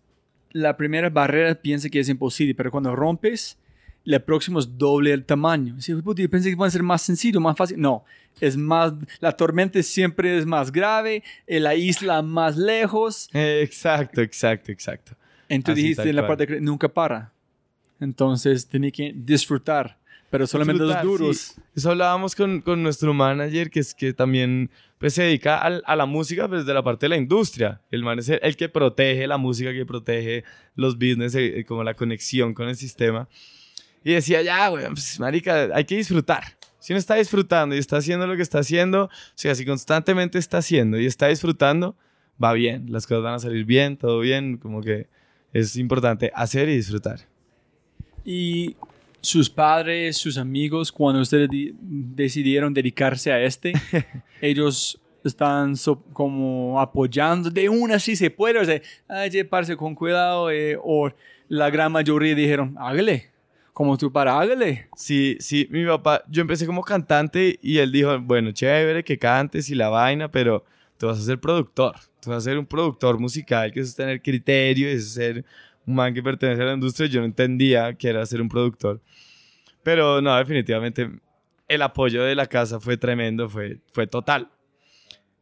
[0.54, 3.58] la primera barrera piensa que es imposible, pero cuando rompes,
[4.04, 5.76] la próxima es doble el tamaño.
[6.02, 7.80] Puta, yo pensé que iba a ser más sencillo, más fácil.
[7.80, 8.04] No,
[8.40, 8.92] es más.
[9.18, 13.28] La tormenta siempre es más grave, eh, la isla más lejos.
[13.32, 15.16] exacto, exacto, exacto.
[15.48, 17.32] Entonces Así, dijiste en la parte que nunca para.
[17.98, 19.98] Entonces tenía que disfrutar,
[20.34, 21.36] pero solamente Disfrutar, los duros.
[21.36, 21.60] sí.
[21.76, 25.94] Eso hablábamos con, con nuestro manager, que es que también pues, se dedica al- a,
[25.94, 27.80] la música pues, desde la parte de la industria.
[27.92, 30.42] El man es el, el que protege la música, que protege
[30.74, 33.28] los business, eh, eh, como la conexión con el sistema.
[34.02, 36.42] Y decía, ya, güey, pues, marica, hay que disfrutar.
[36.80, 40.38] Si uno está disfrutando y está haciendo lo que está haciendo, o sea, si constantemente
[40.38, 41.96] está haciendo y está disfrutando,
[42.42, 45.06] va bien, las cosas van a salir bien, todo bien, como que
[45.52, 47.20] es importante hacer y disfrutar.
[48.24, 48.74] Y
[49.24, 53.72] sus padres, sus amigos, cuando ustedes di- decidieron dedicarse a este,
[54.40, 59.94] ellos están so- como apoyando de una si se puede, o sea, ay, parce, con
[59.94, 61.10] cuidado, eh, o
[61.48, 63.30] la gran mayoría dijeron, hágale,
[63.72, 64.88] como tú para, hágale.
[64.96, 69.68] Sí, sí, mi papá, yo empecé como cantante y él dijo, bueno, chévere que cantes
[69.70, 70.64] y la vaina, pero
[70.98, 73.96] tú vas a ser productor, tú vas a ser un productor musical, que eso es
[73.96, 75.44] tener criterio, eso es ser
[75.86, 79.00] un man que pertenece a la industria, yo no entendía que era ser un productor.
[79.82, 81.10] Pero no, definitivamente
[81.68, 84.50] el apoyo de la casa fue tremendo, fue, fue total.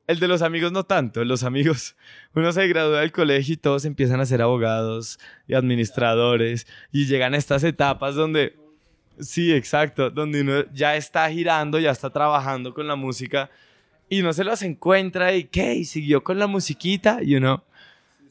[0.06, 1.96] El de los amigos no tanto, los amigos,
[2.34, 7.34] uno se gradúa del colegio y todos empiezan a ser abogados y administradores y llegan
[7.34, 8.56] a estas etapas donde,
[9.20, 13.50] sí, exacto, donde uno ya está girando, ya está trabajando con la música
[14.08, 17.64] y no se los encuentra y qué, y siguió con la musiquita y uno,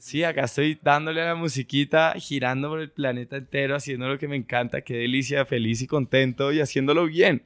[0.01, 4.27] sí, acá estoy dándole a la musiquita, girando por el planeta entero, haciendo lo que
[4.27, 7.43] me encanta, qué delicia, feliz y contento y haciéndolo bien.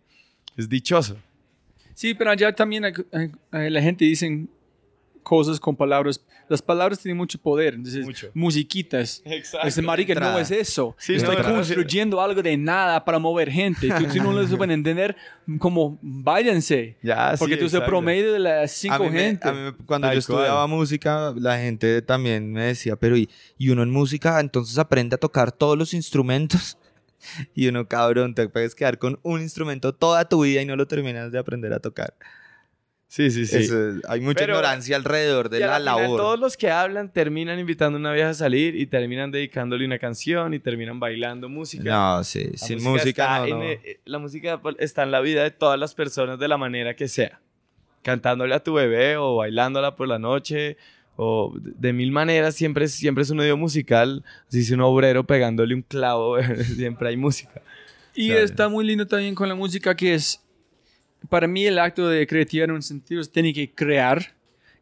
[0.55, 1.17] Es dichoso.
[1.93, 2.83] Sí, pero allá también
[3.51, 4.47] la gente dice
[5.25, 6.23] cosas con palabras.
[6.47, 7.73] Las palabras tienen mucho poder.
[7.73, 8.29] Entonces, Mucho.
[8.33, 9.21] musiquitas.
[9.25, 9.67] Exacto.
[9.67, 10.39] Ese marica no entrada.
[10.41, 10.95] es eso.
[10.97, 13.89] Sí, Estoy no, no, construyendo algo de nada para mover gente.
[13.89, 15.15] Tú, tú no lo suelen entender
[15.59, 16.97] como váyanse.
[17.01, 17.89] Ya, sí, Porque tú eres el exacto.
[17.89, 19.47] promedio de las A cinco me- gente.
[19.47, 23.29] a mí me- cuando Tal yo estudiaba música, la gente también me decía, pero ¿y,
[23.57, 26.77] y uno en música entonces aprende a tocar todos los instrumentos?
[27.55, 30.85] Y uno, cabrón, te puedes quedar con un instrumento toda tu vida y no lo
[30.85, 32.13] terminas de aprender a tocar.
[33.07, 33.57] Sí, sí, sí.
[33.57, 33.75] Eso
[34.09, 36.17] hay mucha Pero- ignorancia alrededor de la, final, labor.
[36.19, 39.99] todos los que hablan terminan invitando a una vieja a salir y terminan dedicándole una
[39.99, 41.83] canción y terminan bailando música.
[41.83, 43.63] No, sí, La sin música, está no, no.
[43.63, 47.07] eh, La música está en la vida de todas las personas de la manera que
[47.07, 47.39] sea.
[48.01, 50.75] Cantándole a tu bebé o bailándola por la noche
[51.15, 54.23] o de, mil maneras siempre, es- siempre es un oído musical.
[54.49, 56.37] Si es un obrero pegándole un clavo,
[56.75, 57.61] siempre hay música.
[58.13, 60.41] Y está muy lindo también con la música que es,
[61.29, 64.35] para mí el acto de creatividad en un sentido es tiene que crear,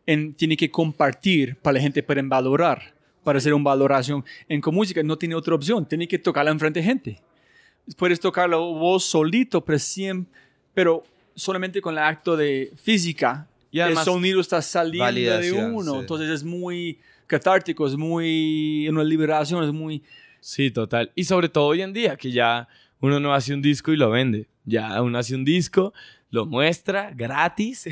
[0.06, 2.94] en, tiene que compartir para la gente para valorar,
[3.24, 4.24] para hacer una valoración.
[4.48, 7.22] En con música no tiene otra opción, tiene que tocarla enfrente de gente.
[7.98, 10.32] Puedes tocarlo vos solito, pero, siempre,
[10.74, 11.03] pero
[11.36, 15.94] solamente con el acto de física Y además, el sonido está saliendo de uno.
[15.94, 15.99] sí.
[15.99, 20.02] Entonces es muy catártico, es muy una liberación, es muy
[20.44, 21.10] Sí, total.
[21.15, 22.68] Y sobre todo hoy en día, que ya
[22.99, 24.48] uno no hace un disco y lo vende.
[24.65, 25.94] Ya uno hace un disco,
[26.34, 27.86] lo muestra gratis.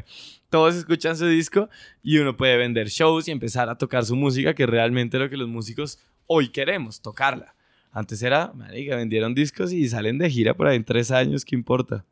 [0.50, 1.68] Todos escuchan su disco
[2.02, 5.30] y uno puede vender shows y empezar a tocar su música, que es realmente lo
[5.30, 7.54] que los músicos hoy queremos, tocarla.
[7.92, 11.54] Antes era, marica, vendieron discos y salen de gira por ahí en tres años, ¿qué
[11.54, 12.04] importa?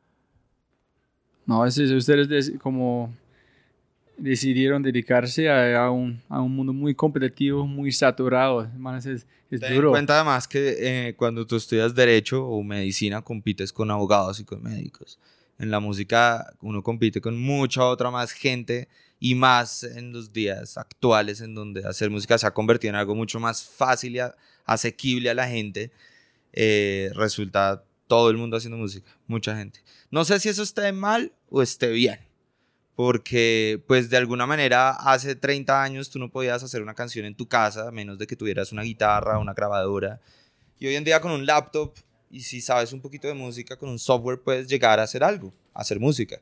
[1.46, 3.12] No, es eso, ustedes des- como
[4.16, 8.62] decidieron dedicarse a, a un, a un mundo muy competitivo, muy saturado.
[8.98, 9.26] Es, es
[9.60, 9.90] Ten en duro.
[9.90, 10.76] cuenta además que
[11.08, 15.18] eh, cuando tú estudias derecho o medicina compites con abogados y con médicos.
[15.62, 18.88] En la música uno compite con mucha otra más gente
[19.20, 23.14] y más en los días actuales en donde hacer música se ha convertido en algo
[23.14, 24.20] mucho más fácil y
[24.64, 25.92] asequible a la gente.
[26.52, 29.84] eh, resulta todo el mundo haciendo música, mucha gente.
[30.10, 32.18] No sé si eso esté mal o esté bien.
[32.96, 37.36] Porque, pues, de alguna manera, hace 30 años tú no podías hacer una canción en
[37.36, 40.20] tu casa, menos de que tuvieras una guitarra, una grabadora.
[40.78, 41.94] Y hoy en día con un laptop,
[42.32, 45.52] y si sabes un poquito de música, con un software puedes llegar a hacer algo,
[45.74, 46.40] a hacer música.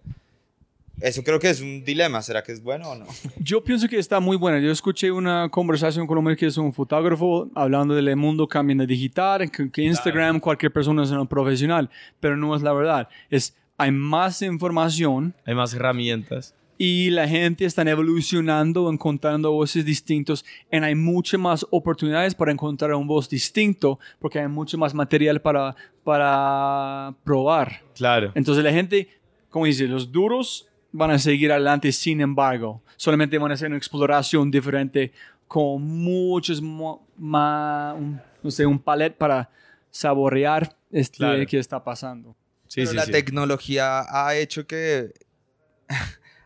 [1.01, 3.07] Eso creo que es un dilema, ¿será que es bueno o no?
[3.39, 4.61] Yo pienso que está muy buena.
[4.61, 8.87] Yo escuché una conversación con un hombre que es un fotógrafo hablando del mundo cambiando
[8.87, 11.91] digital, que, que Instagram, cualquier persona es un profesional,
[12.21, 13.09] pero no es la verdad.
[13.29, 16.55] Es, hay más información Hay más herramientas.
[16.83, 22.95] Y la gente está evolucionando, encontrando voces distintos y hay muchas más oportunidades para encontrar
[22.95, 27.83] un voz distinto porque hay mucho más material para, para probar.
[27.95, 28.33] Claro.
[28.35, 29.09] Entonces la gente,
[29.51, 33.77] como dice, los duros van a seguir adelante, sin embargo, solamente van a hacer una
[33.77, 35.13] exploración diferente
[35.47, 37.95] con muchos más,
[38.43, 39.51] no sé, un palet para
[39.91, 41.45] saborear este Claro.
[41.47, 42.35] que está pasando.
[42.69, 43.13] Sí, Pero sí, la sí.
[43.13, 45.13] tecnología ha hecho que...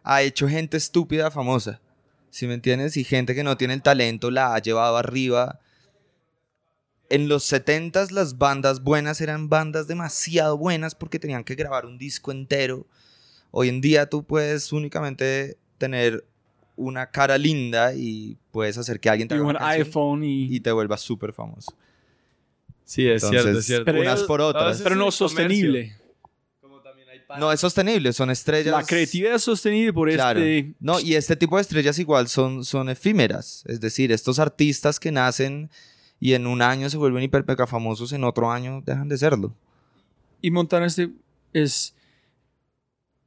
[0.05, 1.81] ha hecho gente estúpida famosa.
[2.31, 2.97] ¿Sí me entiendes?
[2.97, 5.61] Y gente que no tiene el talento la ha llevado arriba.
[7.11, 11.99] En los 70s las bandas buenas eran bandas demasiado buenas porque tenían que grabar un
[11.99, 12.87] disco entero.
[13.51, 16.25] Hoy en día tú puedes únicamente tener
[16.77, 20.55] una cara linda y puedes hacer que alguien te haga un iPhone y...
[20.57, 21.73] y te vuelvas súper famoso.
[22.85, 23.85] Sí, es cierto, Entonces, es cierto.
[23.85, 24.81] Pero unas por otras.
[24.83, 25.97] pero no sostenible.
[26.61, 28.73] Como también hay pan- No es sostenible, son estrellas.
[28.75, 30.41] La creatividad es sostenible por Claro.
[30.41, 30.75] este...
[30.81, 33.65] No, y este tipo de estrellas igual son, son efímeras.
[33.67, 35.71] Es decir, estos artistas que nacen
[36.21, 39.55] y en un año se vuelven hiper mega famosos, en otro año dejan de serlo.
[40.41, 41.11] Y Montana este
[41.53, 41.95] es...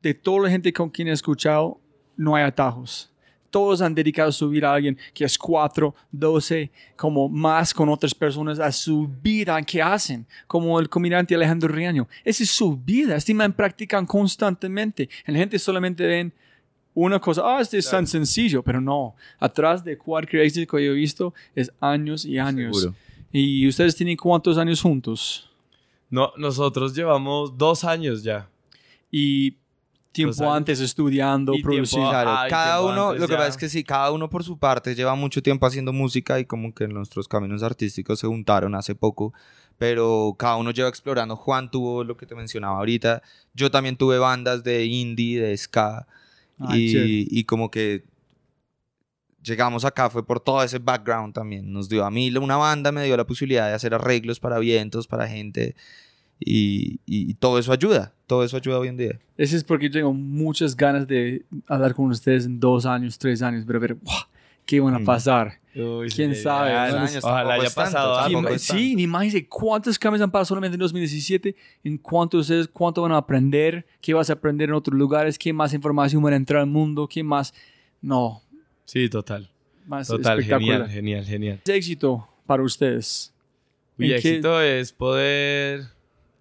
[0.02, 1.80] De toda la gente con quien he escuchado,
[2.16, 3.12] no hay atajos.
[3.50, 8.14] Todos han dedicado su vida a alguien que es 4, 12, como más con otras
[8.14, 12.08] personas a su vida que hacen, como el comediante Alejandro Riaño.
[12.24, 15.10] Esa es su vida, este man practican constantemente.
[15.26, 16.34] La gente solamente ven
[16.94, 19.16] una cosa, ah, este es tan sencillo, pero no.
[19.40, 22.80] Atrás de cualquier éxito que yo he visto es años y años.
[22.80, 22.98] Seguro.
[23.32, 25.50] ¿Y ustedes tienen cuántos años juntos?
[26.10, 28.50] No, nosotros llevamos dos años ya.
[29.12, 29.56] Y
[30.26, 30.58] tiempo años.
[30.58, 32.10] antes estudiando, Y produciendo.
[32.10, 33.38] Claro, cada uno, antes lo que ya.
[33.38, 36.46] pasa es que sí, cada uno por su parte lleva mucho tiempo haciendo música y
[36.46, 39.34] como que nuestros caminos artísticos se juntaron hace poco,
[39.78, 41.36] pero cada uno lleva explorando.
[41.36, 43.22] Juan tuvo lo que te mencionaba ahorita,
[43.54, 46.08] yo también tuve bandas de indie, de ska,
[46.60, 48.04] Ah, y, y como que
[49.44, 51.72] llegamos acá fue por todo ese background también.
[51.72, 55.08] Nos dio a mí una banda, me dio la posibilidad de hacer arreglos para vientos,
[55.08, 55.76] para gente,
[56.40, 59.20] y, y todo eso ayuda, todo eso ayuda hoy en día.
[59.38, 63.64] Eso es porque tengo muchas ganas de hablar con ustedes en dos años, tres años,
[63.66, 63.98] pero ver.
[64.66, 65.06] ¿qué van a Mm.
[65.06, 65.60] pasar?
[65.74, 66.74] Uy, ¿Quién sí, sabe?
[66.74, 68.58] años Ojalá haya pasado algo.
[68.58, 71.56] Sí, ni más cuántos cambios han pasado solamente en 2017,
[71.86, 75.54] en cuánto ustedes, cuánto van a aprender, qué vas a aprender en otros lugares, qué
[75.54, 77.54] más información van a entrar al mundo, qué más,
[78.02, 78.42] no,
[78.84, 79.50] Sí, total.
[79.86, 80.90] más Total, espectacular.
[80.90, 81.62] genial, genial, genial.
[81.64, 83.34] ¿Qué éxito para ustedes?
[83.96, 85.84] Mi ¿En qué- éxito es poder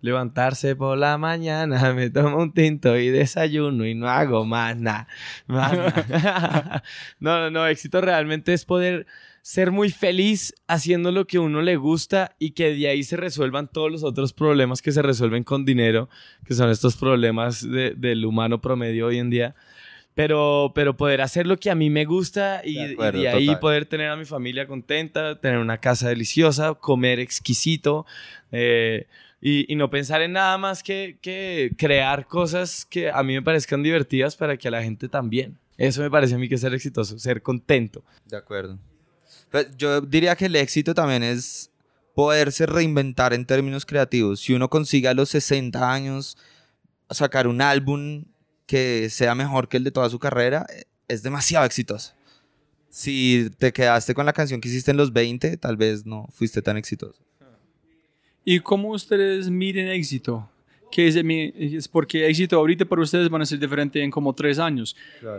[0.07, 5.07] levantarse por la mañana, me tomo un tinto y desayuno y no hago más nada.
[5.47, 6.83] Nada.
[7.21, 9.07] no, no, no, éxito realmente es poder
[9.43, 13.69] ser muy feliz haciendo lo que uno le gusta y que de ahí se resuelvan
[13.69, 16.09] todos los otros problemas que se resuelven con dinero,
[16.45, 19.55] que son estos problemas de- del humano promedio hoy en día.
[20.15, 23.21] Pero, pero poder hacer lo que a mí me gusta y De y de, acuerdo,
[23.37, 23.61] ahí total.
[23.61, 28.07] poder tener a mi familia contenta, tener una casa deliciosa, comer exquisito
[28.51, 29.07] eh,
[29.41, 33.43] y, y no pensar en nada más que, que crear cosas que a mí me
[33.43, 35.59] parezcan divertidas para que a la gente también.
[35.77, 38.03] Eso me parece a mí que es ser exitoso, ser contento.
[38.25, 38.79] De acuerdo.
[39.51, 41.71] Pues yo diría que el éxito también es
[42.15, 44.41] poderse reinventar en términos creativos.
[44.41, 46.39] Si uno consigue a los 60 años
[47.11, 48.25] sacar un álbum
[48.67, 50.67] que sea mejor que el de toda su carrera,
[51.09, 52.15] es demasiado exitoso.
[52.89, 56.63] Si te quedaste con la canción que hiciste en los 20, tal vez no fuiste
[56.63, 57.26] tan exitoso.
[58.49, 60.49] ¿Y cómo ustedes miden éxito?
[60.93, 64.61] ¿Qué es, es porque éxito ahorita para ustedes van a ser diferente en como tres
[64.61, 64.95] años.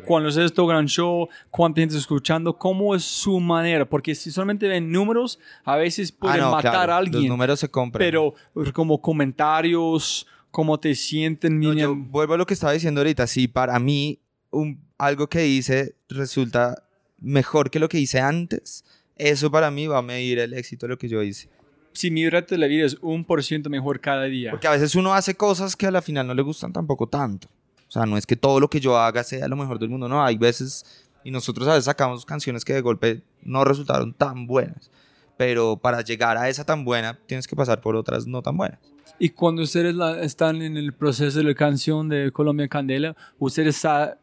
[0.06, 3.86] Cuando ustedes tocan show, cuánta gente está escuchando, ¿cómo es su manera?
[3.90, 7.30] Porque si solamente ven números, a veces pueden Ah, no, matar claro, a Los alguien.
[7.30, 8.06] números se compran.
[8.06, 8.36] Pero
[8.74, 13.26] como comentarios, cómo te sienten, No, yo vuelvo a lo que estaba diciendo ahorita.
[13.26, 14.20] Si para mí
[14.52, 16.84] un, algo que hice resulta
[17.20, 18.84] mejor que lo que hice antes,
[19.16, 21.50] eso para mí va a medir el éxito de lo que yo hice.
[21.98, 24.52] Si mi reto de la vida es un por ciento mejor cada día.
[24.52, 27.48] Porque a veces uno hace cosas que a la final no le gustan tampoco tanto.
[27.88, 30.07] O sea, no es que todo lo que yo haga sea lo mejor del mundo,
[30.07, 30.24] no.
[30.24, 30.86] Hay veces,
[31.24, 34.91] y nosotros a veces sacamos canciones que de golpe no resultaron tan buenas.
[35.38, 38.80] Pero para llegar a esa tan buena, tienes que pasar por otras no tan buenas.
[39.19, 43.78] Y cuando ustedes la- están en el proceso de la canción de Colombia Candela, ustedes
[43.78, 44.18] sa-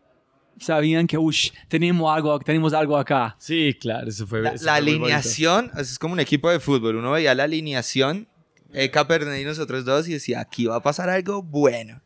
[0.59, 3.37] sabían que, ush, tenemos algo, tenemos algo acá.
[3.39, 4.43] Sí, claro, eso fue.
[4.43, 5.05] La, eso la fue muy bonito.
[5.07, 6.97] alineación, es como un equipo de fútbol.
[6.97, 8.29] Uno veía la alineación,
[8.73, 12.01] Eka Pernet y nosotros dos, y decía, aquí va a pasar algo bueno.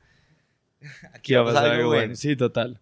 [1.15, 2.15] Aquí va a pasar algo bueno.
[2.15, 2.81] Sí, total.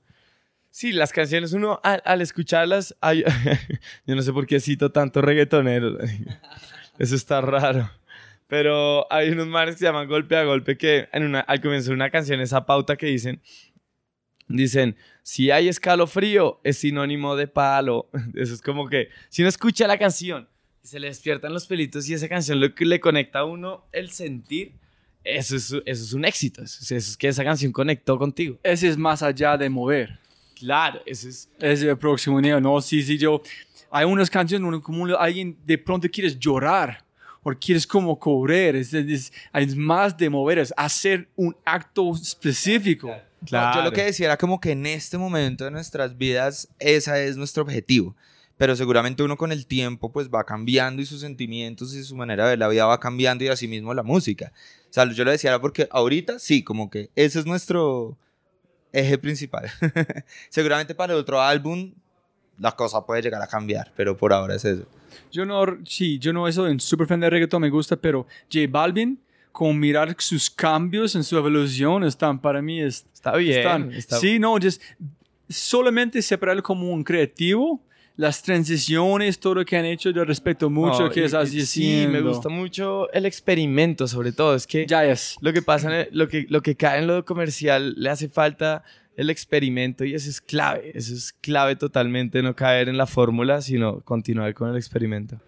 [0.70, 3.24] Sí, las canciones, uno al, al escucharlas, hay-
[4.06, 5.96] yo no sé por qué cito tanto reggaetonero.
[6.98, 7.90] Eso está raro.
[8.46, 11.88] Pero hay unos manes que se llaman golpe a golpe que en una, al comienzo
[11.90, 13.40] de una canción, esa pauta que dicen,
[14.48, 18.08] dicen, si hay escalofrío, es sinónimo de palo.
[18.34, 20.48] Eso es como que, si uno escucha la canción
[20.82, 23.86] y se le despiertan los pelitos y esa canción lo que le conecta a uno
[23.92, 24.72] el sentir,
[25.24, 26.62] eso es, eso es un éxito.
[26.62, 28.58] Eso es, eso es que esa canción conectó contigo.
[28.62, 30.20] Ese es más allá de mover.
[30.54, 31.48] Claro, eso es.
[31.58, 32.62] Es el próximo nivel.
[32.62, 33.42] No, sí, sí, yo.
[33.90, 37.04] Hay unas canciones donde como alguien de pronto quieres llorar
[37.42, 38.16] o quieres como.
[38.48, 43.10] Es, es- es más de mover, es hacer un acto específico.
[43.50, 47.36] Yo lo que decía era como que en este momento de nuestras vidas, ese es
[47.36, 48.16] nuestro objetivo.
[48.56, 52.44] Pero seguramente uno con el tiempo pues va cambiando y sus sentimientos y su manera
[52.44, 54.52] de ver la vida va cambiando y así mismo la música.
[54.88, 58.16] O sea, yo lo decía era porque ahorita sí, como que ese es nuestro
[58.92, 59.70] eje principal.
[60.48, 61.92] seguramente para el otro álbum
[62.58, 64.86] la cosa puede llegar a cambiar, pero por ahora es eso.
[65.30, 68.66] Yo no, sí, yo no eso en super fan de reggaeton me gusta, pero J
[68.68, 69.20] Balvin,
[69.58, 73.56] con mirar sus cambios en su evolución, están para mí es, Está bien.
[73.58, 73.92] están.
[73.92, 74.82] está- Sí, no, just,
[75.48, 77.80] solamente separarlo como un creativo,
[78.16, 81.36] las transiciones, todo lo que han hecho, yo respeto mucho No, que y- es y-
[81.36, 84.54] así Sí, me gusta mucho el experimento, sobre todo.
[84.54, 85.36] Es que Ya es.
[85.40, 88.28] lo que pasa, en el- lo, que, lo que cae en lo comercial, le hace
[88.28, 88.84] falta
[89.16, 90.92] el experimento y eso es clave.
[90.94, 95.40] Eso es clave totalmente, no caer en la fórmula, sino continuar con el experimento.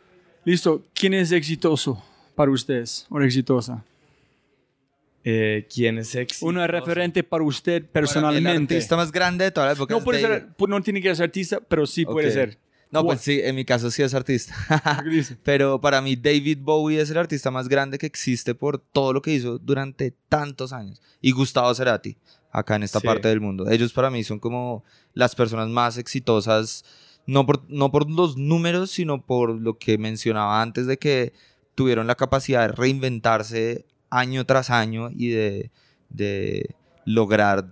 [0.46, 2.02] Listo, ¿quién es exitoso
[2.34, 3.84] para ustedes o exitosa?
[5.24, 6.46] Eh, ¿Quién es exitoso?
[6.46, 8.74] Una referente para usted Para mí, el personalmente.
[8.74, 11.24] artista más grande de toda la época No es puede ser, no tiene que ser
[11.24, 12.32] artista, pero sí puede Ok.
[12.34, 12.58] ser.
[12.90, 13.16] No, ¿Cuál?
[13.16, 14.54] pues sí, en mi caso sí es artista.
[15.42, 19.20] Pero para mí David Bowie es el artista más grande que existe por todo lo
[19.20, 21.02] que hizo durante tantos años.
[21.20, 22.16] Y Gustavo Cerati,
[22.50, 23.06] acá en esta Sí.
[23.06, 23.68] parte del mundo.
[23.70, 26.82] Ellos para mí son como las personas más exitosas,
[27.26, 31.34] no por, no por los números, sino por lo que mencionaba antes de que
[31.74, 35.70] tuvieron la capacidad de reinventarse año tras año y de,
[36.08, 36.74] de
[37.04, 37.66] lograr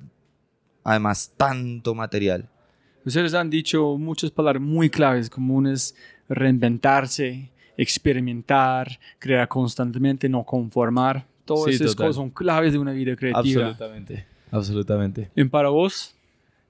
[0.84, 2.48] además tanto material.
[3.04, 5.94] Ustedes han dicho muchas palabras muy claves, comunes,
[6.28, 11.26] reinventarse, experimentar, crear constantemente, no conformar.
[11.44, 12.06] Todas Sí, esas total.
[12.08, 13.66] cosas son claves de una vida creativa.
[13.66, 14.26] Absolutamente.
[14.50, 15.30] Absolutamente.
[15.36, 16.14] ¿Y para vos?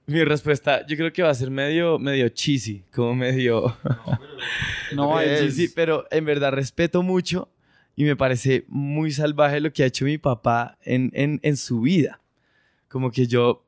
[0.05, 3.75] Mi respuesta, yo creo que va a ser medio, medio cheesy, como medio...
[4.93, 5.55] No hay es.
[5.55, 7.49] Sí, pero en verdad respeto mucho
[7.97, 11.81] y me parece muy salvaje lo que ha hecho mi papá en, en, en su
[11.81, 12.21] vida.
[12.87, 13.65] Como que yo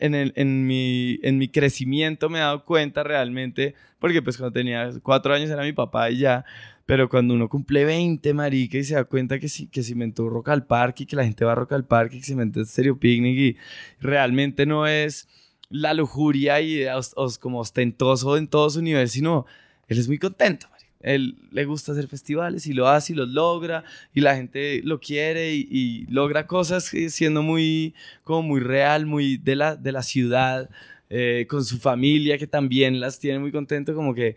[0.00, 4.52] en, el- en mi, en mi crecimiento me he dado cuenta realmente, porque pues cuando
[4.52, 6.44] tenía cuatro años era mi papá y ya,
[6.86, 10.28] pero cuando uno cumple 20, marica, y se da cuenta que si, que se inventó
[10.28, 12.32] Rock al Parque y que la gente va a Rock al Parque y que se
[12.32, 13.56] inventó Stereo Picnic y
[14.00, 15.28] realmente no es
[15.70, 19.46] la lujuria y os- os- como ostentoso en todo su nivel, sino
[19.88, 20.68] él es muy contento.
[21.02, 23.84] Él le gusta hacer festivales y lo hace y los logra
[24.14, 29.06] y la gente lo quiere y, y logra cosas eh, siendo muy, como muy real,
[29.06, 30.70] muy de la, de la ciudad,
[31.10, 34.36] eh, con su familia que también las tiene muy contento, como que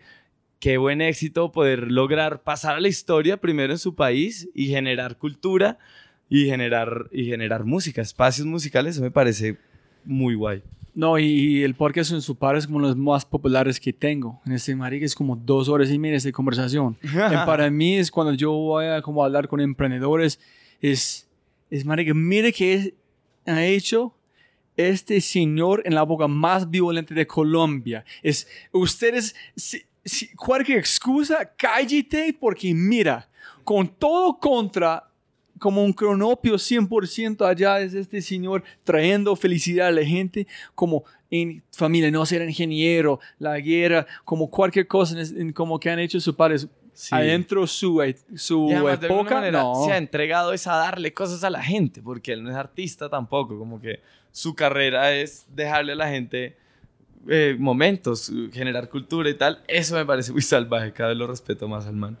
[0.60, 5.16] qué buen éxito poder lograr pasar a la historia primero en su país y generar
[5.16, 5.78] cultura
[6.28, 9.56] y generar, y generar música, espacios musicales, eso me parece
[10.04, 10.62] muy guay.
[10.96, 14.40] No, y, el podcast en su par es como los más populares que tengo.
[14.46, 16.96] En este marica es como dos horas y media de conversación.
[17.02, 20.40] Y para mí es cuando yo voy a como hablar con emprendedores,
[20.80, 21.28] es,
[21.70, 22.92] es marica, mire que es-
[23.44, 24.14] ha hecho
[24.76, 28.02] este señor en la boca más violenta de Colombia.
[28.22, 33.28] Es, ustedes, si, si- cualquier excusa, cállate porque mira,
[33.64, 35.08] con todo contra,
[35.58, 41.62] como un cronopio 100% allá es este señor trayendo felicidad a la gente, como en
[41.72, 46.34] familia, no ser ingeniero, la guerra, como cualquier cosa, en- como que han hecho sus
[46.34, 46.68] padres.
[46.92, 47.14] Sí.
[47.14, 48.02] Adentro su,
[48.36, 49.84] su Y además, época, manera, no.
[49.84, 53.10] se ha entregado es a darle cosas a la gente, porque él no es artista
[53.10, 54.00] tampoco, como que
[54.32, 56.56] su carrera es dejarle a la gente
[57.28, 59.60] eh, momentos, generar cultura y tal.
[59.68, 62.16] Eso me parece muy salvaje, cada vez lo respeto más al man.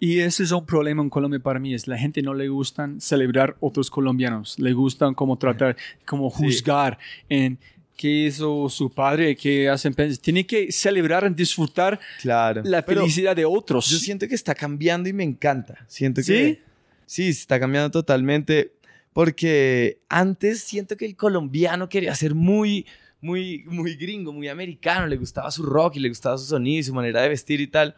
[0.00, 3.00] Y ese es un problema en Colombia para mí, es la gente no le gustan
[3.00, 6.36] celebrar otros colombianos, le gustan como tratar, como Sí.
[6.44, 6.98] juzgar
[7.28, 7.58] en
[7.96, 12.60] qué hizo su padre, qué hacen, tiene que celebrar, disfrutar Claro.
[12.64, 13.88] la Pero felicidad de otros.
[13.88, 15.84] yo siento que está cambiando y me encanta.
[15.88, 16.32] Siento ¿Sí?
[16.32, 16.62] que...
[17.06, 18.72] Sí, está cambiando totalmente.
[19.12, 22.84] Porque antes siento que el colombiano quería ser muy,
[23.22, 25.06] muy, muy gringo, muy americano.
[25.06, 27.66] Le gustaba su rock y le gustaba su sonido y su manera de vestir y
[27.66, 27.94] tal.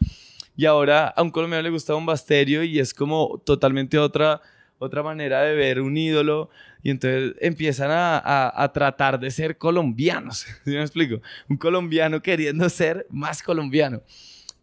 [0.57, 4.41] Y ahora a un colombiano le gusta un basterio y es como totalmente otra,
[4.77, 6.49] otra manera de ver un ídolo.
[6.83, 10.39] Y entonces empiezan a, a- a tratar de ser colombianos.
[10.65, 11.21] ¿Sí me explico?
[11.49, 14.01] Un colombiano queriendo ser más colombiano.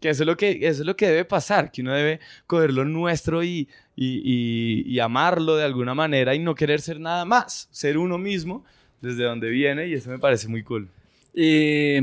[0.01, 2.71] Que eso es lo que, eso es lo que debe pasar, que uno debe coger
[2.75, 7.25] lo nuestro y, y, y- y amarlo de alguna manera y no querer ser nada
[7.25, 8.63] más, ser uno mismo
[9.01, 10.91] desde donde viene y eso me parece muy cool.
[11.35, 12.03] Eh,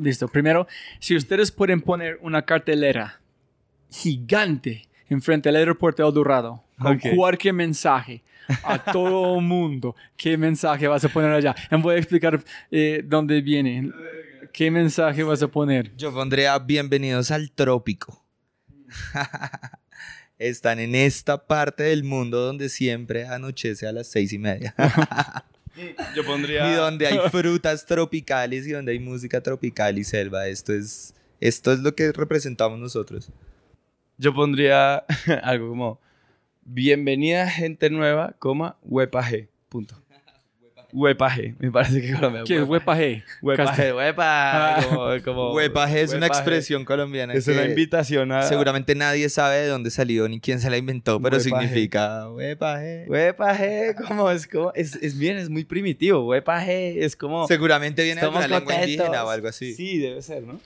[0.00, 0.66] listo, primero,
[0.98, 3.20] si ustedes pueden poner una cartelera
[3.90, 7.02] gigante enfrente del aeropuerto de El Dorado con Ok.
[7.16, 8.22] cualquier mensaje
[8.64, 11.54] a todo el mundo, ¿qué mensaje vas a poner allá?
[11.80, 13.90] Voy a explicar eh, dónde viene.
[14.52, 15.94] ¿Qué mensaje vas a poner?
[15.96, 18.24] Yo pondría bienvenidos al trópico.
[20.38, 24.74] Están en esta parte del mundo donde siempre anochece a las seis y media.
[26.14, 26.70] Yo pondría...
[26.70, 30.46] y donde hay frutas tropicales y donde hay música tropical y selva.
[30.48, 33.30] Esto es, esto es lo que representamos nosotros.
[34.18, 34.96] Yo pondría
[35.42, 36.00] algo como
[36.62, 39.94] bienvenida gente nueva, coma, huepa G, punto.
[40.92, 42.42] Huepa G, me parece que Colombia.
[42.46, 43.22] ¿Qué es huepa G?
[43.42, 44.76] Huepa.
[44.78, 44.84] Ah.
[44.88, 46.38] Como, como- Huepaje es una huepa G.
[46.38, 48.42] expresión colombiana Es que una invitación a...
[48.42, 51.62] seguramente nadie sabe de dónde salió ni quién se la inventó, pero Huepaje.
[51.68, 53.04] significa huepaje.
[53.08, 54.72] Huepa G, como es como...
[54.74, 56.26] Es, es bien, es muy primitivo.
[56.26, 57.46] Huepa G es como...
[57.46, 59.74] Seguramente viene de una lengua indígena o algo así.
[59.74, 60.58] Sí, debe ser, ¿no?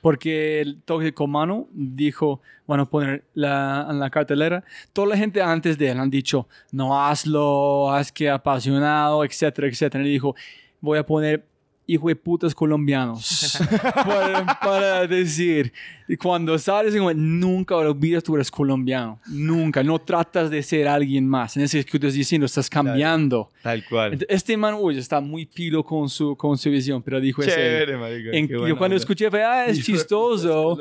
[0.00, 4.64] Porque el tóxico mano dijo, van a poner en la cartelera.
[4.92, 10.04] Toda la gente antes de él han dicho, no hazlo, haz que apasionado, etcétera, etcétera.
[10.04, 10.34] Y dijo,
[10.80, 11.44] voy a poner
[11.86, 13.58] hijo de putas colombianos
[14.04, 15.72] para, para decir,
[16.08, 21.56] y cuando sales, nunca olvides tú eres colombiano, nunca, no tratas de ser alguien más.
[21.56, 23.50] En ese que tú estás diciendo, estás cambiando.
[23.62, 24.12] Tal cual.
[24.18, 27.42] Ent- Este man, uy, está muy pilo con su, con su visión, pero dijo.
[27.42, 28.30] Chévere, marica.
[28.32, 28.96] En- yo cuando onda.
[28.96, 30.78] escuché, fue, ah, es Hijo chistoso,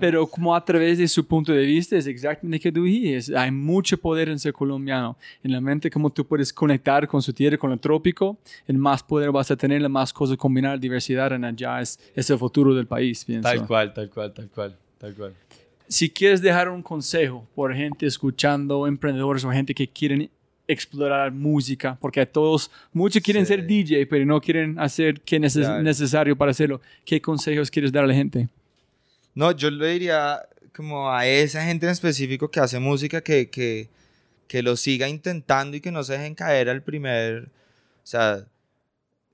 [0.00, 3.36] pero como a través de su punto de vista es exactamente lo que tú dijiste.
[3.36, 5.16] Hay mucho poder en ser colombiano.
[5.42, 9.02] En la mente, como tú puedes conectar con su tierra, con el trópico, el más
[9.02, 12.74] poder vas a tener, la más cosas combinar, diversidad en allá es, es el futuro
[12.74, 13.48] del país, pienso.
[13.48, 15.32] Tal cual, tal cual, tal cual, tal cual.
[15.88, 20.28] Si quieres dejar un consejo por gente escuchando, emprendedores o gente que quieren
[20.68, 23.52] explorar música, porque a todos, muchos quieren Sí.
[23.54, 25.82] ser DJ, pero no quieren hacer que es Claro.
[25.82, 26.80] necesario para hacerlo.
[27.04, 28.48] ¿Qué consejos quieres dar a la gente?
[29.34, 30.40] No, yo le diría
[30.74, 33.88] como a esa gente en específico que hace música que, que,
[34.48, 37.44] que lo siga intentando y que no se dejen caer al primer...
[38.02, 38.44] O sea,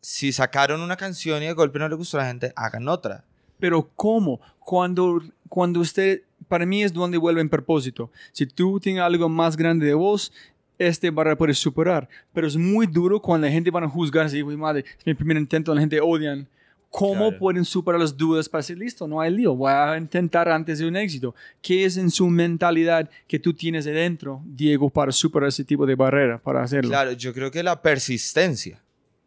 [0.03, 3.25] si sacaron una canción y de golpe no le gustó a la gente, hagan otra.
[3.59, 4.41] Pero ¿cómo?
[4.59, 8.11] Cuando, cuando usted, para mí es donde vuelve en propósito.
[8.33, 10.33] Si tú tienes algo más grande de vos,
[10.77, 12.09] este barra puedes superar.
[12.33, 15.37] Pero es muy duro cuando la gente van a juzgar, "Uy, madre, es mi primer
[15.37, 16.49] intento, la gente odian.
[16.91, 17.39] ¿Cómo Claro.
[17.39, 20.87] pueden superar las dudas para decir, listo, no hay lío, voy a intentar antes de
[20.87, 21.35] un éxito?
[21.63, 25.95] ¿Qué es en su mentalidad que tú tienes adentro, Diego, para superar ese tipo de
[25.95, 26.91] barrera, para hacerlo?
[26.91, 28.83] Claro, yo creo que la persistencia,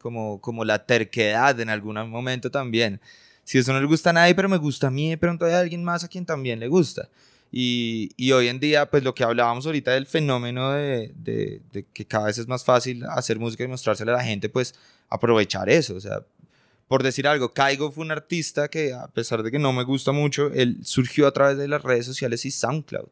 [0.05, 3.01] como, como la terquedad en algún momento también.
[3.43, 5.53] Si eso no le gusta a nadie, pero me gusta a mí, de pronto hay
[5.53, 7.09] alguien más a quien también le gusta.
[7.51, 11.85] Y, y hoy en día, pues lo que hablábamos ahorita del fenómeno de, de- de
[11.91, 14.75] que cada vez es más fácil hacer música y mostrársela a la gente, pues
[15.09, 15.95] aprovechar eso.
[15.95, 16.21] O sea,
[16.87, 20.11] por decir algo, Caigo fue un artista que, a pesar de que no me gusta
[20.11, 23.09] mucho, él surgió a través de las redes sociales y SoundCloud.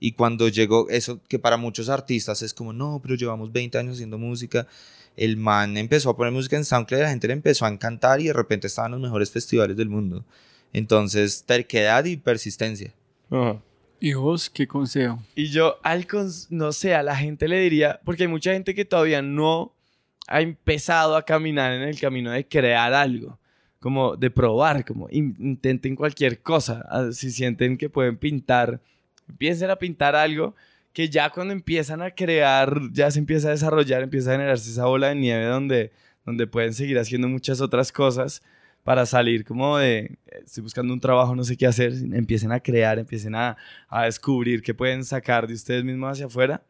[0.00, 3.94] Y cuando llegó, eso que para muchos artistas es como, no, pero llevamos 20 años
[3.94, 4.66] haciendo música.
[5.18, 8.20] El man empezó a poner música en SoundCloud y la gente le empezó a encantar
[8.20, 10.24] y de repente estaban los mejores festivales del mundo.
[10.72, 12.92] Entonces, terquedad y persistencia.
[14.00, 15.20] ¿Y vos qué consejo?
[15.34, 18.74] Y yo, al cons- no sé, a la gente le diría, porque hay mucha gente
[18.74, 19.74] que todavía no
[20.28, 23.38] ha empezado a caminar en el camino de crear algo,
[23.80, 26.84] como de probar, como in- intenten cualquier cosa.
[26.88, 28.80] Ah, Si sienten que pueden pintar,
[29.28, 30.54] empiecen a pintar algo
[30.92, 34.86] que ya cuando empiezan a crear, ya se empieza a desarrollar, empieza a generarse esa
[34.86, 35.92] bola de nieve donde,
[36.24, 38.42] donde pueden seguir haciendo muchas otras cosas
[38.84, 42.60] para salir como de, eh, estoy buscando un trabajo, no sé qué hacer, empiecen a
[42.60, 43.56] crear, empiecen a,
[43.88, 46.62] a descubrir qué pueden sacar de ustedes mismos hacia afuera.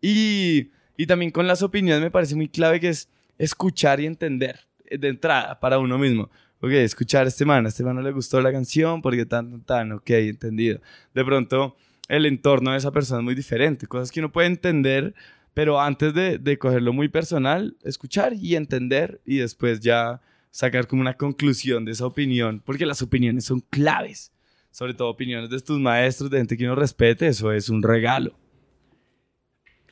[0.00, 3.08] Y, y también con las opiniones me parece muy clave que es
[3.38, 6.30] escuchar y entender eh, de entrada para uno mismo.
[6.60, 9.50] Ok, escuchar a este man, a este man no le gustó la canción porque tan,
[9.50, 10.80] tan, tan, ok, entendido.
[11.14, 11.76] De pronto
[12.08, 15.14] el entorno de esa persona es muy diferente, cosas que uno puede entender,
[15.54, 20.20] pero antes de, de cogerlo muy personal, escuchar y entender y después ya
[20.50, 24.32] sacar como una conclusión de esa opinión, porque las opiniones son claves,
[24.70, 28.34] sobre todo opiniones de tus maestros, de gente que uno respete, eso es un regalo.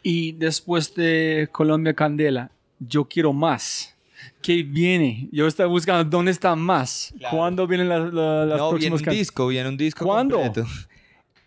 [0.03, 3.97] Y después de Colombia Candela, yo quiero más.
[4.41, 5.29] ¿Qué viene?
[5.33, 7.15] Yo estaba buscando dónde está más.
[7.19, 7.37] Claro.
[7.37, 10.41] ¿Cuándo vienen las, las, las no, viene próximas un can- disco, viene un disco ¿Cuándo?
[10.41, 10.69] completo.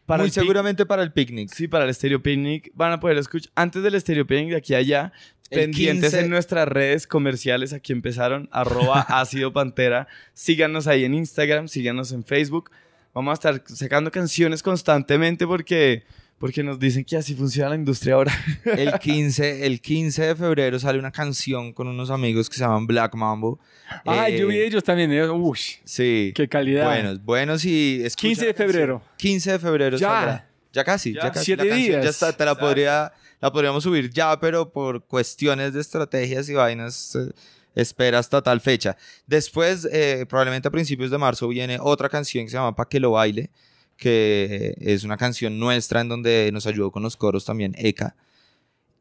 [0.06, 1.52] Para Muy seguramente para el picnic.
[1.52, 4.73] Sí, para el Stereo Picnic van a poder escuchar antes del Stereo Picnic de aquí
[4.76, 5.14] a allá.
[5.49, 6.26] El pendientes 15.
[6.26, 10.07] en nuestras redes comerciales, aquí empezaron, arroba ácido pantera.
[10.34, 12.72] Síganos ahí en Instagram, síganos en Facebook.
[13.14, 16.03] Vamos a estar sacando canciones constantemente porque,
[16.46, 18.32] porque nos dicen que así funciona la industria ahora.
[18.66, 22.86] El 15, el 15 de febrero sale una canción con unos amigos que se llaman
[22.86, 23.60] Black Mambo.
[24.06, 25.12] Ah, Eh, yo vi ellos también.
[25.12, 26.32] eh, Uy, Sí.
[26.36, 26.86] qué calidad.
[26.86, 28.02] Buenos, buenos y...
[28.04, 29.02] escucha 15 de febrero.
[29.18, 30.08] 15 de febrero Ya.
[30.10, 30.50] saldrá.
[30.72, 31.32] Ya casi, ya, Ya.
[31.32, 31.46] casi.
[31.46, 32.04] Siete la canción días.
[32.04, 33.12] Ya está, te la, podría,
[33.42, 37.32] la podríamos subir ya, pero por cuestiones de estrategias y vainas, eh,
[37.74, 38.96] espera hasta tal fecha.
[39.26, 43.00] Después, eh, probablemente a principios de marzo, viene otra canción que se llama Pa' que
[43.00, 43.50] lo baile,
[43.98, 48.16] que es una canción nuestra en donde nos ayudó con los coros también Eka.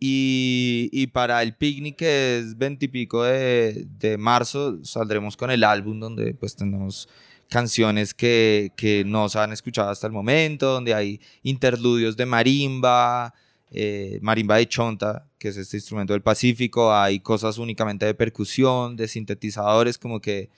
[0.01, 5.51] Y, y para el picnic, que es 20 y pico de, de marzo, saldremos con
[5.51, 7.09] el álbum donde pues tendremos
[7.49, 13.35] canciones que, que no se han escuchado hasta el momento, donde hay interludios de marimba,
[13.71, 18.97] eh, marimba de chonta, que es este instrumento del Pacífico, hay cosas únicamente de percusión,
[18.97, 20.51] de sintetizadores, como que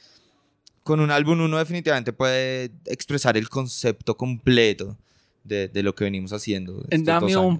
[0.86, 4.96] con un álbum uno definitivamente puede expresar el concepto completo
[5.42, 6.84] de, de lo que venimos haciendo.
[7.04, 7.58] Dame un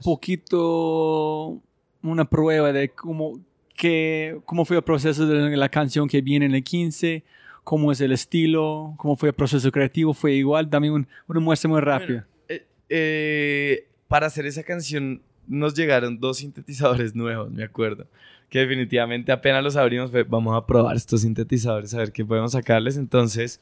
[0.71, 1.61] poquito
[2.03, 3.41] una prueba de cómo,
[3.77, 7.25] qué, cómo fue el proceso de la canción que viene en el 15,
[7.65, 10.71] cómo es el estilo, cómo fue el proceso creativo, fue igual.
[10.71, 12.27] Dame un- una muestra muy rápida.
[12.49, 18.07] Eh, eh, para hacer esa canción nos llegaron dos sintetizadores nuevos, me acuerdo.
[18.49, 22.97] Que definitivamente apenas los abrimos, vamos a probar estos sintetizadores, a ver qué podemos sacarles.
[22.97, 23.61] Entonces,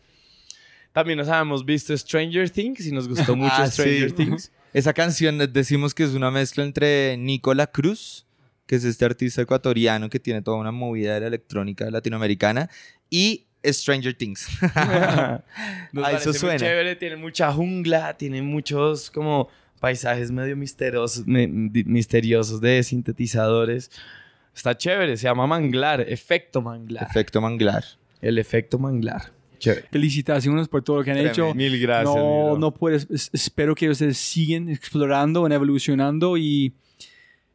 [0.93, 4.17] también nos habíamos visto Stranger Things y nos gustó mucho Ah, Stranger sí.
[4.17, 4.53] Things.
[4.75, 8.27] Esa canción eh, decimos que es una mezcla entre Nicola Cruz,
[8.67, 12.69] que es este artista ecuatoriano que tiene toda una movida de la electrónica latinoamericana,
[13.09, 14.47] y Stranger Things.
[14.61, 15.43] Nos Ah,
[15.93, 16.57] eso parece muy suena.
[16.59, 19.49] chévere, tiene mucha jungla, tiene muchos como
[19.81, 23.91] paisajes medio misteriosos, me- di- misteriosos de sintetizadores.
[24.55, 27.07] Está chévere, se llama manglar, efecto manglar.
[27.11, 27.85] Efecto manglar.
[28.21, 29.33] El efecto manglar.
[29.59, 29.87] Chévere.
[29.91, 31.47] Felicitaciones por todo lo que han Tremendo.
[31.49, 31.55] hecho.
[31.55, 32.15] Mil gracias.
[32.15, 36.75] no, no puedes, es- espero que ustedes siguen explorando, evolucionando y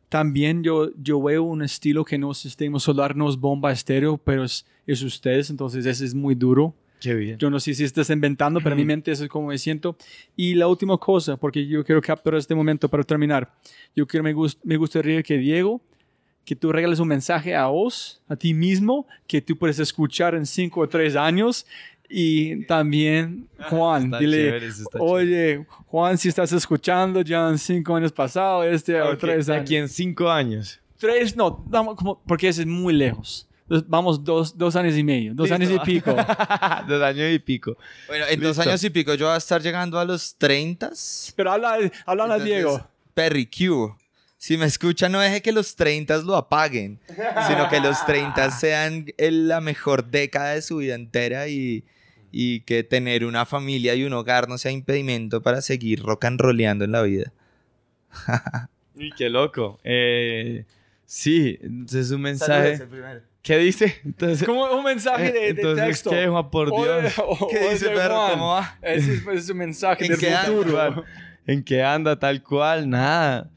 [0.10, 4.18] también yo, yo veo un estilo que no es sistema solar, no es bomba estéreo,
[4.18, 6.74] pero es, es ustedes, entonces ese es muy duro.
[7.00, 7.38] Qué bien.
[7.38, 9.96] Yo no sé si estás inventando, pero en mi mente eso es como me siento.
[10.36, 13.54] Y la última cosa, porque yo quiero capturar este momento para terminar.
[13.96, 15.80] Yo quiero, me, gust- me gustaría que Diego,
[16.46, 20.46] que tú regales un mensaje a vos, a ti mismo, que tú puedes escuchar en
[20.46, 21.66] cinco o tres años.
[22.12, 28.12] Y también, Juan, Está dile, chévere, oye, Juan, si estás escuchando ya en cinco años
[28.12, 29.62] pasados, este o tres de años.
[29.64, 30.80] Aquí en cinco años.
[30.98, 33.48] Tres, no, vamos como- porque ese es muy lejos.
[33.64, 36.10] Entonces, Vamos dos, dos años y medio, dos años y pico.
[36.88, 37.78] Dos años y pico.
[38.08, 40.90] Bueno, en dos años y pico yo voy a estar llegando a los 30.
[41.36, 42.88] Pero habla, habla a Entonces, Diego.
[43.14, 43.96] Perry Q.
[44.42, 46.98] Si me escuchan, no deje que los 30 lo apaguen,
[47.48, 51.84] sino que los 30 sean el- la mejor década de su vida entera y,
[52.32, 56.40] y que tener una familia y un hogar no sea impedimento para seguir rock and
[56.40, 57.34] rolleando en la vida.
[59.02, 59.80] Y qué loco.
[59.86, 60.66] Eh,
[61.06, 62.82] sí, entonces un mensaje.
[63.42, 63.96] ¿Qué dice?
[64.04, 66.10] Entonces, Como un mensaje de, de entonces texto.
[66.10, 66.50] ¿qué, Juan?
[66.50, 67.14] Por Oye, Dios.
[67.26, 68.28] o- ¿Qué dice, perro?
[68.32, 68.78] ¿Cómo va?
[68.82, 70.72] Ese es, pues, un mensaje ¿En del qué anda, futuro.
[70.74, 71.04] Juan?
[71.48, 72.90] ¿En qué anda tal cual?
[72.90, 73.50] Nada.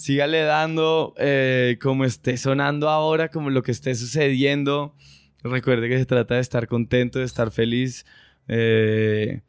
[0.00, 4.94] Sígale dando eh, como esté sonando ahora, como lo que esté sucediendo.
[5.42, 8.06] Recuerde que se trata de estar contento, de estar feliz.
[8.48, 9.42] Eh,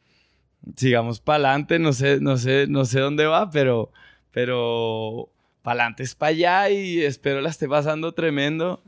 [0.76, 1.80] sigamos para adelante.
[1.80, 3.94] No sé, no sé, no sé dónde va, pero,
[4.32, 8.84] pero para adelante es para allá y espero la esté pasando tremendo.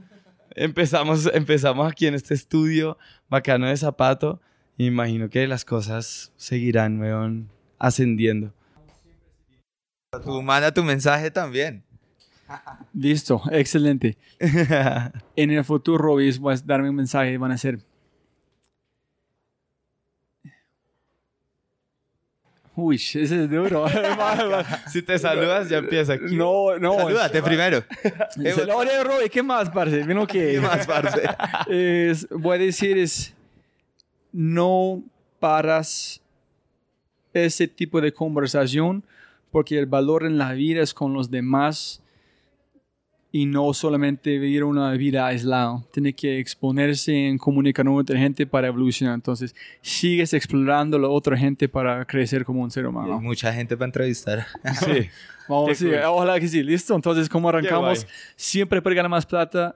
[0.56, 2.98] empezamos, empezamos aquí en este estudio
[3.30, 4.41] bacano de zapato.
[4.77, 7.49] Imagino que las cosas seguirán, weón,
[7.80, 8.53] ascendiendo.
[10.22, 11.84] Tú manda tu mensaje también.
[12.94, 14.18] Listo, excelente.
[14.40, 17.80] en el futuro, Robbie, vas a darme un mensaje, van a ser.
[22.76, 23.85] Uy, ese es duro.
[24.91, 26.35] si te saludas, ya empieza aquí.
[26.35, 26.98] No, no.
[26.98, 27.84] Salúdate primero.
[28.76, 30.03] Oye, Robbie, ¿qué más, parce?
[30.03, 30.53] Vino que...
[30.53, 31.22] ¿Qué más, parce?
[31.68, 33.34] es, voy a decir es,
[34.31, 35.03] no
[35.40, 36.19] paras
[37.31, 39.03] ese tipo de conversación
[39.53, 42.01] porque el valor en la vida es con los demás
[43.31, 45.84] y no solamente vivir una vida aislada.
[45.91, 49.13] Tiene que exponerse en comunicar con otra gente para evolucionar.
[49.13, 53.13] Entonces, sigues explorando a la otra gente para crecer como un ser humano.
[53.13, 54.47] Hay mucha gente para entrevistar.
[54.80, 55.07] Sí.
[55.47, 56.63] Vamos, sí, ojalá que sí.
[56.63, 56.95] Listo.
[56.95, 58.07] Entonces, ¿cómo arrancamos?
[58.35, 59.75] Siempre ganar más plata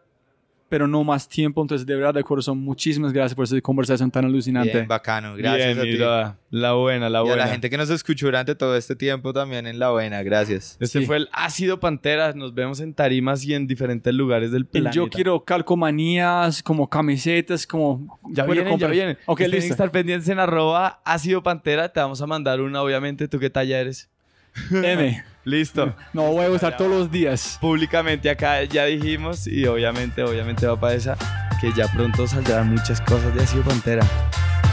[0.70, 1.62] pero no más tiempo.
[1.62, 4.72] Entonces, de verdad, de corazón, muchísimas gracias por esa conversación tan alucinante.
[4.74, 5.36] Bien, bacano.
[5.36, 6.38] Gracias Bien, a ti.
[6.50, 7.38] La buena, la buena.
[7.38, 10.24] Y a la gente que nos escuchó durante todo este tiempo también en la buena.
[10.24, 10.78] Gracias.
[10.80, 11.06] Este Sí.
[11.06, 12.34] fue el Ácido Pantera.
[12.34, 14.92] Nos vemos en tarimas y en diferentes lugares del El planeta.
[14.96, 18.20] yo quiero calcomanías, como camisetas, como...
[18.32, 19.18] Ya vienen, ya vienen.
[19.26, 19.74] Ok, Tienen que listo.
[19.74, 21.90] estar pendientes en arroba Ácido Pantera.
[21.92, 23.28] Te vamos a mandar una, obviamente.
[23.28, 24.10] ¿Tú qué talla eres?
[24.72, 25.24] M.
[25.44, 25.96] Listo.
[26.12, 27.58] No, voy a usar todos los días.
[27.62, 31.18] Públicamente acá ya dijimos y obviamente, obviamente va para esa
[31.62, 34.06] que ya pronto saldrán muchas cosas de Ácido Pantera.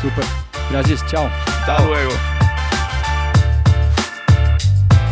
[0.03, 0.25] Súper.
[0.71, 1.31] Gracias, chao.
[1.47, 2.13] Hasta luego.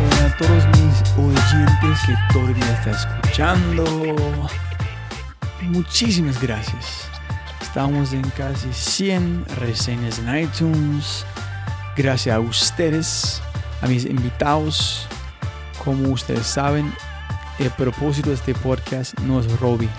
[0.03, 4.49] Hola a todos mis oyentes que todavía están escuchando.
[5.61, 7.09] Muchísimas gracias.
[7.61, 11.25] Estamos en casi 100 reseñas en iTunes.
[11.95, 13.41] Gracias a ustedes,
[13.83, 15.07] a mis invitados.
[15.83, 16.93] Como ustedes saben,
[17.59, 19.89] el propósito de este podcast no es Robbie.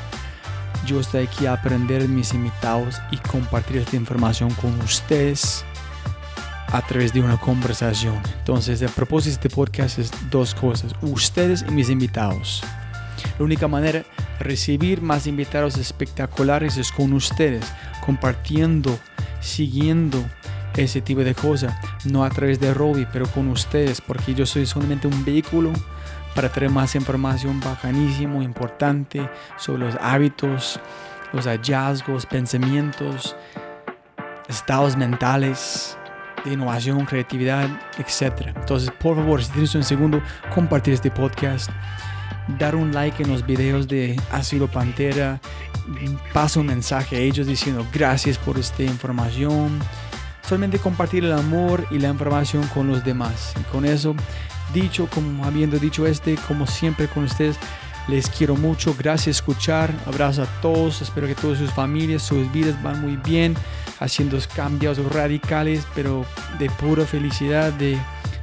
[0.87, 5.65] Yo estoy aquí a aprender de mis invitados y compartir esta información con ustedes
[6.69, 8.19] a través de una conversación.
[8.39, 12.63] Entonces, el propósito de este podcast es dos cosas, ustedes y mis invitados.
[13.39, 14.07] La única manera de
[14.41, 17.65] recibir más invitados espectaculares es con ustedes,
[18.05, 18.99] compartiendo,
[19.41, 20.25] siguiendo
[20.77, 21.75] ese tipo de cosas,
[22.05, 25.73] no a través de Robbie, pero con ustedes, porque yo soy solamente un vehículo
[26.35, 30.81] para traer más información bacanísimo, importante sobre los hábitos,
[31.33, 33.37] los hallazgos, pensamientos,
[34.49, 35.97] estados mentales,
[36.45, 37.69] de innovación, creatividad,
[37.99, 38.53] etc.
[38.55, 40.23] Entonces, por favor, si tienes un segundo,
[40.55, 41.71] compartir este podcast,
[42.59, 45.41] dar un like en los videos de Asilo Pantera,
[46.33, 49.81] pasa un mensaje a ellos diciendo gracias por esta información.
[50.47, 53.55] Solamente compartir el amor y la información con los demás.
[53.59, 54.15] Y con eso,
[54.73, 57.57] dicho, como habiendo dicho este, como siempre con ustedes,
[58.09, 58.95] les quiero mucho.
[58.99, 59.95] Gracias por escuchar.
[60.07, 61.01] Abrazo a todos.
[61.01, 63.55] Espero que todas sus familias, sus vidas van muy bien.
[64.01, 66.27] Haciendo cambios radicales, pero
[66.59, 67.99] de pura felicidad, de,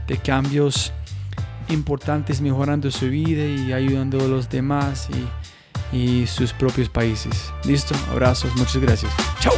[0.07, 0.91] de cambios
[1.69, 5.07] importantes, mejorando su vida y ayudando a los demás
[5.93, 7.51] y, y sus propios países.
[7.63, 7.93] Listo.
[8.09, 8.55] Abrazos.
[8.55, 9.11] Muchas gracias.
[9.39, 9.53] Chau.